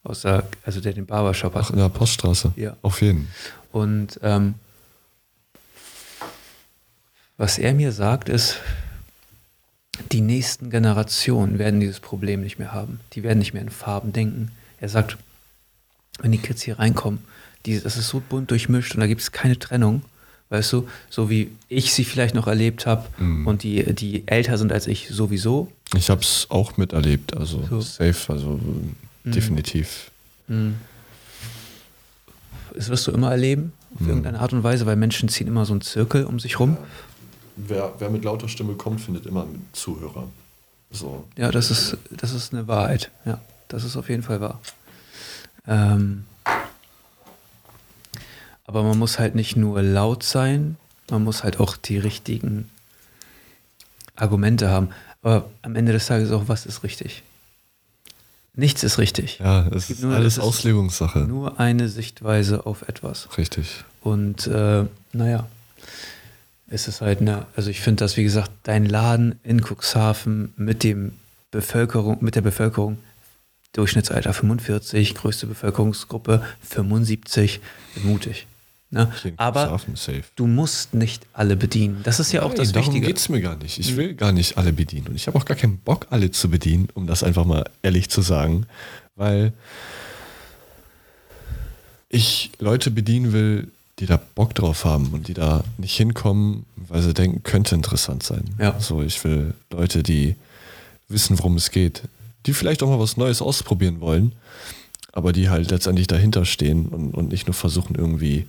[0.03, 1.69] Aus der, also der den Barbershop Ach, hat.
[1.71, 2.53] in der Poststraße.
[2.55, 2.75] Ja.
[2.81, 3.27] Auf jeden.
[3.71, 4.55] Und ähm,
[7.37, 8.57] was er mir sagt, ist,
[10.11, 12.99] die nächsten Generationen werden dieses Problem nicht mehr haben.
[13.13, 14.51] Die werden nicht mehr in Farben denken.
[14.79, 15.17] Er sagt,
[16.19, 17.19] wenn die Kids hier reinkommen,
[17.65, 20.01] die, das ist so bunt durchmischt und da gibt es keine Trennung.
[20.49, 23.45] Weißt du, so wie ich sie vielleicht noch erlebt habe Mhm.
[23.47, 25.69] und die, die älter sind als ich sowieso.
[25.95, 27.35] Ich habe es auch miterlebt.
[27.35, 27.81] Also So.
[27.81, 28.59] safe, also
[29.25, 30.09] definitiv.
[32.73, 35.73] Das wirst du immer erleben, auf irgendeine Art und Weise, weil Menschen ziehen immer so
[35.73, 36.77] einen Zirkel um sich rum.
[37.57, 40.27] Wer, wer mit lauter Stimme kommt, findet immer einen Zuhörer.
[40.91, 41.27] So.
[41.37, 43.11] Ja, das ist, das ist eine Wahrheit.
[43.25, 44.61] Ja, das ist auf jeden Fall wahr.
[45.67, 46.25] Ähm,
[48.65, 50.77] aber man muss halt nicht nur laut sein,
[51.09, 52.69] man muss halt auch die richtigen
[54.15, 54.89] Argumente haben.
[55.21, 57.23] Aber am Ende des Tages auch, was ist richtig?
[58.53, 59.39] Nichts ist richtig.
[59.39, 61.19] Ja, es gibt ist nur- alles es ist Auslegungssache.
[61.19, 63.29] Nur eine Sichtweise auf etwas.
[63.37, 63.83] Richtig.
[64.01, 65.47] Und äh, naja,
[66.69, 70.83] es ist halt eine, also ich finde das, wie gesagt, dein Laden in Cuxhaven mit
[70.83, 71.13] dem
[71.51, 72.97] Bevölkerung, mit der Bevölkerung,
[73.73, 77.61] Durchschnittsalter 45, größte Bevölkerungsgruppe 75,
[78.03, 78.47] mutig.
[78.89, 79.11] Ne?
[79.35, 79.79] Aber
[80.35, 82.01] du musst nicht alle bedienen.
[82.03, 83.07] Das ist ja auch Nein, das darum Wichtige.
[83.07, 83.77] geht es mir gar nicht.
[83.79, 85.07] Ich will gar nicht alle bedienen.
[85.07, 88.09] Und ich habe auch gar keinen Bock, alle zu bedienen, um das einfach mal ehrlich
[88.09, 88.65] zu sagen.
[89.15, 89.51] Weil
[92.07, 97.01] ich Leute bedienen will, die da Bock drauf haben und die da nicht hinkommen, weil
[97.01, 98.43] sie denken, könnte interessant sein.
[98.59, 98.79] Ja.
[98.79, 100.35] So, ich will Leute, die
[101.07, 102.03] wissen, worum es geht.
[102.45, 104.33] Die vielleicht auch mal was Neues ausprobieren wollen,
[105.13, 108.45] aber die halt letztendlich dahinter stehen und, und nicht nur versuchen, irgendwie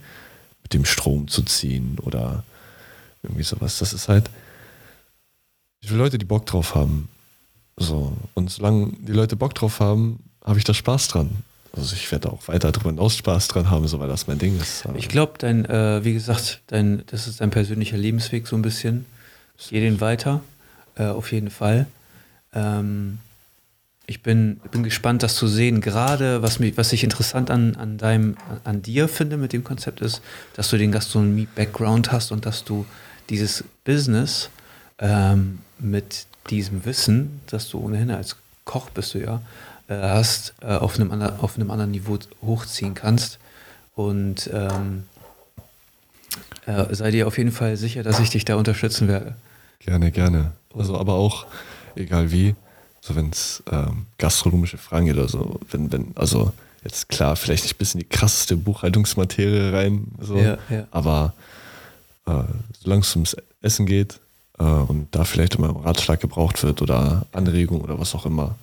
[0.61, 2.43] mit dem Strom zu ziehen oder
[3.23, 3.79] irgendwie sowas.
[3.79, 4.29] Das ist halt.
[5.81, 7.09] Ich will Leute, die Bock drauf haben.
[7.77, 8.15] So.
[8.35, 11.29] Und solange die Leute Bock drauf haben, habe ich da Spaß dran.
[11.75, 14.59] Also ich werde auch weiter darüber hinaus Spaß dran haben, so weil das mein Ding
[14.59, 14.85] ist.
[14.95, 19.05] Ich glaube, dein, äh, wie gesagt, dein, das ist dein persönlicher Lebensweg so ein bisschen.
[19.69, 20.41] Geh den weiter,
[20.95, 21.85] äh, auf jeden Fall.
[22.53, 23.19] Ähm,
[24.09, 25.81] ich bin, bin gespannt, das zu sehen.
[25.81, 30.01] Gerade was, mich, was ich interessant an, an, deinem, an dir finde mit dem Konzept
[30.01, 30.21] ist,
[30.55, 32.87] dass du den Gastronomie-Background hast und dass du
[33.29, 34.49] dieses Business
[34.97, 39.41] ähm, mit diesem Wissen, das du ohnehin als Koch bist du ja,
[39.95, 43.39] hast, äh, auf, einem ander, auf einem anderen Niveau hochziehen kannst.
[43.95, 45.03] Und ähm,
[46.65, 49.35] äh, sei dir auf jeden Fall sicher, dass ich dich da unterstützen werde.
[49.79, 50.51] Gerne, gerne.
[50.77, 51.47] Also aber auch,
[51.95, 52.55] egal wie,
[53.01, 57.63] so wenn es ähm, gastronomische Fragen geht oder so, wenn, wenn, also jetzt klar, vielleicht
[57.63, 60.87] nicht bis in die krasseste Buchhaltungsmaterie rein, so, Ja, ja.
[60.91, 61.33] aber
[62.27, 62.43] äh,
[62.81, 64.19] solange es ums Essen geht
[64.59, 68.55] äh, und da vielleicht immer Ratschlag gebraucht wird oder Anregung oder was auch immer,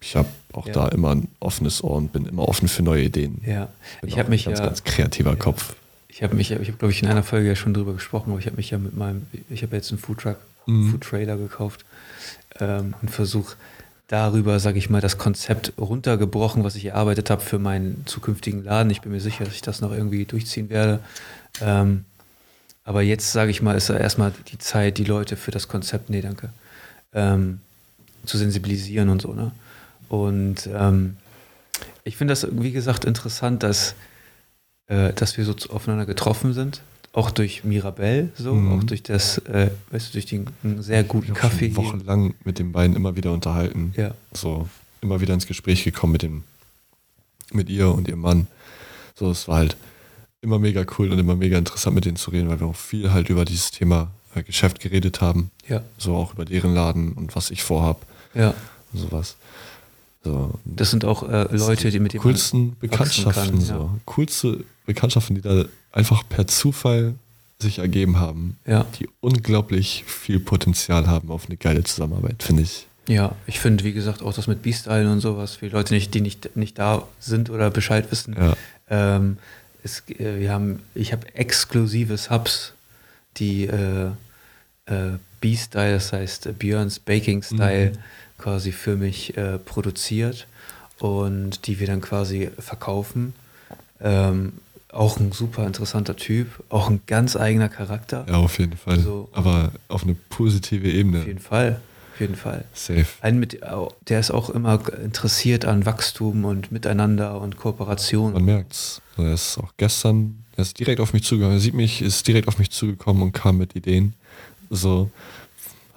[0.00, 0.72] ich habe auch Ja.
[0.74, 3.40] da immer ein offenes Ohr und bin immer offen für neue Ideen.
[3.46, 3.68] Ja,
[4.00, 5.36] Bin ich habe mich ganz, ja, ganz kreativer ja.
[5.36, 5.74] Kopf.
[6.08, 8.38] ich habe mich, ich habe glaube ich in einer Folge ja schon drüber gesprochen, aber
[8.40, 10.36] ich habe mich ja mit meinem, ich habe jetzt einen Foodtruck,
[10.66, 10.90] Mhm.
[10.90, 11.84] Food Trailer gekauft
[12.60, 13.56] ähm, und versuche
[14.08, 18.90] darüber, sage ich mal, das Konzept runtergebrochen, was ich erarbeitet habe für meinen zukünftigen Laden.
[18.90, 21.00] Ich bin mir sicher, dass ich das noch irgendwie durchziehen werde.
[21.62, 22.04] Ähm,
[22.84, 26.10] aber jetzt, sage ich mal, ist ja erstmal die Zeit, die Leute für das Konzept,
[26.10, 26.50] nee, danke,
[27.14, 27.60] ähm,
[28.26, 29.32] zu sensibilisieren und so.
[29.32, 29.52] Ne?
[30.08, 31.16] Und ähm,
[32.04, 33.94] ich finde das, wie gesagt, interessant, dass,
[34.86, 36.82] äh, dass wir so aufeinander getroffen sind.
[37.12, 38.72] Auch durch Mirabelle, so, Mhm.
[38.78, 40.46] auch durch das, äh, weißt du, durch den
[40.80, 41.74] sehr guten Ich habe Kaffee.
[41.76, 43.92] wochenlang mit den beiden immer wieder unterhalten.
[43.96, 44.12] Ja.
[44.32, 44.68] So
[45.00, 46.42] immer wieder ins Gespräch gekommen mit dem,
[47.52, 48.46] mit ihr und ihrem Mann.
[49.14, 49.76] So, es war halt
[50.42, 53.10] immer mega cool und immer mega interessant mit denen zu reden, weil wir auch viel
[53.12, 55.50] halt über dieses Thema äh, Geschäft geredet haben.
[55.66, 55.82] Ja.
[55.96, 58.04] So auch über deren Laden und was ich vorhab
[58.34, 58.54] Ja.
[58.92, 59.36] und sowas.
[60.24, 63.74] So, Das sind auch äh, Leute, die mit dem coolsten Bekanntschaften, kann, so.
[63.74, 63.90] ja.
[64.04, 67.14] Coolste Bekanntschaften, die da einfach per Zufall
[67.60, 68.84] sich ergeben haben, Ja.
[68.98, 72.86] die unglaublich viel Potenzial haben auf eine geile Zusammenarbeit, finde ich.
[73.08, 76.20] Ja, ich finde, wie gesagt, auch das mit B-Style und sowas, für Leute, nicht, die
[76.20, 78.36] nicht, nicht da sind oder Bescheid wissen.
[78.38, 78.54] Ja.
[78.90, 79.38] Ähm,
[79.82, 82.74] es, äh, wir haben, ich habe exklusive Subs,
[83.38, 84.08] die äh,
[84.86, 87.98] äh, B-Style, das heißt äh, Björns Baking Style, Mhm.
[88.38, 90.46] Quasi für mich äh, produziert
[90.98, 93.34] und die wir dann quasi verkaufen.
[94.00, 94.54] Ähm,
[94.90, 98.24] auch ein super interessanter Typ, auch ein ganz eigener Charakter.
[98.28, 98.98] Ja, auf jeden Fall.
[99.00, 99.28] So.
[99.32, 101.20] Aber auf eine positive Ebene.
[101.20, 101.80] Auf jeden Fall,
[102.14, 102.64] auf jeden Fall.
[102.72, 103.06] Safe.
[103.20, 103.60] Ein mit,
[104.08, 108.32] der ist auch immer interessiert an Wachstum und Miteinander und Kooperation.
[108.32, 109.02] Man merkt's.
[109.16, 111.56] So, Er ist auch gestern, er ist direkt auf mich zugekommen.
[111.56, 114.14] Er sieht mich, ist direkt auf mich zugekommen und kam mit Ideen.
[114.70, 115.10] So,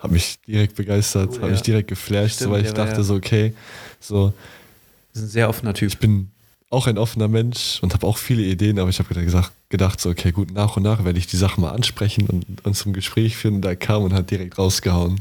[0.01, 1.51] hat mich direkt begeistert, Cool, hat ja.
[1.51, 3.53] mich direkt geflasht, Stimmt, so, weil ich dachte ja- so, okay,
[3.99, 4.33] so,
[5.13, 5.89] ist ein sehr offener Typ.
[5.89, 6.29] ich bin
[6.69, 10.09] auch ein offener Mensch und habe auch viele Ideen, aber ich habe gesagt, gedacht, so,
[10.09, 13.35] okay, gut, nach und nach werde ich die Sachen mal ansprechen und, und zum Gespräch
[13.35, 13.55] führen.
[13.55, 15.19] Und da kam und hat direkt rausgehauen.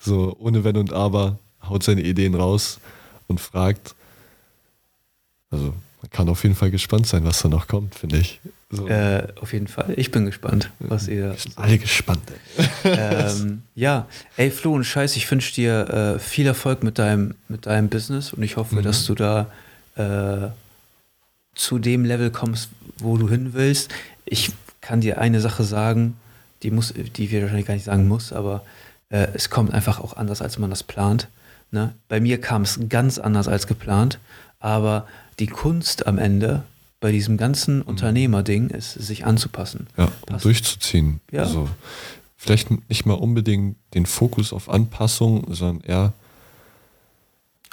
[0.00, 2.78] So, ohne Wenn und Aber, haut seine Ideen raus
[3.26, 3.94] und fragt.
[5.50, 8.40] Also, man kann auf jeden Fall gespannt sein, was da noch kommt, finde ich.
[8.76, 9.92] So, Äh, auf jeden Fall.
[9.96, 11.30] Ich bin gespannt, was ihr.
[11.30, 12.22] wir sind alle gespannt.
[12.84, 12.90] Ey.
[12.98, 14.06] ähm, ja,
[14.36, 18.32] ey Flo und Scheiß, ich wünsche dir äh, viel Erfolg mit deinem, mit deinem Business
[18.32, 18.82] und ich hoffe, Mhm.
[18.82, 19.46] dass du da
[19.96, 20.48] äh,
[21.54, 23.92] zu dem Level kommst, wo du hin willst.
[24.24, 24.50] Ich
[24.80, 26.16] kann dir eine Sache sagen,
[26.62, 28.64] die muss, die wir wahrscheinlich gar nicht sagen muss, aber
[29.10, 31.28] äh, es kommt einfach auch anders, als man das plant.
[31.70, 31.94] Ne?
[32.08, 34.18] Bei mir kam es ganz anders als geplant,
[34.60, 35.06] aber
[35.38, 36.62] die Kunst am Ende
[37.00, 39.88] bei diesem ganzen Unternehmerding ist, sich anzupassen.
[39.96, 40.44] Ja, und Passt.
[40.44, 41.20] durchzuziehen.
[41.30, 41.42] Ja.
[41.42, 41.68] Also,
[42.36, 46.12] vielleicht nicht mal unbedingt den Fokus auf Anpassung, sondern eher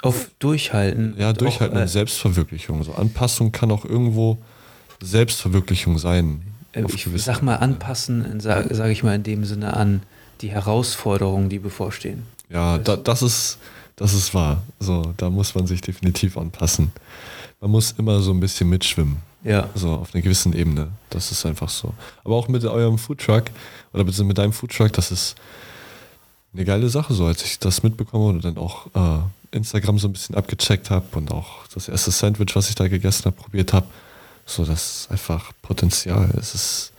[0.02, 1.14] Auf Durchhalten.
[1.18, 2.82] Ja, durchhalten auch, und äh, Selbstverwirklichung.
[2.82, 4.38] So Anpassung kann auch irgendwo
[5.00, 6.42] Selbstverwirklichung sein.
[6.72, 10.02] Äh, ich sag mal anpassen, sage sag ich mal in dem Sinne an
[10.40, 12.24] die Herausforderungen, die bevorstehen.
[12.50, 13.58] Ja, da, das ist
[13.96, 14.62] das ist wahr.
[14.80, 16.92] So, da muss man sich definitiv anpassen.
[17.62, 19.18] Man muss immer so ein bisschen mitschwimmen.
[19.44, 20.88] Ja, So auf einer gewissen Ebene.
[21.10, 21.94] Das ist einfach so.
[22.24, 23.44] Aber auch mit eurem Foodtruck
[23.92, 25.36] oder mit deinem Foodtruck, das ist
[26.52, 30.12] eine geile Sache, so als ich das mitbekomme und dann auch äh, Instagram so ein
[30.12, 33.86] bisschen abgecheckt habe und auch das erste Sandwich, was ich da gegessen habe, probiert habe.
[34.44, 36.30] So, das ist einfach Potenzial.
[36.36, 36.92] Es ist,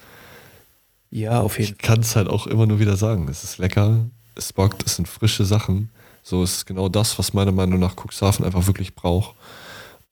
[1.11, 3.27] ja, auf jeden ich kann es halt auch immer nur wieder sagen.
[3.27, 4.05] Es ist lecker,
[4.35, 5.89] es bockt, es sind frische Sachen.
[6.23, 9.35] So es ist genau das, was meiner Meinung nach Cuxhaven einfach wirklich braucht.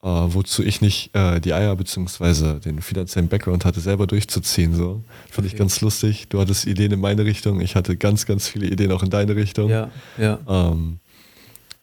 [0.03, 2.59] Äh, wozu ich nicht äh, die Eier bzw.
[2.59, 4.73] den finanziellen Background hatte, selber durchzuziehen.
[4.75, 5.03] So.
[5.29, 5.59] Fand ich Okay.
[5.59, 6.27] ganz lustig.
[6.29, 9.35] Du hattest Ideen in meine Richtung, ich hatte ganz, ganz viele Ideen auch in deine
[9.35, 9.69] Richtung.
[9.69, 10.39] Ja, ja.
[10.47, 10.97] Ähm,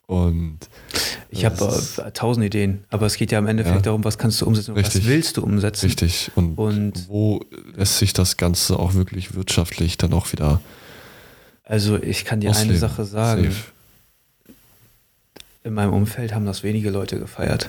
[0.07, 0.59] und
[1.31, 3.83] Ich habe ist äh, tausend Ideen, aber es geht ja im Endeffekt Ja.
[3.83, 5.07] darum, was kannst du umsetzen und was Richtig.
[5.07, 5.87] willst du umsetzen.
[5.87, 6.33] richtig.
[6.35, 7.45] Und, Und- wo
[7.77, 10.61] lässt sich das Ganze auch wirklich wirtschaftlich dann auch wieder
[11.63, 12.71] Also ich kann dir ausleben?
[12.71, 13.45] eine Sache sagen.
[13.45, 13.57] Safe.
[15.63, 17.69] In meinem Umfeld haben das wenige Leute gefeiert,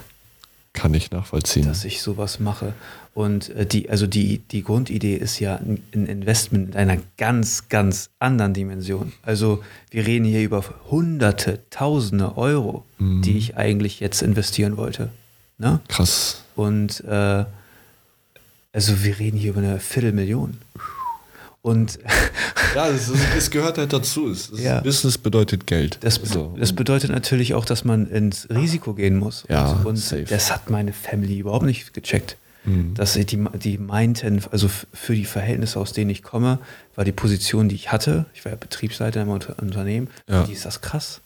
[0.74, 1.66] Kann ich nachvollziehen.
[1.66, 2.74] dass ich sowas mache.
[3.14, 7.68] Und äh, die, also die, die Grundidee ist ja ein, ein Investment in einer ganz,
[7.70, 9.12] ganz anderen Dimension.
[9.24, 13.22] Also wir reden hier über Hunderte, Tausende Euro, Mhm.
[13.24, 15.10] die ich eigentlich jetzt investieren wollte.
[15.58, 15.80] Ne?
[15.88, 16.44] Krass.
[16.56, 17.46] Und äh,
[18.72, 20.58] also wir reden hier über eine Viertelmillion.
[21.62, 22.00] Und
[22.76, 24.30] Ja, es, ist, es gehört halt dazu.
[24.30, 24.80] Es, Ja.
[24.82, 25.98] Business bedeutet Geld.
[26.02, 26.56] das, So.
[26.60, 29.44] das bedeutet natürlich auch, dass man ins Risiko gehen muss.
[29.50, 30.26] Ja, und, und safe.
[30.26, 32.38] das hat meine Family überhaupt nicht gecheckt.
[32.66, 32.94] Mhm.
[32.94, 36.60] Dass sie die, die meinten, also für die Verhältnisse, aus denen ich komme,
[36.96, 40.42] war die Position, die ich hatte, ich war ja Betriebsleiter im Unter- Unternehmen, Ja.
[40.42, 41.22] für die ist das krass.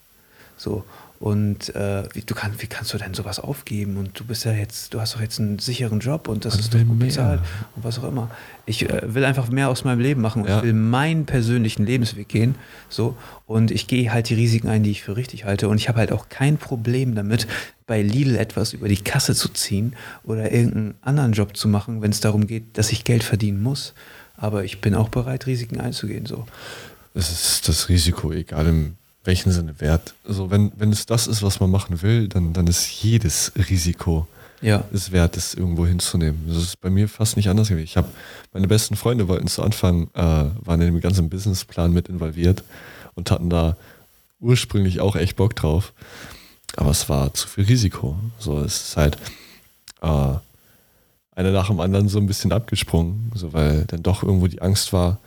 [0.58, 0.84] So.
[1.24, 3.96] Und äh, wie, du kann, wie kannst du denn sowas aufgeben?
[3.96, 6.60] Und du bist ja jetzt, du hast doch jetzt einen sicheren Job und das Man
[6.60, 7.08] ist doch gut mehr.
[7.08, 7.40] bezahlt
[7.78, 8.30] und was auch immer.
[8.66, 10.58] Ich äh, will einfach mehr aus meinem Leben machen und Ja.
[10.58, 12.56] ich will meinen persönlichen Lebensweg gehen.
[12.90, 13.16] So.
[13.48, 15.70] Und ich gehe halt die Risiken ein, die ich für richtig halte.
[15.70, 17.48] Und ich habe halt auch kein Problem damit,
[17.88, 19.96] bei Lidl etwas über die Kasse zu ziehen
[20.26, 23.94] oder irgendeinen anderen Job zu machen, wenn es darum geht, dass ich Geld verdienen muss.
[24.36, 26.26] Aber ich bin auch bereit, Risiken einzugehen.
[26.26, 26.46] So.
[27.14, 30.14] Es ist das Risiko, egal in welchem Sinne wert.
[30.28, 34.28] Also wenn, wenn es das ist, was man machen will, dann, dann ist jedes Risiko
[34.62, 34.84] Ja.
[34.94, 36.44] es wert, es irgendwo hinzunehmen.
[36.48, 37.86] Das ist bei mir fast nicht anders gewesen.
[37.86, 38.10] Ich habe
[38.54, 42.64] meine besten Freunde wollten zu Anfang, äh, waren in dem ganzen Businessplan mit involviert
[43.16, 43.78] und hatten da
[44.40, 45.94] ursprünglich auch echt Bock drauf.
[46.76, 48.18] Aber es war zu viel Risiko.
[48.40, 49.18] So, es ist halt,
[50.02, 50.34] äh,
[51.36, 54.92] einer nach dem anderen so ein bisschen abgesprungen, so weil dann doch irgendwo die Angst
[54.94, 55.18] war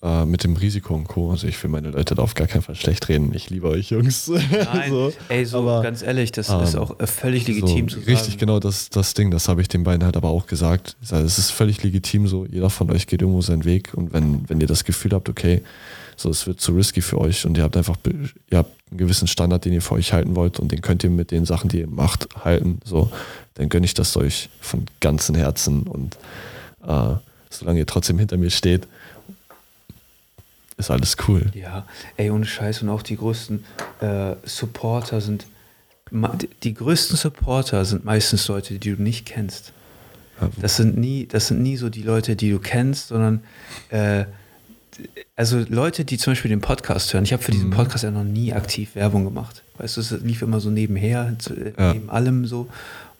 [0.00, 1.32] äh, mit dem Risiko und Co.
[1.32, 3.32] Also ich will meine Leute da auf gar keinen Fall schlecht reden.
[3.34, 4.28] Ich liebe euch Jungs.
[4.72, 7.96] Nein, so, ey, so aber, ganz ehrlich, das ähm, ist auch äh, völlig legitim so,
[7.96, 8.12] zu sagen.
[8.12, 10.96] Richtig, genau das, das Ding, das habe ich den beiden halt aber auch gesagt.
[11.02, 14.60] Es ist völlig legitim so, jeder von euch geht irgendwo seinen Weg und wenn, wenn
[14.60, 15.62] ihr das Gefühl habt, okay,
[16.16, 17.96] so es wird zu risky für euch und ihr habt einfach,
[18.50, 21.10] ihr habt einen gewissen Standard, den ihr für euch halten wollt und den könnt ihr
[21.10, 23.10] mit den Sachen, die ihr macht, halten, so,
[23.54, 26.16] dann gönne ich das euch von ganzem Herzen und
[26.86, 27.16] äh,
[27.50, 28.86] solange ihr trotzdem hinter mir steht,
[30.78, 31.46] ist alles cool.
[31.54, 31.86] Ja,
[32.16, 33.64] ey, ohne Scheiß und auch die größten
[34.00, 35.46] äh, Supporter sind,
[36.62, 39.72] die- größten Supporter sind meistens Leute, die du nicht kennst.
[40.56, 43.42] Das sind nie, das sind nie so die Leute, die du kennst, sondern
[43.90, 44.24] äh,
[45.36, 47.24] also Leute, die zum Beispiel den Podcast hören.
[47.24, 49.62] Ich habe für diesen Podcast ja noch nie aktiv Werbung gemacht.
[49.78, 51.36] Weißt du, es lief immer so nebenher,
[51.78, 51.92] Ja.
[51.92, 52.68] neben allem so.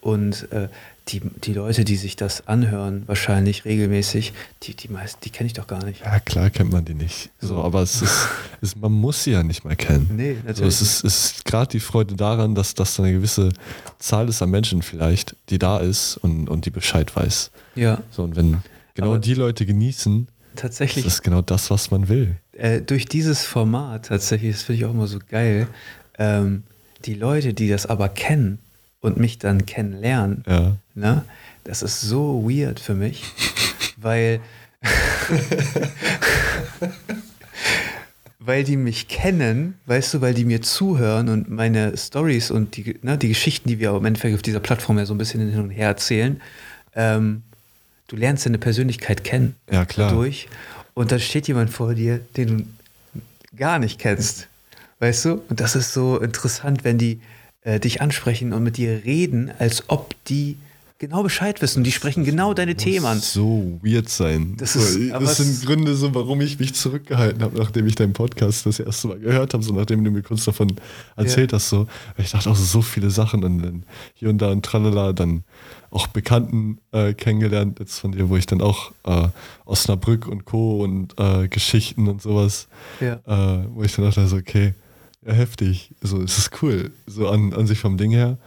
[0.01, 0.68] Und äh,
[1.09, 4.32] die, die Leute, die sich das anhören, wahrscheinlich regelmäßig,
[4.62, 6.02] die, die meisten, die kenne ich doch gar nicht.
[6.05, 7.30] Ja, klar kennt man die nicht.
[7.40, 8.28] So, aber es ist,
[8.60, 10.10] es, man muss sie ja nicht mal kennen.
[10.16, 10.74] Nee, So, natürlich.
[10.74, 13.51] es ist, es ist gerade die Freude daran, dass das da eine gewisse
[13.98, 17.51] Zahl ist an Menschen vielleicht, die da ist und, und die Bescheid weiß.
[17.74, 18.59] ja, So, und wenn
[18.94, 21.05] genau Aber- die Leute genießen, tatsächlich.
[21.05, 22.36] das ist genau das, was man will.
[22.52, 25.68] äh, durch dieses Format tatsächlich, das finde ich auch immer so geil,
[26.18, 26.64] ähm,
[27.05, 28.59] die Leute, die das aber kennen
[29.00, 30.76] und mich dann kennenlernen, Ja.
[30.94, 31.24] ne,
[31.64, 33.24] das ist so weird für mich,
[33.96, 34.40] weil,
[38.38, 42.96] weil die mich kennen, weißt du, weil die mir zuhören und meine Stories und die,
[43.02, 45.60] ne, die Geschichten, die wir im Endeffekt auf dieser Plattform ja so ein bisschen hin
[45.60, 46.40] und her erzählen,
[46.94, 47.42] ähm,
[48.06, 50.10] du lernst deine Persönlichkeit kennen Ja, klar.
[50.10, 50.48] dadurch
[50.94, 52.48] und dann steht jemand vor dir, den
[53.14, 53.20] du
[53.56, 54.48] gar nicht kennst,
[55.00, 55.42] weißt du?
[55.48, 57.20] Und das ist so interessant, wenn die
[57.69, 60.57] äh, dich ansprechen und mit dir reden, als ob die
[61.01, 61.85] genau Bescheid wissen.
[61.85, 63.19] Die sprechen genau deine Themen an.
[63.19, 64.55] Muss so weird sein.
[64.57, 68.66] Das ist- das sind Gründe, so, warum ich mich zurückgehalten habe, nachdem ich deinen Podcast
[68.66, 70.73] das erste Mal gehört habe, so nachdem du mir kurz davon
[71.15, 71.69] erzählt hast.
[71.69, 71.86] So.
[72.16, 73.82] Ich dachte auch so viele Sachen und dann
[74.15, 75.45] hier und da und tralala, dann
[75.90, 79.28] auch Bekannten äh, kennengelernt jetzt von dir, wo ich dann auch äh,
[79.66, 80.82] Osnabrück und Co.
[80.82, 82.66] und äh, Geschichten und sowas,
[83.01, 83.20] Ja.
[83.24, 84.74] äh, wo ich dann dachte, so, okay,
[85.27, 85.95] ja, heftig.
[86.01, 88.39] So, es ist cool, so an, an sich vom Ding her.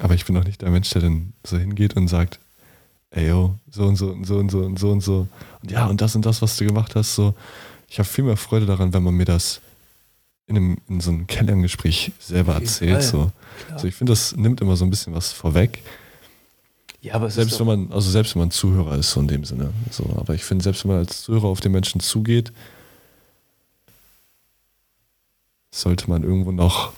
[0.00, 2.40] Aber ich bin auch nicht der Mensch, der dann so hingeht und sagt,
[3.10, 5.28] ey yo, so und so und so und so und so und so.
[5.62, 7.34] Und ja, und das und das, was du gemacht hast, so.
[7.88, 9.60] Ich habe viel mehr Freude daran, wenn man mir das
[10.46, 13.02] in, einem, in so einem Kennenlerngespräch selber erzählt.
[13.02, 13.30] So.
[13.66, 13.84] klar.
[13.84, 15.82] Ich finde, das nimmt immer so ein bisschen was vorweg.
[17.00, 19.72] Ja, aber Selbst wenn man, also selbst wenn man Zuhörer ist, so in dem Sinne.
[19.90, 22.52] So, aber ich finde, selbst wenn man als Zuhörer auf den Menschen zugeht,
[25.74, 26.92] sollte man irgendwo noch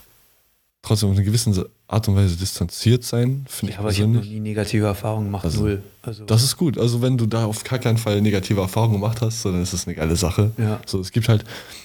[0.83, 4.11] trotzdem auf eine gewisse Art und Weise distanziert sein, finde ja, ich aber ich habe
[4.13, 5.83] noch nie negative Erfahrungen gemacht, Also, null.
[6.03, 6.79] Also, Das ist gut.
[6.79, 9.87] Also wenn du da auf gar keinen Fall negative Erfahrungen gemacht hast, dann ist das
[9.87, 10.53] eine geile Sache.
[10.59, 10.81] Ja.
[10.87, 11.45] So, es gibt halt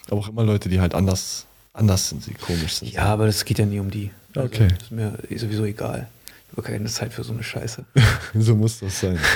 [0.09, 2.91] aber auch immer Leute, die halt anders, anders sind, sie komisch sind.
[2.91, 4.11] ja, aber das geht ja nie um die.
[4.35, 4.67] Also, Okay.
[4.69, 6.07] Das ist mir sowieso egal.
[6.51, 7.85] Ich habe keine Zeit für so eine Scheiße.
[8.35, 9.17] so muss das sein.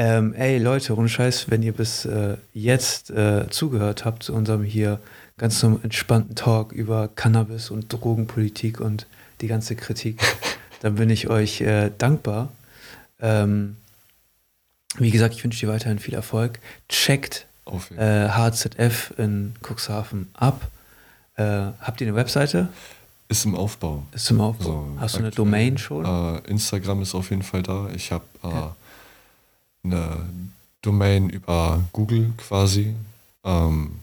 [0.00, 4.62] Ähm, ey Leute, ohne Scheiß, wenn ihr bis äh, jetzt äh, zugehört habt zu unserem
[4.62, 5.00] hier
[5.38, 9.06] ganz so entspannten Talk über Cannabis und Drogenpolitik und
[9.40, 10.20] die ganze Kritik,
[10.80, 12.50] dann bin ich euch äh, dankbar.
[13.20, 13.76] Ähm,
[14.98, 16.58] wie gesagt, ich wünsche dir weiterhin viel Erfolg.
[16.88, 17.46] Checkt
[17.96, 20.60] äh, HZF in Cuxhaven ab.
[21.36, 21.42] Äh,
[21.80, 22.68] habt ihr eine Webseite?
[23.28, 24.04] Ist im Aufbau.
[24.12, 24.64] Ist zum Aufbau.
[24.64, 26.04] So, Hast du eine Domain schon?
[26.04, 27.88] Äh, Instagram ist auf jeden Fall da.
[27.94, 28.76] Ich habe äh, Ja.
[29.84, 30.16] eine
[30.82, 32.94] Domain über Google quasi,
[33.44, 33.98] ähm,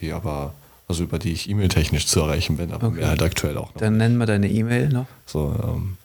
[0.00, 0.54] die aber,
[0.88, 3.00] also über die ich e-mail-technisch zu erreichen bin, aber Okay.
[3.00, 3.80] mir halt aktuell auch noch.
[3.80, 5.06] Dann nennen wir deine E-Mail noch.
[5.26, 5.96] So, ähm,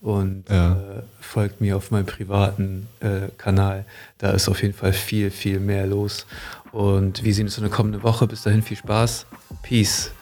[0.00, 0.74] und ja.
[0.74, 3.84] äh, folgt mir auf meinem privaten äh, Kanal.
[4.18, 6.24] Da ist auf jeden Fall viel, viel mehr los.
[6.70, 8.28] Und wir sehen uns in der kommenden Woche.
[8.28, 9.26] Bis dahin viel Spaß.
[9.62, 10.12] Peace.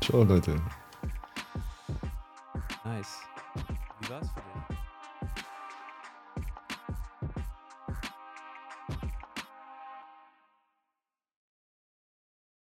[0.00, 0.77] Ciao, Leute.